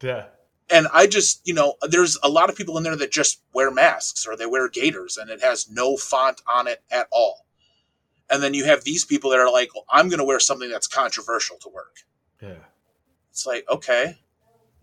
Yeah. 0.01 0.29
And 0.71 0.87
I 0.95 1.07
just, 1.07 1.47
you 1.47 1.53
know, 1.53 1.75
there's 1.83 2.19
a 2.23 2.31
lot 2.31 2.49
of 2.49 2.57
people 2.57 2.79
in 2.79 2.83
there 2.83 2.97
that 2.97 3.13
just 3.13 3.43
wear 3.53 3.71
masks 3.71 4.27
or 4.27 4.39
they 4.39 4.47
wear 4.47 4.71
gaiters 4.71 5.19
and 5.19 5.29
it 5.29 5.43
has 5.43 5.71
no 5.71 5.99
font 5.99 6.41
on 6.51 6.67
it 6.67 6.83
at 6.91 7.09
all. 7.11 7.45
And 8.31 8.43
then 8.43 8.55
you 8.55 8.65
have 8.65 8.85
these 8.85 9.05
people 9.05 9.31
that 9.31 9.41
are 9.41 9.51
like, 9.51 9.75
well, 9.75 9.85
I'm 9.91 10.09
going 10.09 10.19
to 10.19 10.25
wear 10.25 10.39
something 10.39 10.71
that's 10.71 10.87
controversial 10.87 11.57
to 11.59 11.69
work. 11.69 11.97
Yeah. 12.41 12.55
It's 13.31 13.45
like, 13.45 13.65
okay, 13.69 14.19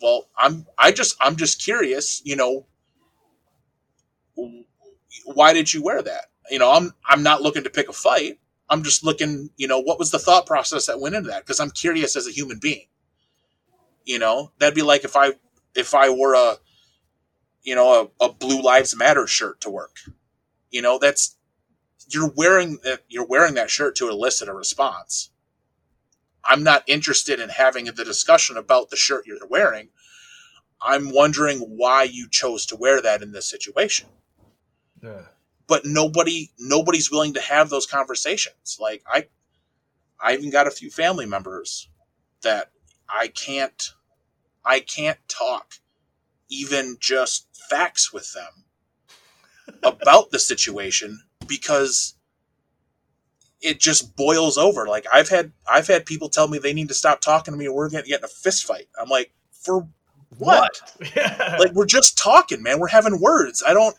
well, 0.01 0.27
I'm, 0.37 0.67
I 0.77 0.91
just, 0.91 1.15
I'm 1.21 1.37
just 1.37 1.61
curious, 1.63 2.21
you 2.25 2.35
know, 2.35 2.65
why 5.25 5.53
did 5.53 5.73
you 5.73 5.81
wear 5.81 6.01
that? 6.01 6.25
You 6.49 6.59
know, 6.59 6.71
I'm, 6.71 6.93
I'm 7.05 7.23
not 7.23 7.41
looking 7.41 7.63
to 7.63 7.69
pick 7.69 7.89
a 7.89 7.93
fight. 7.93 8.39
I'm 8.69 8.83
just 8.83 9.03
looking, 9.03 9.49
you 9.57 9.67
know, 9.67 9.79
what 9.79 9.97
was 9.97 10.11
the 10.11 10.19
thought 10.19 10.45
process 10.45 10.85
that 10.87 10.99
went 10.99 11.15
into 11.15 11.29
that? 11.29 11.45
Because 11.45 11.59
I'm 11.59 11.71
curious 11.71 12.15
as 12.15 12.27
a 12.27 12.31
human 12.31 12.59
being. 12.59 12.87
You 14.05 14.19
know, 14.19 14.51
that'd 14.59 14.75
be 14.75 14.81
like 14.81 15.03
if 15.05 15.15
I, 15.15 15.33
if 15.73 15.95
I 15.95 16.09
wore 16.09 16.33
a, 16.33 16.57
you 17.63 17.75
know, 17.75 18.11
a, 18.21 18.25
a 18.25 18.33
Blue 18.33 18.61
Lives 18.61 18.95
Matter 18.95 19.25
shirt 19.25 19.61
to 19.61 19.69
work. 19.69 19.97
You 20.69 20.81
know, 20.81 20.99
that's 20.99 21.36
you're 22.09 22.31
wearing 22.35 22.79
uh, 22.85 22.97
you're 23.07 23.25
wearing 23.25 23.55
that 23.55 23.69
shirt 23.69 23.95
to 23.97 24.09
elicit 24.09 24.47
a 24.47 24.53
response. 24.53 25.29
I'm 26.43 26.63
not 26.63 26.83
interested 26.87 27.39
in 27.39 27.49
having 27.49 27.85
the 27.85 28.05
discussion 28.05 28.57
about 28.57 28.89
the 28.89 28.95
shirt 28.95 29.27
you're 29.27 29.45
wearing. 29.49 29.89
I'm 30.81 31.11
wondering 31.13 31.59
why 31.59 32.03
you 32.03 32.29
chose 32.29 32.65
to 32.67 32.75
wear 32.75 33.01
that 33.01 33.21
in 33.21 33.31
this 33.31 33.49
situation. 33.49 34.07
Yeah. 35.03 35.23
But 35.67 35.85
nobody 35.85 36.51
nobody's 36.57 37.11
willing 37.11 37.33
to 37.33 37.41
have 37.41 37.69
those 37.69 37.85
conversations. 37.85 38.77
Like 38.79 39.03
I 39.05 39.27
I 40.19 40.33
even 40.33 40.49
got 40.49 40.67
a 40.67 40.71
few 40.71 40.89
family 40.89 41.25
members 41.25 41.89
that 42.41 42.71
I 43.09 43.27
can't 43.27 43.93
I 44.63 44.79
can't 44.79 45.19
talk 45.27 45.75
even 46.49 46.97
just 46.99 47.47
facts 47.69 48.13
with 48.13 48.33
them 48.33 48.63
about 49.83 50.31
the 50.31 50.39
situation 50.39 51.26
because 51.47 52.15
it 53.61 53.79
just 53.79 54.15
boils 54.15 54.57
over. 54.57 54.87
Like 54.87 55.05
I've 55.11 55.29
had 55.29 55.51
I've 55.69 55.87
had 55.87 56.05
people 56.05 56.29
tell 56.29 56.47
me 56.47 56.57
they 56.57 56.73
need 56.73 56.89
to 56.89 56.93
stop 56.93 57.21
talking 57.21 57.53
to 57.53 57.57
me 57.57 57.67
or 57.67 57.75
we're 57.75 57.89
gonna 57.89 58.03
get 58.03 58.19
in 58.19 58.25
a 58.25 58.29
fist 58.29 58.65
fight. 58.65 58.87
I'm 58.99 59.09
like, 59.09 59.31
for 59.51 59.87
what? 60.37 60.79
what? 60.99 61.15
Like 61.59 61.73
we're 61.73 61.85
just 61.85 62.17
talking, 62.17 62.61
man. 62.61 62.79
We're 62.79 62.87
having 62.87 63.19
words. 63.19 63.63
I 63.65 63.73
don't 63.73 63.95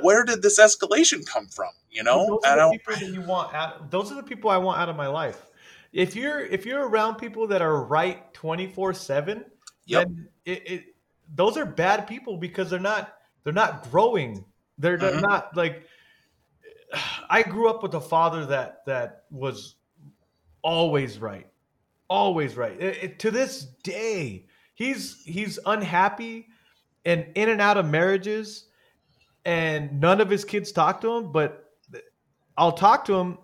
where 0.00 0.24
did 0.24 0.42
this 0.42 0.58
escalation 0.58 1.26
come 1.26 1.48
from? 1.48 1.70
You 1.90 2.02
know? 2.02 2.40
Those 2.42 2.52
are 2.52 2.56
the 2.56 2.78
people 2.78 2.94
that 2.94 3.12
you 3.12 3.20
want 3.22 3.54
out 3.54 3.90
those 3.90 4.10
are 4.10 4.14
the 4.14 4.22
people 4.22 4.50
I 4.50 4.58
want 4.58 4.80
out 4.80 4.88
of 4.88 4.96
my 4.96 5.08
life. 5.08 5.46
If 5.92 6.16
you're 6.16 6.40
if 6.40 6.64
you're 6.64 6.88
around 6.88 7.16
people 7.16 7.46
that 7.48 7.60
are 7.60 7.82
right 7.82 8.32
twenty 8.32 8.66
four 8.66 8.94
seven, 8.94 9.44
then 9.86 10.28
it, 10.44 10.70
it 10.70 10.84
those 11.34 11.56
are 11.56 11.66
bad 11.66 12.06
people 12.06 12.36
because 12.36 12.70
they're 12.70 12.80
not 12.80 13.14
they're 13.44 13.52
not 13.52 13.90
growing. 13.90 14.44
They're, 14.78 14.96
they're 14.96 15.12
mm-hmm. 15.12 15.20
not 15.20 15.56
like 15.56 15.86
I 17.28 17.42
grew 17.42 17.68
up 17.68 17.82
with 17.82 17.94
a 17.94 18.00
father 18.00 18.46
that 18.46 18.84
that 18.86 19.24
was 19.30 19.76
always 20.62 21.18
right, 21.18 21.46
always 22.08 22.56
right. 22.56 22.80
It, 22.80 22.98
it, 23.02 23.18
to 23.20 23.30
this 23.30 23.66
day, 23.82 24.46
he's 24.74 25.22
he's 25.24 25.58
unhappy 25.66 26.48
and 27.04 27.26
in 27.34 27.48
and 27.48 27.60
out 27.60 27.76
of 27.76 27.86
marriages, 27.86 28.66
and 29.44 30.00
none 30.00 30.20
of 30.20 30.30
his 30.30 30.44
kids 30.44 30.72
talk 30.72 31.00
to 31.02 31.12
him. 31.12 31.32
But 31.32 31.70
I'll 32.56 32.72
talk 32.72 33.04
to 33.06 33.14
him, 33.14 33.38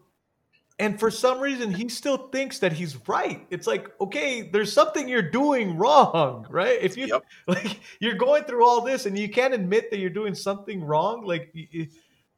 and 0.78 0.99
for 1.01 1.11
some 1.11 1.40
reason, 1.40 1.72
he 1.72 1.88
still 1.88 2.28
thinks 2.28 2.59
that 2.59 2.72
he's 2.72 2.96
right. 3.09 3.46
It's 3.51 3.66
like, 3.66 3.88
okay, 4.01 4.42
there's 4.42 4.72
something 4.72 5.09
you're 5.09 5.22
doing 5.22 5.76
wrong, 5.76 6.46
right? 6.51 6.78
If 6.80 6.96
you 6.96 7.07
yep. 7.07 7.24
like, 7.46 7.80
you're 8.01 8.16
going 8.16 8.44
through 8.44 8.66
all 8.66 8.82
this, 8.82 9.07
and 9.07 9.18
you 9.18 9.28
can't 9.28 9.55
admit 9.55 9.90
that 9.90 9.99
you're 9.99 10.11
doing 10.11 10.34
something 10.34 10.84
wrong, 10.84 11.24
like. 11.24 11.55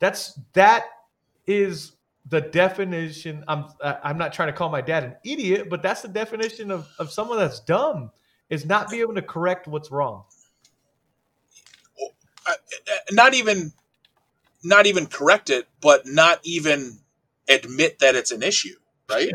That's 0.00 0.40
that 0.54 0.86
is 1.46 1.92
the 2.26 2.40
definition. 2.40 3.44
I'm 3.48 3.66
I'm 3.82 4.18
not 4.18 4.32
trying 4.32 4.48
to 4.48 4.52
call 4.52 4.68
my 4.68 4.80
dad 4.80 5.04
an 5.04 5.16
idiot, 5.24 5.68
but 5.68 5.82
that's 5.82 6.02
the 6.02 6.08
definition 6.08 6.70
of, 6.70 6.88
of 6.98 7.10
someone 7.10 7.38
that's 7.38 7.60
dumb. 7.60 8.10
is 8.48 8.66
not 8.66 8.90
be 8.90 9.00
able 9.00 9.14
to 9.14 9.22
correct 9.22 9.66
what's 9.66 9.90
wrong. 9.90 10.24
Uh, 12.46 12.52
not 13.12 13.34
even 13.34 13.72
not 14.62 14.86
even 14.86 15.06
correct 15.06 15.50
it, 15.50 15.68
but 15.80 16.06
not 16.06 16.40
even 16.42 16.98
admit 17.48 17.98
that 18.00 18.14
it's 18.14 18.30
an 18.30 18.42
issue, 18.42 18.76
right? 19.08 19.32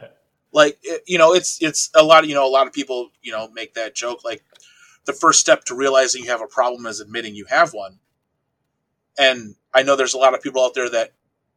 like 0.52 0.78
you 1.06 1.18
know, 1.18 1.34
it's 1.34 1.62
it's 1.62 1.90
a 1.94 2.02
lot 2.02 2.24
of 2.24 2.30
you 2.30 2.34
know 2.34 2.46
a 2.46 2.50
lot 2.50 2.66
of 2.66 2.72
people 2.72 3.10
you 3.22 3.32
know 3.32 3.48
make 3.52 3.74
that 3.74 3.94
joke 3.94 4.24
like 4.24 4.44
the 5.06 5.12
first 5.12 5.40
step 5.40 5.64
to 5.64 5.74
realizing 5.74 6.22
you 6.22 6.30
have 6.30 6.42
a 6.42 6.46
problem 6.46 6.86
is 6.86 7.00
admitting 7.00 7.34
you 7.34 7.46
have 7.46 7.72
one. 7.72 7.98
And 9.18 9.56
I 9.74 9.82
know 9.82 9.96
there's 9.96 10.14
a 10.14 10.18
lot 10.18 10.34
of 10.34 10.42
people 10.42 10.62
out 10.62 10.74
there 10.74 10.88
that 10.90 11.12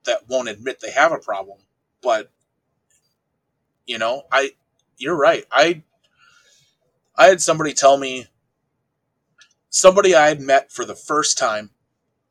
that 0.06 0.28
won't 0.28 0.50
admit 0.50 0.80
they 0.80 0.92
have 0.92 1.12
a 1.12 1.18
problem, 1.18 1.60
but 2.02 2.32
you 3.86 3.98
know, 3.98 4.24
I 4.32 4.52
you're 4.98 5.18
right. 5.18 5.46
I 5.52 5.84
I 7.16 7.28
had 7.28 7.42
somebody 7.42 7.74
tell 7.74 7.98
me 7.98 8.28
somebody 9.70 10.16
I 10.16 10.30
had 10.30 10.42
met 10.42 10.72
for 10.72 10.86
the 10.86 10.96
first 10.96 11.38
time. 11.38 11.72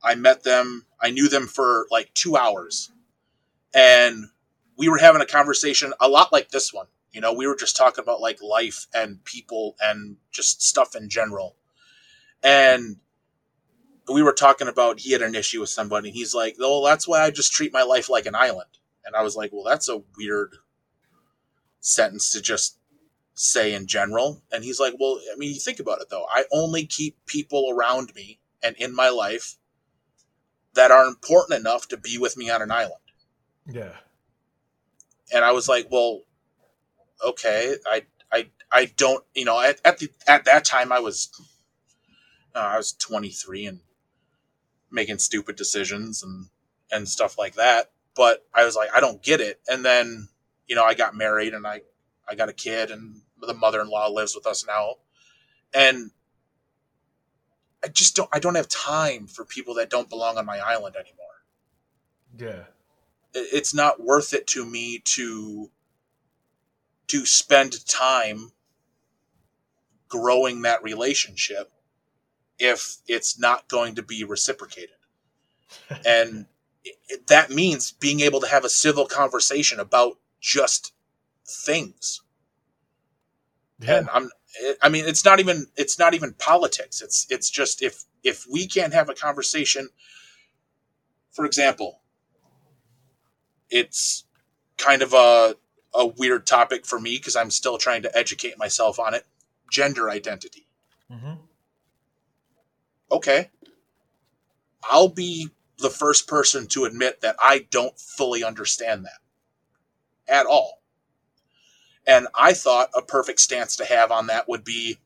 I 0.02 0.14
met 0.14 0.44
them, 0.44 0.86
I 1.00 1.10
knew 1.10 1.28
them 1.28 1.46
for 1.46 1.86
like 1.90 2.14
2 2.14 2.36
hours. 2.36 2.90
And 3.74 4.26
we 4.76 4.88
were 4.88 4.98
having 4.98 5.20
a 5.20 5.26
conversation 5.26 5.92
a 6.00 6.08
lot 6.08 6.32
like 6.32 6.50
this 6.50 6.72
one. 6.72 6.86
You 7.12 7.20
know, 7.20 7.32
we 7.32 7.46
were 7.46 7.56
just 7.56 7.76
talking 7.76 8.02
about 8.02 8.20
like 8.20 8.40
life 8.40 8.86
and 8.94 9.22
people 9.24 9.76
and 9.80 10.16
just 10.30 10.62
stuff 10.62 10.94
in 10.94 11.08
general. 11.08 11.56
And 12.42 12.96
we 14.12 14.22
were 14.22 14.32
talking 14.32 14.68
about 14.68 15.00
he 15.00 15.12
had 15.12 15.22
an 15.22 15.34
issue 15.34 15.60
with 15.60 15.70
somebody. 15.70 16.10
He's 16.10 16.34
like, 16.34 16.56
"Oh, 16.60 16.84
that's 16.84 17.06
why 17.06 17.22
I 17.22 17.30
just 17.30 17.52
treat 17.52 17.72
my 17.72 17.82
life 17.82 18.08
like 18.08 18.26
an 18.26 18.34
island." 18.34 18.78
And 19.04 19.16
I 19.16 19.22
was 19.22 19.36
like, 19.36 19.50
"Well, 19.52 19.64
that's 19.64 19.88
a 19.88 20.02
weird 20.16 20.56
sentence 21.80 22.30
to 22.32 22.40
just 22.40 22.78
say 23.34 23.72
in 23.74 23.86
general." 23.86 24.42
And 24.52 24.64
he's 24.64 24.80
like, 24.80 24.94
"Well, 24.98 25.20
I 25.32 25.36
mean, 25.36 25.52
you 25.52 25.60
think 25.60 25.80
about 25.80 26.00
it 26.00 26.08
though. 26.10 26.26
I 26.30 26.44
only 26.52 26.86
keep 26.86 27.24
people 27.26 27.70
around 27.70 28.14
me 28.14 28.40
and 28.62 28.76
in 28.76 28.94
my 28.94 29.08
life 29.08 29.56
that 30.74 30.90
are 30.90 31.06
important 31.06 31.58
enough 31.58 31.88
to 31.88 31.96
be 31.96 32.18
with 32.18 32.36
me 32.36 32.50
on 32.50 32.62
an 32.62 32.70
island." 32.70 32.94
Yeah. 33.66 33.96
And 35.32 35.44
I 35.44 35.52
was 35.52 35.68
like, 35.68 35.88
"Well, 35.90 36.22
okay, 37.24 37.76
I 37.86 38.02
I 38.32 38.50
I 38.72 38.84
don't, 38.96 39.24
you 39.34 39.44
know, 39.44 39.60
at, 39.60 39.80
at 39.84 39.98
the 39.98 40.10
at 40.26 40.44
that 40.44 40.64
time 40.64 40.92
I 40.92 41.00
was 41.00 41.30
uh, 42.54 42.58
I 42.58 42.76
was 42.76 42.92
23 42.92 43.66
and 43.66 43.80
making 44.90 45.18
stupid 45.18 45.56
decisions 45.56 46.22
and 46.22 46.48
and 46.92 47.08
stuff 47.08 47.38
like 47.38 47.54
that. 47.54 47.90
But 48.14 48.44
I 48.54 48.64
was 48.64 48.74
like, 48.76 48.90
I 48.94 49.00
don't 49.00 49.22
get 49.22 49.40
it. 49.40 49.60
And 49.68 49.84
then, 49.84 50.28
you 50.66 50.74
know, 50.74 50.84
I 50.84 50.94
got 50.94 51.14
married 51.14 51.54
and 51.54 51.66
I 51.66 51.82
I 52.28 52.34
got 52.34 52.48
a 52.48 52.54
kid 52.54 52.90
and 52.90 53.22
the 53.40 53.54
mother-in-law 53.54 54.08
lives 54.08 54.34
with 54.34 54.46
us 54.46 54.64
now. 54.66 54.96
And 55.72 56.10
I 57.84 57.88
just 57.88 58.16
don't 58.16 58.28
I 58.32 58.38
don't 58.38 58.56
have 58.56 58.68
time 58.68 59.26
for 59.26 59.44
people 59.44 59.74
that 59.74 59.90
don't 59.90 60.10
belong 60.10 60.36
on 60.36 60.46
my 60.46 60.58
island 60.58 60.96
anymore. 60.96 61.16
Yeah. 62.36 62.64
It's 63.32 63.72
not 63.72 64.02
worth 64.02 64.34
it 64.34 64.46
to 64.48 64.64
me 64.64 65.00
to 65.04 65.70
to 67.08 67.26
spend 67.26 67.86
time 67.86 68.52
growing 70.08 70.62
that 70.62 70.82
relationship 70.82 71.72
if 72.60 72.98
it's 73.08 73.38
not 73.38 73.66
going 73.68 73.96
to 73.96 74.02
be 74.02 74.22
reciprocated. 74.22 74.96
and 76.06 76.46
it, 76.84 77.26
that 77.26 77.50
means 77.50 77.92
being 77.92 78.20
able 78.20 78.40
to 78.40 78.46
have 78.46 78.64
a 78.64 78.68
civil 78.68 79.06
conversation 79.06 79.80
about 79.80 80.18
just 80.40 80.92
things. 81.46 82.20
Yeah. 83.80 83.98
And 83.98 84.08
I'm 84.12 84.30
I 84.82 84.88
mean 84.88 85.06
it's 85.06 85.24
not 85.24 85.40
even 85.40 85.66
it's 85.76 85.98
not 85.98 86.14
even 86.14 86.34
politics. 86.34 87.00
It's 87.02 87.26
it's 87.30 87.50
just 87.50 87.82
if 87.82 88.04
if 88.22 88.46
we 88.50 88.66
can't 88.66 88.92
have 88.92 89.08
a 89.08 89.14
conversation 89.14 89.88
for 91.30 91.46
example, 91.46 92.00
it's 93.70 94.24
kind 94.76 95.02
of 95.02 95.14
a 95.14 95.56
a 95.94 96.06
weird 96.06 96.46
topic 96.46 96.86
for 96.86 97.00
me 97.00 97.16
because 97.16 97.36
I'm 97.36 97.50
still 97.50 97.78
trying 97.78 98.02
to 98.02 98.16
educate 98.16 98.58
myself 98.58 98.98
on 98.98 99.14
it. 99.14 99.26
Gender 99.70 100.10
identity. 100.10 100.66
Mm-hmm. 101.10 101.34
Okay. 103.10 103.50
I'll 104.84 105.08
be 105.08 105.48
the 105.78 105.90
first 105.90 106.28
person 106.28 106.66
to 106.68 106.84
admit 106.84 107.20
that 107.20 107.36
I 107.38 107.66
don't 107.70 107.98
fully 107.98 108.44
understand 108.44 109.04
that 109.06 109.20
at 110.28 110.46
all. 110.46 110.82
And 112.06 112.28
I 112.34 112.52
thought 112.52 112.90
a 112.94 113.02
perfect 113.02 113.40
stance 113.40 113.76
to 113.76 113.84
have 113.84 114.10
on 114.10 114.26
that 114.28 114.48
would 114.48 114.64
be 114.64 114.98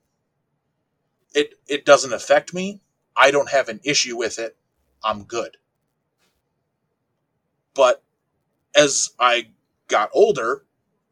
it 1.35 1.55
it 1.67 1.85
doesn't 1.85 2.13
affect 2.13 2.55
me. 2.55 2.81
I 3.17 3.31
don't 3.31 3.51
have 3.51 3.69
an 3.69 3.81
issue 3.85 4.17
with 4.17 4.39
it. 4.39 4.57
I'm 5.03 5.25
good. 5.25 5.57
But 7.75 8.03
as 8.75 9.11
I 9.19 9.49
got 9.89 10.11
older, 10.13 10.65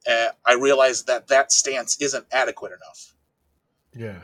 uh, 0.07 0.29
I 0.45 0.55
realized 0.55 1.07
that 1.07 1.29
that 1.29 1.53
stance 1.53 2.01
isn't 2.01 2.27
adequate 2.33 2.73
enough. 2.73 3.15
Yeah. 3.95 4.23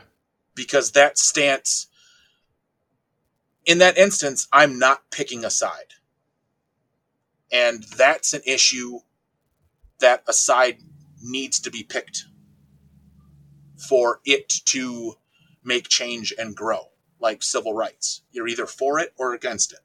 Because 0.55 0.91
that 0.91 1.17
stance, 1.17 1.87
in 3.69 3.77
that 3.77 3.99
instance, 3.99 4.47
I'm 4.51 4.79
not 4.79 5.11
picking 5.11 5.45
a 5.45 5.51
side. 5.51 5.93
And 7.51 7.83
that's 7.83 8.33
an 8.33 8.41
issue 8.43 9.01
that 9.99 10.23
a 10.27 10.33
side 10.33 10.79
needs 11.21 11.59
to 11.59 11.69
be 11.69 11.83
picked 11.83 12.25
for 13.87 14.21
it 14.25 14.49
to 14.65 15.13
make 15.63 15.87
change 15.87 16.33
and 16.35 16.55
grow, 16.55 16.89
like 17.19 17.43
civil 17.43 17.75
rights. 17.75 18.23
You're 18.31 18.47
either 18.47 18.65
for 18.65 18.97
it 18.97 19.13
or 19.19 19.35
against 19.35 19.71
it. 19.71 19.81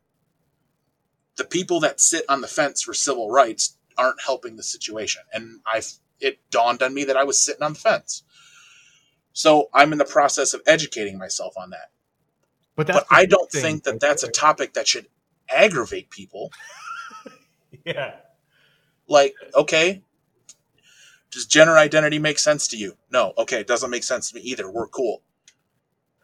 The 1.37 1.45
people 1.45 1.79
that 1.81 2.01
sit 2.01 2.25
on 2.27 2.41
the 2.41 2.49
fence 2.49 2.81
for 2.81 2.95
civil 2.95 3.31
rights 3.31 3.77
aren't 3.99 4.23
helping 4.25 4.57
the 4.57 4.63
situation. 4.63 5.21
And 5.35 5.61
I 5.67 5.83
it 6.21 6.39
dawned 6.51 6.83
on 6.83 6.95
me 6.95 7.05
that 7.05 7.19
I 7.19 7.25
was 7.25 7.39
sitting 7.39 7.63
on 7.63 7.75
the 7.75 7.79
fence. 7.79 8.23
So 9.35 9.69
I'm 9.75 9.93
in 9.93 9.99
the 9.99 10.07
process 10.07 10.55
of 10.55 10.63
educating 10.67 11.19
myself 11.19 11.53
on 11.59 11.69
that. 11.71 11.91
But, 12.77 12.89
but 12.89 13.07
I 13.11 13.27
don't 13.27 13.51
thing. 13.51 13.63
think 13.63 13.85
that 13.85 14.01
that's 14.01 14.23
a 14.23 14.31
topic 14.31 14.75
that 14.75 14.89
should 14.89 15.07
aggravate 15.49 16.11
people. 16.11 16.53
yeah. 17.85 18.17
Like, 19.07 19.35
okay, 19.55 20.03
does 21.31 21.47
gender 21.47 21.77
identity 21.77 22.19
make 22.19 22.39
sense 22.39 22.69
to 22.69 22.77
you? 22.77 22.97
No. 23.11 23.33
Okay, 23.37 23.61
it 23.61 23.67
doesn't 23.67 23.91
make 23.91 24.05
sense 24.05 24.31
to 24.31 24.37
me 24.37 24.43
either. 24.43 24.71
We're 24.71 24.89
cool. 24.89 25.23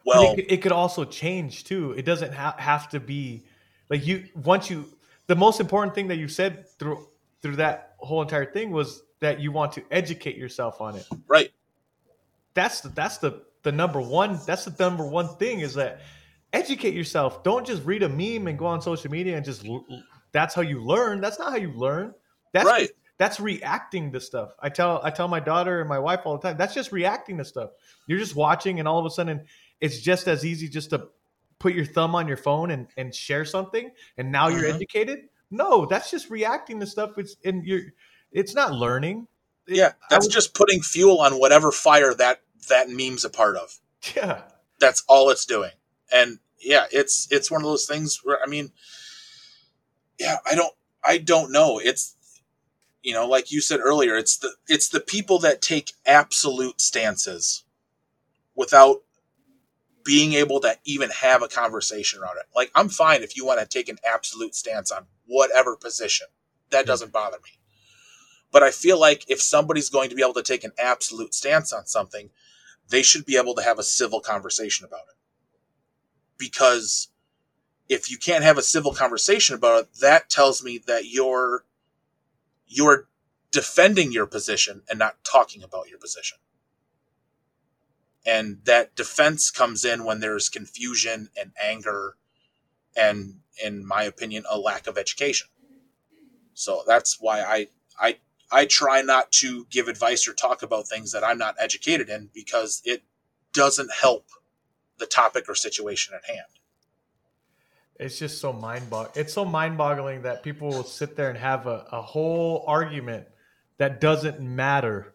Well, 0.05 0.33
it, 0.37 0.45
it, 0.49 0.61
could 0.61 0.71
also 0.71 1.05
change 1.05 1.63
too. 1.63 1.91
It 1.91 2.05
doesn't 2.05 2.33
ha- 2.33 2.55
have 2.57 2.89
to 2.89 2.99
be 2.99 3.43
like 3.89 4.05
you 4.05 4.25
once 4.33 4.69
you 4.69 4.85
the 5.27 5.35
most 5.35 5.59
important 5.59 5.93
thing 5.93 6.07
that 6.07 6.17
you 6.17 6.27
said 6.27 6.67
through 6.79 7.07
through 7.41 7.57
that 7.57 7.95
whole 7.99 8.21
entire 8.21 8.51
thing 8.51 8.71
was 8.71 9.03
that 9.19 9.39
you 9.39 9.51
want 9.51 9.71
to 9.73 9.83
educate 9.91 10.37
yourself 10.37 10.81
on 10.81 10.95
it. 10.95 11.07
Right. 11.27 11.51
That's 12.53 12.81
the, 12.81 12.89
that's 12.89 13.17
the 13.19 13.43
the 13.63 13.71
number 13.71 14.01
one. 14.01 14.39
That's 14.47 14.65
the 14.65 14.75
number 14.79 15.05
one 15.05 15.35
thing 15.37 15.59
is 15.59 15.75
that 15.75 16.01
educate 16.53 16.93
yourself. 16.93 17.43
Don't 17.43 17.65
just 17.65 17.83
read 17.85 18.03
a 18.03 18.09
meme 18.09 18.47
and 18.47 18.57
go 18.57 18.65
on 18.65 18.81
social 18.81 19.11
media 19.11 19.35
and 19.35 19.45
just 19.45 19.65
that's 20.31 20.55
how 20.55 20.61
you 20.61 20.83
learn. 20.83 21.21
That's 21.21 21.39
not 21.39 21.51
how 21.51 21.57
you 21.57 21.71
learn. 21.73 22.13
That's 22.53 22.65
right. 22.65 22.89
That's 23.17 23.39
reacting 23.39 24.11
to 24.13 24.19
stuff. 24.19 24.55
I 24.59 24.69
tell 24.69 24.99
I 25.03 25.11
tell 25.11 25.27
my 25.27 25.39
daughter 25.39 25.79
and 25.79 25.87
my 25.87 25.99
wife 25.99 26.21
all 26.25 26.37
the 26.37 26.47
time. 26.47 26.57
That's 26.57 26.73
just 26.73 26.91
reacting 26.91 27.37
to 27.37 27.45
stuff. 27.45 27.69
You're 28.07 28.19
just 28.19 28.35
watching, 28.35 28.79
and 28.79 28.87
all 28.87 28.99
of 28.99 29.05
a 29.05 29.11
sudden, 29.11 29.45
it's 29.79 29.99
just 29.99 30.27
as 30.27 30.43
easy 30.43 30.67
just 30.67 30.89
to 30.89 31.09
put 31.59 31.75
your 31.75 31.85
thumb 31.85 32.15
on 32.15 32.27
your 32.27 32.37
phone 32.37 32.71
and, 32.71 32.87
and 32.97 33.13
share 33.13 33.45
something, 33.45 33.91
and 34.17 34.31
now 34.31 34.47
you're 34.47 34.63
mm-hmm. 34.63 34.75
educated. 34.75 35.19
No, 35.51 35.85
that's 35.85 36.09
just 36.09 36.31
reacting 36.31 36.79
to 36.79 36.87
stuff. 36.87 37.17
It's 37.17 37.35
and 37.45 37.63
you're 37.63 37.81
it's 38.31 38.55
not 38.55 38.73
learning. 38.73 39.27
It, 39.67 39.77
yeah, 39.77 39.91
that's 40.09 40.25
would, 40.25 40.33
just 40.33 40.55
putting 40.55 40.81
fuel 40.81 41.19
on 41.19 41.33
whatever 41.33 41.71
fire 41.71 42.15
that 42.15 42.41
that 42.69 42.89
meme's 42.89 43.25
a 43.25 43.29
part 43.29 43.55
of. 43.55 43.77
Yeah, 44.15 44.41
that's 44.79 45.03
all 45.07 45.29
it's 45.29 45.45
doing. 45.45 45.69
And 46.11 46.39
yeah, 46.59 46.85
it's 46.91 47.27
it's 47.31 47.51
one 47.51 47.61
of 47.61 47.67
those 47.67 47.85
things 47.85 48.21
where 48.23 48.39
I 48.43 48.47
mean, 48.47 48.71
yeah, 50.19 50.37
I 50.45 50.55
don't 50.55 50.73
I 51.03 51.17
don't 51.17 51.51
know. 51.51 51.79
It's 51.79 52.15
you 53.03 53.13
know, 53.13 53.27
like 53.27 53.51
you 53.51 53.61
said 53.61 53.79
earlier, 53.79 54.15
it's 54.15 54.37
the 54.37 54.53
it's 54.67 54.89
the 54.89 54.99
people 54.99 55.39
that 55.39 55.61
take 55.61 55.93
absolute 56.05 56.79
stances 56.79 57.63
without 58.55 59.01
being 60.03 60.33
able 60.33 60.59
to 60.61 60.77
even 60.85 61.09
have 61.09 61.41
a 61.41 61.47
conversation 61.47 62.21
around 62.21 62.37
it. 62.37 62.45
Like, 62.55 62.71
I'm 62.75 62.89
fine 62.89 63.21
if 63.21 63.37
you 63.37 63.45
want 63.45 63.59
to 63.59 63.65
take 63.65 63.89
an 63.89 63.97
absolute 64.05 64.55
stance 64.55 64.91
on 64.91 65.05
whatever 65.25 65.75
position. 65.75 66.27
That 66.71 66.85
doesn't 66.85 67.11
bother 67.11 67.37
me. 67.43 67.59
But 68.51 68.63
I 68.63 68.71
feel 68.71 68.99
like 68.99 69.29
if 69.29 69.41
somebody's 69.41 69.89
going 69.89 70.09
to 70.09 70.15
be 70.15 70.21
able 70.21 70.33
to 70.33 70.43
take 70.43 70.63
an 70.63 70.73
absolute 70.77 71.33
stance 71.33 71.71
on 71.71 71.85
something, 71.85 72.29
they 72.89 73.01
should 73.01 73.25
be 73.25 73.37
able 73.37 73.55
to 73.55 73.63
have 73.63 73.79
a 73.79 73.83
civil 73.83 74.19
conversation 74.19 74.85
about 74.85 75.01
it. 75.09 75.15
Because 76.41 77.09
if 77.89 78.11
you 78.11 78.17
can't 78.17 78.43
have 78.43 78.57
a 78.57 78.63
civil 78.63 78.93
conversation 78.93 79.55
about 79.55 79.83
it, 79.83 79.89
that 80.01 80.29
tells 80.29 80.63
me 80.63 80.79
that 80.87 81.05
you're 81.05 81.65
you're 82.67 83.07
defending 83.51 84.11
your 84.11 84.27
position 84.27 84.83
and 84.89 84.99
not 84.99 85.23
talking 85.23 85.63
about 85.63 85.89
your 85.89 85.99
position. 85.99 86.37
and 88.25 88.59
that 88.65 88.95
defense 88.95 89.49
comes 89.49 89.83
in 89.85 90.05
when 90.05 90.19
there's 90.19 90.49
confusion 90.49 91.29
and 91.39 91.51
anger 91.61 92.15
and 92.95 93.35
in 93.63 93.85
my 93.85 94.03
opinion 94.03 94.43
a 94.49 94.57
lack 94.59 94.87
of 94.87 94.97
education 94.97 95.47
so 96.53 96.83
that's 96.87 97.17
why 97.19 97.41
i 97.41 97.67
i 97.99 98.17
i 98.51 98.65
try 98.65 99.01
not 99.01 99.31
to 99.31 99.65
give 99.69 99.87
advice 99.87 100.27
or 100.27 100.33
talk 100.33 100.61
about 100.63 100.87
things 100.87 101.11
that 101.11 101.23
i'm 101.23 101.37
not 101.37 101.55
educated 101.59 102.09
in 102.09 102.29
because 102.33 102.81
it 102.85 103.03
doesn't 103.53 103.91
help 103.91 104.25
the 105.01 105.05
topic 105.07 105.49
or 105.49 105.55
situation 105.55 106.13
at 106.15 106.23
hand 106.25 106.47
it's 107.99 108.17
just 108.17 108.39
so 108.39 108.53
mind 108.53 108.89
boggling 108.89 109.11
it's 109.15 109.33
so 109.33 109.43
mind 109.43 109.77
boggling 109.77 110.21
that 110.21 110.41
people 110.43 110.69
will 110.69 110.83
sit 110.83 111.15
there 111.15 111.29
and 111.29 111.37
have 111.37 111.67
a, 111.67 111.85
a 111.91 112.01
whole 112.01 112.63
argument 112.67 113.27
that 113.77 113.99
doesn't 113.99 114.39
matter 114.39 115.13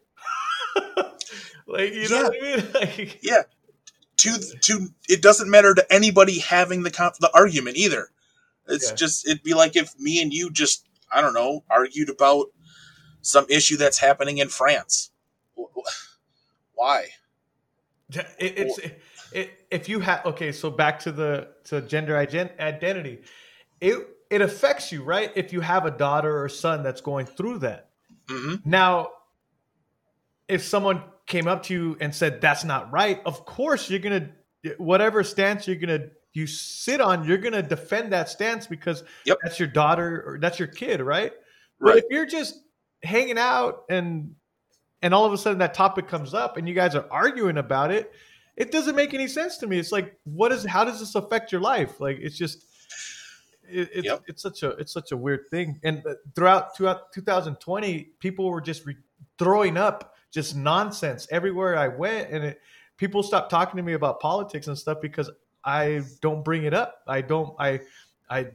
like 1.66 1.93
you 1.95 2.09
know 2.09 2.16
Yeah. 2.16 2.22
what 2.22 2.37
I 2.43 2.57
mean? 2.57 2.64
Like, 2.74 3.18
yeah 3.22 3.43
to 4.18 4.30
to 4.62 4.89
it 5.09 5.22
doesn't 5.22 5.51
matter 5.51 5.74
to 5.74 5.93
anybody 5.93 6.39
having 6.39 6.82
the 6.82 6.91
the 7.20 7.30
argument 7.34 7.76
either 7.76 8.09
it's 8.68 8.91
Yeah. 8.91 8.97
just 8.97 9.26
it'd 9.28 9.43
be 9.43 9.55
like 9.55 9.76
if 9.76 9.99
me 9.99 10.20
and 10.22 10.32
you 10.32 10.51
just 10.51 10.87
i 11.12 11.20
don't 11.20 11.34
know 11.34 11.64
argued 11.70 12.09
about 12.11 12.47
some 13.22 13.47
issue 13.49 13.76
that's 13.76 13.99
happening 13.99 14.39
in 14.39 14.49
france 14.49 15.11
Wh- 15.57 15.70
wh- 15.76 15.93
why 16.74 17.07
it, 18.11 18.26
it's 18.39 18.78
it, 18.78 19.01
if 19.33 19.89
you 19.89 20.01
have 20.01 20.24
okay, 20.27 20.53
so 20.53 20.70
back 20.70 20.99
to 21.01 21.12
the 21.12 21.49
to 21.64 21.83
gender 21.83 22.14
ident- 22.14 22.59
identity, 22.61 23.22
it 23.81 24.09
it 24.31 24.41
affects 24.41 24.93
you, 24.93 25.03
right? 25.03 25.33
If 25.35 25.53
you 25.53 25.61
have 25.61 25.85
a 25.87 25.91
daughter 25.91 26.43
or 26.43 26.49
son 26.49 26.83
that's 26.83 27.01
going 27.01 27.27
through 27.27 27.59
that. 27.61 27.91
hmm 28.29 28.57
Now, 28.64 29.11
if 30.49 30.62
someone 30.62 31.03
came 31.27 31.49
up 31.49 31.64
to 31.64 31.74
you 31.74 31.97
and 32.01 32.14
said 32.14 32.41
that's 32.41 32.64
not 32.64 32.93
right, 32.93 33.20
of 33.27 33.45
course 33.45 33.91
you're 33.91 34.01
gonna 34.01 34.31
whatever 34.79 35.22
stance 35.22 35.66
you're 35.66 35.77
gonna 35.77 36.09
you 36.33 36.47
sit 36.47 37.01
on, 37.01 37.24
you're 37.24 37.39
gonna 37.39 37.62
defend 37.62 38.12
that 38.12 38.29
stance 38.29 38.66
because 38.66 39.05
Yep. 39.24 39.39
that's 39.43 39.59
your 39.59 39.68
daughter 39.68 40.22
or 40.27 40.39
that's 40.39 40.59
your 40.59 40.68
kid, 40.68 41.01
right? 41.01 41.33
But 41.81 41.89
right 41.89 41.99
if 41.99 42.05
you're 42.11 42.27
just 42.27 42.61
hanging 43.03 43.39
out 43.39 43.85
and 43.89 44.35
and 45.03 45.14
all 45.14 45.24
of 45.24 45.33
a 45.33 45.39
sudden 45.39 45.59
that 45.59 45.74
topic 45.74 46.09
comes 46.09 46.35
up 46.35 46.57
and 46.57 46.68
you 46.68 46.74
guys 46.74 46.95
are 46.95 47.07
arguing 47.11 47.59
about 47.59 47.91
it, 47.91 48.12
it 48.57 48.73
doesn't 48.73 48.97
make 48.97 49.13
any 49.15 49.29
sense 49.29 49.59
to 49.59 49.67
me. 49.67 49.79
It's 49.79 49.93
like, 49.93 50.17
what 50.25 50.53
is 50.53 50.65
how 50.65 50.85
does 50.85 51.01
this 51.01 51.15
affect 51.15 51.53
your 51.53 51.61
life? 51.61 52.01
Like 52.01 52.19
it's 52.21 52.37
just 52.37 52.65
it, 53.69 53.91
it's 53.93 54.05
Yep. 54.07 54.23
it's 54.27 54.43
such 54.43 54.63
a 54.63 54.71
it's 54.71 54.93
such 54.93 55.13
a 55.13 55.17
weird 55.17 55.49
thing. 55.51 55.79
And 55.83 56.05
uh, 56.07 56.15
throughout 56.35 56.77
throughout 56.77 57.13
2020, 57.13 58.11
people 58.19 58.51
were 58.51 58.61
just 58.61 58.87
re- 58.87 58.97
throwing 59.39 59.77
up 59.77 60.15
just 60.31 60.57
nonsense 60.57 61.27
everywhere 61.31 61.77
I 61.79 61.89
went, 61.89 62.31
and 62.31 62.45
it, 62.45 62.61
people 62.97 63.23
stopped 63.23 63.51
talking 63.51 63.77
to 63.77 63.83
me 63.83 63.93
about 63.95 64.21
politics 64.21 64.67
and 64.67 64.77
stuff 64.79 65.01
because 65.01 65.31
I 65.65 66.03
don't 66.21 66.45
bring 66.45 66.65
it 66.65 66.75
up. 66.75 67.03
I 67.07 67.21
don't. 67.21 67.55
I 67.59 67.81
I 68.31 68.49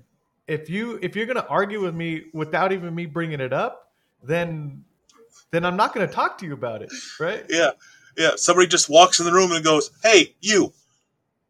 if 0.48 0.70
you 0.70 0.98
if 1.02 1.16
you're 1.16 1.26
gonna 1.26 1.46
argue 1.50 1.82
with 1.82 1.96
me 1.96 2.26
without 2.34 2.72
even 2.72 2.94
me 2.96 3.06
bringing 3.06 3.40
it 3.40 3.54
up, 3.54 3.92
then 4.24 4.84
then 5.52 5.66
I'm 5.66 5.76
not 5.78 5.94
gonna 5.94 6.08
talk 6.08 6.38
to 6.40 6.46
you 6.46 6.54
about 6.54 6.82
it, 6.82 6.92
right? 7.20 7.46
yeah 7.50 7.72
yeah 8.18 8.32
somebody 8.36 8.68
just 8.68 8.90
walks 8.90 9.20
in 9.20 9.26
the 9.26 9.32
room 9.34 9.52
and 9.52 9.64
goes 9.64 9.92
hey 10.04 10.36
you 10.42 10.74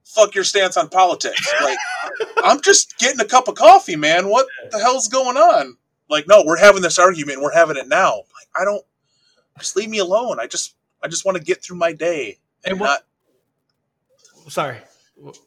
fuck 0.04 0.36
your 0.36 0.44
stance 0.44 0.76
on 0.78 0.90
politics. 0.90 1.48
Like 1.64 1.78
i'm 2.44 2.62
just 2.62 2.98
getting 3.00 3.20
a 3.22 3.26
cup 3.26 3.48
of 3.48 3.56
coffee 3.56 3.96
man. 3.96 4.28
What 4.30 4.46
the 4.72 4.80
hell's 4.80 5.08
going 5.08 5.38
on? 5.38 5.78
Like 6.10 6.28
no 6.28 6.44
we're 6.46 6.58
having 6.60 6.82
this 6.82 7.00
argument. 7.00 7.42
We're 7.42 7.54
having 7.54 7.78
it 7.78 7.88
now. 7.88 8.16
Like 8.18 8.48
i 8.60 8.66
don't 8.66 8.84
just 9.60 9.76
leave 9.76 9.90
me 9.90 10.00
alone. 10.00 10.40
I 10.40 10.48
just 10.48 10.76
i 11.04 11.08
just 11.08 11.26
want 11.26 11.38
to 11.38 11.44
get 11.44 11.64
through 11.64 11.78
my 11.78 11.94
day 11.94 12.40
and, 12.66 12.74
And 12.74 12.80
what- 12.82 12.88
not 12.88 14.52
Sorry. 14.52 14.78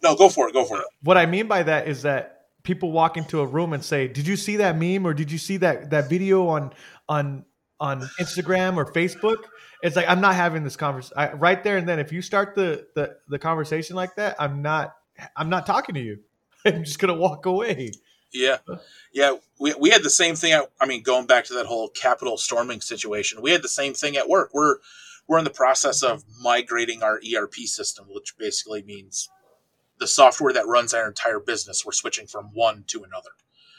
no 0.03 0.15
go 0.17 0.29
for 0.29 0.49
it 0.49 0.53
go 0.53 0.65
for 0.65 0.79
it. 0.79 0.87
What 1.03 1.19
I 1.19 1.27
mean 1.27 1.47
by 1.47 1.63
that 1.65 1.89
is 1.89 2.03
that 2.03 2.47
people 2.63 2.93
walk 2.93 3.17
into 3.17 3.41
a 3.41 3.47
room 3.47 3.73
and 3.75 3.85
say, 3.85 4.09
"Did 4.09 4.27
you 4.27 4.37
see 4.37 4.57
that 4.57 4.79
meme 4.79 5.07
or 5.07 5.13
did 5.13 5.31
you 5.31 5.37
see 5.39 5.59
that 5.59 5.91
that 5.91 6.09
video 6.09 6.47
on 6.49 6.73
on 7.09 7.45
on 7.85 8.01
Instagram 8.21 8.77
or 8.77 8.85
Facebook?" 8.93 9.45
It's 9.83 9.97
like 9.97 10.09
I'm 10.09 10.21
not 10.21 10.35
having 10.35 10.65
this 10.65 10.77
conversation 10.77 11.39
right 11.39 11.63
there 11.63 11.77
and 11.77 11.89
then. 11.89 11.99
If 11.99 12.13
you 12.13 12.23
start 12.23 12.55
the, 12.55 12.87
the 12.95 13.17
the 13.29 13.39
conversation 13.39 13.97
like 13.97 14.17
that, 14.17 14.37
I'm 14.39 14.63
not 14.63 14.97
I'm 15.37 15.51
not 15.51 15.67
talking 15.67 15.95
to 15.95 16.01
you. 16.01 16.21
I'm 16.65 16.85
just 16.85 16.99
gonna 16.99 17.15
walk 17.15 17.47
away. 17.47 17.93
Yeah, 18.33 18.59
yeah. 19.13 19.37
We, 19.61 19.75
we 19.75 19.91
had 19.91 20.03
the 20.03 20.11
same 20.11 20.35
thing. 20.35 20.53
At, 20.53 20.71
I 20.81 20.87
mean, 20.87 21.03
going 21.03 21.27
back 21.27 21.45
to 21.47 21.55
that 21.55 21.67
whole 21.67 21.89
Capitol 21.89 22.37
storming 22.37 22.81
situation, 22.81 23.41
we 23.41 23.53
had 23.53 23.63
the 23.63 23.69
same 23.69 23.95
thing 23.95 24.17
at 24.17 24.29
work. 24.29 24.51
We're 24.53 24.79
we're 25.29 25.39
in 25.39 25.45
the 25.45 25.51
process 25.51 26.03
of 26.03 26.25
migrating 26.41 27.03
our 27.03 27.21
ERP 27.35 27.55
system, 27.55 28.07
which 28.09 28.37
basically 28.37 28.83
means 28.83 29.31
the 29.99 30.07
software 30.07 30.53
that 30.53 30.67
runs 30.67 30.93
our 30.93 31.07
entire 31.07 31.39
business. 31.39 31.85
We're 31.87 31.93
switching 31.93 32.27
from 32.27 32.51
one 32.53 32.85
to 32.89 33.05
another, 33.05 33.31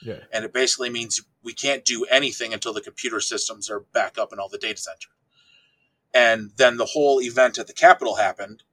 Yeah. 0.05 0.19
and 0.31 0.45
it 0.45 0.53
basically 0.53 0.89
means 0.91 1.21
we 1.43 1.53
can't 1.53 1.83
do 1.83 2.05
anything 2.05 2.53
until 2.53 2.73
the 2.73 2.81
computer 2.81 3.19
systems 3.19 3.69
are 3.71 3.79
back 3.79 4.17
up 4.17 4.31
in 4.31 4.39
all 4.39 4.49
the 4.49 4.59
data 4.59 4.77
center. 4.77 5.09
And 6.13 6.51
then 6.57 6.77
the 6.77 6.85
whole 6.85 7.19
event 7.21 7.57
at 7.57 7.67
the 7.67 7.73
Capitol 7.73 8.15
happened, 8.15 8.63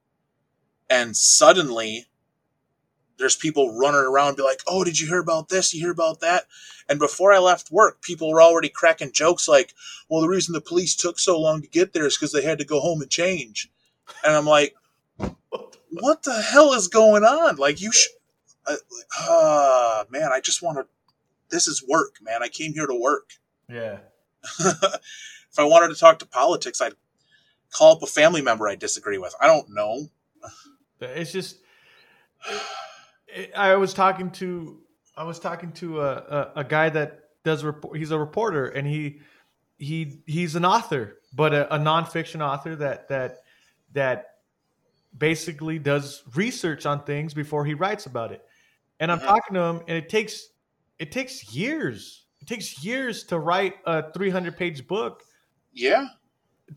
and 0.89 1.17
suddenly 1.17 2.05
there's 3.17 3.35
people 3.35 3.77
running 3.77 4.01
around 4.01 4.37
be 4.37 4.43
like, 4.43 4.61
"Oh, 4.67 4.83
did 4.83 4.99
you 4.99 5.07
hear 5.07 5.19
about 5.19 5.49
this? 5.49 5.73
You 5.73 5.81
hear 5.81 5.91
about 5.91 6.19
that?" 6.21 6.45
And 6.87 6.99
before 6.99 7.33
I 7.33 7.39
left 7.39 7.71
work, 7.71 8.01
people 8.01 8.31
were 8.31 8.41
already 8.41 8.69
cracking 8.69 9.11
jokes 9.11 9.47
like, 9.47 9.73
"Well, 10.09 10.21
the 10.21 10.29
reason 10.29 10.53
the 10.53 10.61
police 10.61 10.95
took 10.95 11.19
so 11.19 11.39
long 11.39 11.61
to 11.61 11.67
get 11.67 11.93
there 11.93 12.05
is 12.05 12.17
because 12.17 12.31
they 12.31 12.43
had 12.43 12.59
to 12.59 12.65
go 12.65 12.79
home 12.79 13.01
and 13.01 13.09
change." 13.09 13.69
And 14.23 14.35
I'm 14.35 14.45
like, 14.45 14.75
"What 15.89 16.23
the 16.23 16.41
hell 16.41 16.73
is 16.73 16.87
going 16.87 17.23
on? 17.23 17.57
Like, 17.57 17.81
you 17.81 17.91
should." 17.91 18.11
Uh, 18.65 18.75
uh, 19.19 20.03
man, 20.09 20.31
I 20.31 20.39
just 20.39 20.61
want 20.61 20.77
to. 20.77 20.87
This 21.53 21.67
is 21.67 21.83
work, 21.87 22.15
man. 22.21 22.41
I 22.43 22.49
came 22.49 22.73
here 22.73 22.87
to 22.87 22.95
work. 22.95 23.29
Yeah. 23.69 23.99
if 24.59 25.57
I 25.57 25.63
wanted 25.63 25.93
to 25.93 25.99
talk 25.99 26.19
to 26.19 26.25
politics, 26.25 26.81
I'd 26.81 26.95
call 27.71 27.95
up 27.95 28.03
a 28.03 28.07
family 28.07 28.41
member 28.41 28.67
I 28.67 28.75
disagree 28.75 29.17
with. 29.17 29.33
I 29.39 29.47
don't 29.47 29.69
know. 29.69 30.07
It's 30.99 31.31
just 31.31 31.57
I 33.55 33.75
was 33.75 33.93
talking 33.93 34.31
to 34.31 34.79
I 35.15 35.23
was 35.23 35.39
talking 35.39 35.71
to 35.73 36.01
a, 36.01 36.11
a, 36.11 36.51
a 36.57 36.63
guy 36.63 36.89
that 36.89 37.19
does 37.43 37.63
report. 37.63 37.97
He's 37.97 38.11
a 38.11 38.17
reporter 38.17 38.67
and 38.67 38.87
he 38.87 39.21
he 39.77 40.21
he's 40.25 40.55
an 40.55 40.65
author, 40.65 41.17
but 41.33 41.53
a, 41.53 41.75
a 41.75 41.77
nonfiction 41.77 42.41
author 42.41 42.75
that 42.77 43.09
that 43.09 43.43
that 43.93 44.35
basically 45.17 45.77
does 45.77 46.23
research 46.35 46.85
on 46.85 47.03
things 47.03 47.33
before 47.33 47.65
he 47.65 47.73
writes 47.73 48.05
about 48.07 48.31
it. 48.31 48.43
And 48.99 49.11
I'm 49.11 49.19
Mhm. 49.19 49.25
talking 49.25 49.53
to 49.55 49.61
him, 49.61 49.77
and 49.87 49.97
it 49.97 50.09
takes 50.09 50.47
it 51.03 51.11
takes 51.11 51.53
years. 51.53 52.23
It 52.41 52.47
takes 52.47 52.83
years 52.83 53.23
to 53.25 53.39
write 53.39 53.75
a 53.85 54.11
300 54.13 54.55
page 54.57 54.87
book 54.87 55.23
Yeah, 55.73 56.07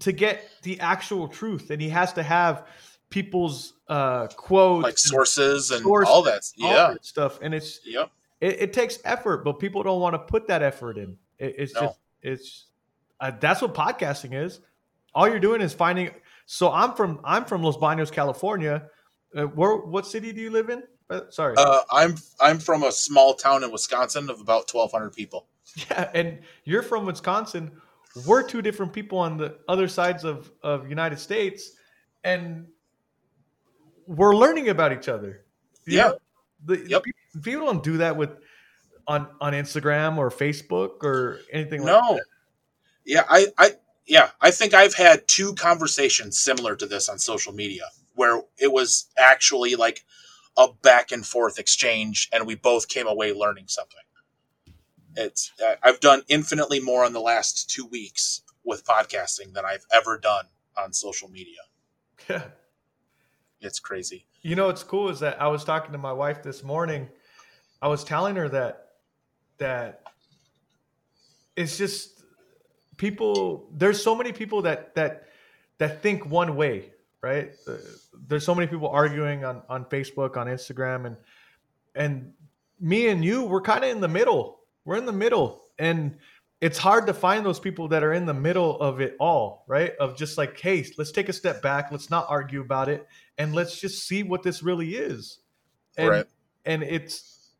to 0.00 0.10
get 0.12 0.48
the 0.62 0.80
actual 0.80 1.28
truth, 1.28 1.70
and 1.70 1.80
he 1.80 1.88
has 1.90 2.12
to 2.14 2.22
have 2.22 2.66
people's 3.08 3.74
uh, 3.88 4.26
quotes, 4.36 4.82
like 4.82 4.98
sources 4.98 5.70
and 5.70 5.82
Sources, 5.82 6.12
all 6.12 6.22
that. 6.22 6.42
all 6.62 6.72
that 6.92 7.04
stuff, 7.04 7.38
and 7.40 7.54
it's 7.54 7.80
yep. 7.84 8.10
it, 8.40 8.60
it 8.60 8.72
takes 8.72 8.98
effort, 9.04 9.44
but 9.44 9.60
people 9.60 9.82
don't 9.84 10.00
want 10.00 10.14
to 10.14 10.18
put 10.18 10.48
that 10.48 10.60
effort 10.62 10.98
in. 10.98 11.16
It, 11.38 11.54
it's 11.58 11.74
No. 11.74 11.80
just 11.82 11.98
it's 12.22 12.64
uh, 13.20 13.30
that's 13.40 13.62
what 13.62 13.74
podcasting 13.74 14.34
is. 14.34 14.60
All 15.14 15.28
you're 15.28 15.38
doing 15.40 15.60
is 15.60 15.72
finding. 15.72 16.10
So 16.46 16.70
I'm 16.72 16.94
from 16.94 17.20
I'm 17.24 17.44
from 17.44 17.62
Los 17.62 17.76
Banos, 17.76 18.10
California. 18.10 18.88
Uh, 19.34 19.44
where 19.44 19.76
what 19.76 20.04
city 20.06 20.32
do 20.32 20.40
you 20.40 20.50
live 20.50 20.68
in? 20.70 20.82
Uh, 21.08 21.20
sorry. 21.30 21.54
Uh, 21.56 21.80
I'm 21.90 22.16
I'm 22.40 22.58
from 22.58 22.82
a 22.82 22.92
small 22.92 23.34
town 23.34 23.62
in 23.64 23.70
Wisconsin 23.70 24.28
of 24.30 24.40
about 24.40 24.72
1,200 24.72 25.10
people. 25.12 25.46
Yeah, 25.90 26.10
and 26.14 26.38
you're 26.64 26.82
from 26.82 27.04
Wisconsin. 27.04 27.70
We're 28.24 28.42
two 28.42 28.62
different 28.62 28.94
people 28.94 29.18
on 29.18 29.36
the 29.36 29.58
other 29.68 29.88
sides 29.88 30.24
of 30.24 30.50
of 30.62 30.88
United 30.88 31.18
States, 31.18 31.72
and 32.24 32.66
we're 34.06 34.34
learning 34.34 34.68
about 34.70 34.92
each 34.92 35.08
other. 35.08 35.44
You 35.84 35.96
Yeah. 35.98 36.02
know? 36.08 36.18
the, 36.64 36.78
Yep. 36.88 37.02
people, 37.02 37.42
people 37.42 37.66
don't 37.66 37.82
do 37.82 37.98
that 37.98 38.16
with 38.16 38.30
on 39.06 39.28
on 39.40 39.52
Instagram 39.52 40.16
or 40.16 40.30
Facebook 40.30 41.02
or 41.04 41.40
anything 41.52 41.82
like 41.82 41.92
No, 41.92 42.14
that. 42.14 42.24
yeah, 43.04 43.24
I, 43.28 43.46
I, 43.58 43.70
yeah, 44.06 44.30
I 44.40 44.50
think 44.52 44.72
I've 44.72 44.94
had 44.94 45.28
two 45.28 45.54
conversations 45.54 46.38
similar 46.40 46.74
to 46.76 46.86
this 46.86 47.08
on 47.10 47.18
social 47.18 47.52
media 47.52 47.84
where 48.14 48.40
it 48.58 48.72
was 48.72 49.06
actually 49.18 49.74
like 49.76 50.04
a 50.56 50.68
back 50.82 51.12
and 51.12 51.26
forth 51.26 51.58
exchange, 51.58 52.28
and 52.32 52.46
we 52.46 52.54
both 52.54 52.88
came 52.88 53.06
away 53.06 53.32
learning 53.32 53.66
something. 53.68 54.00
It's 55.16 55.52
I've 55.82 56.00
done 56.00 56.22
infinitely 56.28 56.80
more 56.80 57.04
in 57.04 57.12
the 57.12 57.20
last 57.20 57.70
two 57.70 57.86
weeks 57.86 58.42
with 58.64 58.84
podcasting 58.84 59.54
than 59.54 59.64
I've 59.64 59.86
ever 59.92 60.18
done 60.18 60.46
on 60.76 60.92
social 60.92 61.28
media. 61.28 61.60
Yeah. 62.28 62.42
It's 63.60 63.78
crazy. 63.78 64.26
You 64.42 64.56
know 64.56 64.66
what's 64.66 64.82
cool 64.82 65.08
is 65.08 65.20
that 65.20 65.40
I 65.40 65.48
was 65.48 65.64
talking 65.64 65.92
to 65.92 65.98
my 65.98 66.12
wife 66.12 66.42
this 66.42 66.62
morning. 66.62 67.08
I 67.80 67.88
was 67.88 68.04
telling 68.04 68.36
her 68.36 68.48
that 68.50 68.88
that 69.58 70.02
it's 71.56 71.78
just 71.78 72.22
people 72.96 73.68
there's 73.72 74.02
so 74.02 74.14
many 74.14 74.32
people 74.32 74.62
that 74.62 74.94
that 74.94 75.28
that 75.78 76.02
think 76.02 76.26
one 76.26 76.56
way, 76.56 76.92
right? 77.26 77.50
Uh, 77.66 77.74
there's 78.28 78.44
so 78.44 78.54
many 78.54 78.68
people 78.68 78.88
arguing 78.88 79.44
on 79.44 79.62
on 79.68 79.84
Facebook, 79.86 80.36
on 80.36 80.46
Instagram, 80.46 81.06
and 81.06 81.16
and 81.94 82.32
me 82.80 83.08
and 83.08 83.24
you, 83.24 83.42
we're 83.42 83.60
kind 83.60 83.84
of 83.84 83.90
in 83.90 84.00
the 84.00 84.08
middle. 84.08 84.60
We're 84.84 84.96
in 84.96 85.06
the 85.06 85.12
middle, 85.12 85.64
and 85.78 86.16
it's 86.60 86.78
hard 86.78 87.06
to 87.08 87.14
find 87.14 87.44
those 87.44 87.58
people 87.58 87.88
that 87.88 88.04
are 88.04 88.12
in 88.12 88.24
the 88.24 88.34
middle 88.34 88.80
of 88.80 89.00
it 89.00 89.16
all, 89.18 89.64
right? 89.66 89.94
Of 89.98 90.16
just 90.16 90.38
like, 90.38 90.58
hey, 90.58 90.86
let's 90.96 91.10
take 91.10 91.28
a 91.28 91.32
step 91.32 91.60
back, 91.60 91.90
let's 91.90 92.08
not 92.08 92.26
argue 92.28 92.60
about 92.60 92.88
it, 92.88 93.06
and 93.38 93.54
let's 93.54 93.80
just 93.80 94.06
see 94.06 94.22
what 94.22 94.42
this 94.42 94.62
really 94.62 94.94
is. 94.94 95.40
And, 95.96 96.08
Right. 96.08 96.26
And 96.64 96.82
it's, 96.82 97.50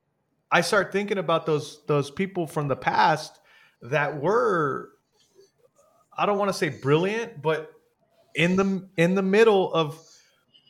I 0.51 0.61
start 0.61 0.93
thinking 0.93 1.19
about 1.19 1.47
those 1.47 1.85
those 1.87 2.11
people 2.11 2.47
from 2.47 2.69
the 2.69 2.77
past 2.77 3.41
that 3.83 4.21
were, 4.21 4.93
I 6.17 6.25
don't 6.25 6.39
want 6.39 6.51
to 6.51 6.57
say 6.57 6.69
brilliant, 6.69 7.43
but 7.43 7.76
in 8.37 8.57
the 8.57 8.89
in 8.97 9.15
the 9.15 9.23
middle 9.23 9.73
of 9.75 9.99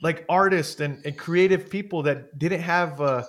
like 0.03 0.25
artists 0.29 0.81
and, 0.81 1.05
and 1.05 1.17
creative 1.17 1.69
people 1.71 2.03
that 2.05 2.39
didn't 2.39 2.61
have 2.61 3.01
a, 3.01 3.27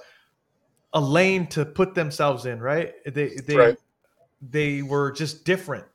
a 0.93 0.99
lane 0.99 1.47
to 1.47 1.65
put 1.65 1.95
themselves 1.95 2.45
in, 2.45 2.59
right? 2.59 2.93
They 3.05 3.29
they 3.45 3.55
Right. 3.55 3.77
they 4.41 4.81
were 4.81 5.11
just 5.11 5.43
different. 5.45 5.85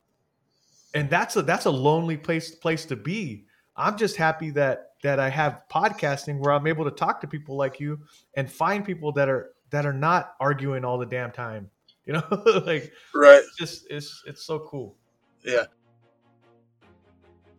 And 0.95 1.09
that's 1.09 1.37
a 1.37 1.43
that's 1.43 1.67
a 1.67 1.71
lonely 1.71 2.17
place 2.17 2.55
place 2.55 2.85
to 2.87 2.97
be. 2.97 3.47
I'm 3.77 3.97
just 3.97 4.17
happy 4.17 4.51
that 4.51 4.91
that 5.03 5.19
I 5.19 5.29
have 5.31 5.63
podcasting 5.71 6.39
where 6.39 6.53
I'm 6.53 6.67
able 6.67 6.85
to 6.85 6.91
talk 6.91 7.21
to 7.23 7.27
people 7.27 7.57
like 7.57 7.81
you 7.81 7.99
and 8.35 8.51
find 8.51 8.85
people 8.85 9.13
that 9.13 9.29
are 9.29 9.53
that 9.71 9.87
are 9.87 9.93
not 9.93 10.35
arguing 10.41 10.85
all 10.85 10.99
the 10.99 11.07
damn 11.07 11.33
time. 11.33 11.71
You 12.05 12.15
know, 12.15 12.25
like 12.67 12.93
Right. 13.15 13.39
it's 13.39 13.57
just 13.57 13.87
it's 13.91 14.23
it's 14.27 14.43
so 14.45 14.59
cool. 14.61 14.97
Yeah. 15.45 15.65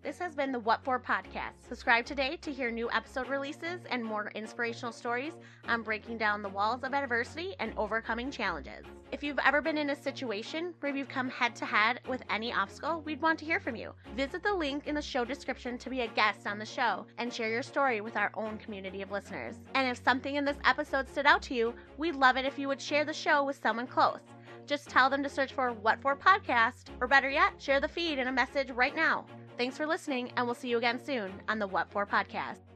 This 0.03 0.19
has 0.19 0.35
been 0.35 0.51
the 0.51 0.59
What 0.59 0.83
For 0.83 0.99
podcast. 0.99 1.65
Subscribe 1.65 2.05
today 2.05 2.37
to 2.41 2.51
hear 2.51 2.69
new 2.69 2.91
episode 2.91 3.29
releases 3.29 3.79
and 3.89 4.03
more 4.03 4.33
inspirational 4.35 4.91
stories 4.91 5.31
on 5.69 5.81
breaking 5.81 6.17
down 6.17 6.41
the 6.41 6.49
walls 6.49 6.83
of 6.83 6.93
adversity 6.93 7.55
and 7.61 7.73
overcoming 7.77 8.29
challenges. 8.29 8.83
If 9.13 9.23
you've 9.23 9.39
ever 9.45 9.61
been 9.61 9.77
in 9.77 9.91
a 9.91 9.95
situation 9.95 10.73
where 10.81 10.93
you've 10.93 11.07
come 11.07 11.29
head 11.29 11.55
to 11.55 11.65
head 11.65 12.01
with 12.05 12.21
any 12.29 12.51
obstacle, 12.51 13.01
we'd 13.05 13.21
want 13.21 13.39
to 13.39 13.45
hear 13.45 13.61
from 13.61 13.77
you. 13.77 13.93
Visit 14.13 14.43
the 14.43 14.53
link 14.53 14.87
in 14.87 14.95
the 14.95 15.01
show 15.01 15.23
description 15.23 15.77
to 15.77 15.89
be 15.89 16.01
a 16.01 16.07
guest 16.07 16.47
on 16.47 16.59
the 16.59 16.65
show 16.65 17.05
and 17.17 17.33
share 17.33 17.49
your 17.49 17.63
story 17.63 18.01
with 18.01 18.17
our 18.17 18.31
own 18.33 18.57
community 18.57 19.03
of 19.03 19.11
listeners. 19.11 19.55
And 19.73 19.87
if 19.87 20.03
something 20.03 20.35
in 20.35 20.43
this 20.43 20.57
episode 20.65 21.07
stood 21.07 21.25
out 21.25 21.41
to 21.43 21.53
you, 21.53 21.73
we'd 21.97 22.15
love 22.15 22.35
it 22.35 22.43
if 22.43 22.59
you 22.59 22.67
would 22.67 22.81
share 22.81 23.05
the 23.05 23.13
show 23.13 23.45
with 23.45 23.61
someone 23.63 23.87
close. 23.87 24.19
Just 24.65 24.89
tell 24.89 25.09
them 25.09 25.23
to 25.23 25.29
search 25.29 25.53
for 25.53 25.71
What 25.71 26.01
For 26.01 26.13
Podcast, 26.13 26.87
or 26.99 27.07
better 27.07 27.29
yet, 27.29 27.53
share 27.57 27.79
the 27.79 27.87
feed 27.87 28.19
in 28.19 28.27
a 28.27 28.33
message 28.33 28.69
right 28.71 28.95
now. 28.95 29.25
Thanks 29.57 29.77
for 29.77 29.85
listening, 29.85 30.31
and 30.35 30.45
we'll 30.45 30.55
see 30.55 30.69
you 30.69 30.77
again 30.77 30.99
soon 31.03 31.31
on 31.47 31.59
the 31.59 31.67
What 31.67 31.91
For 31.91 32.05
Podcast. 32.05 32.72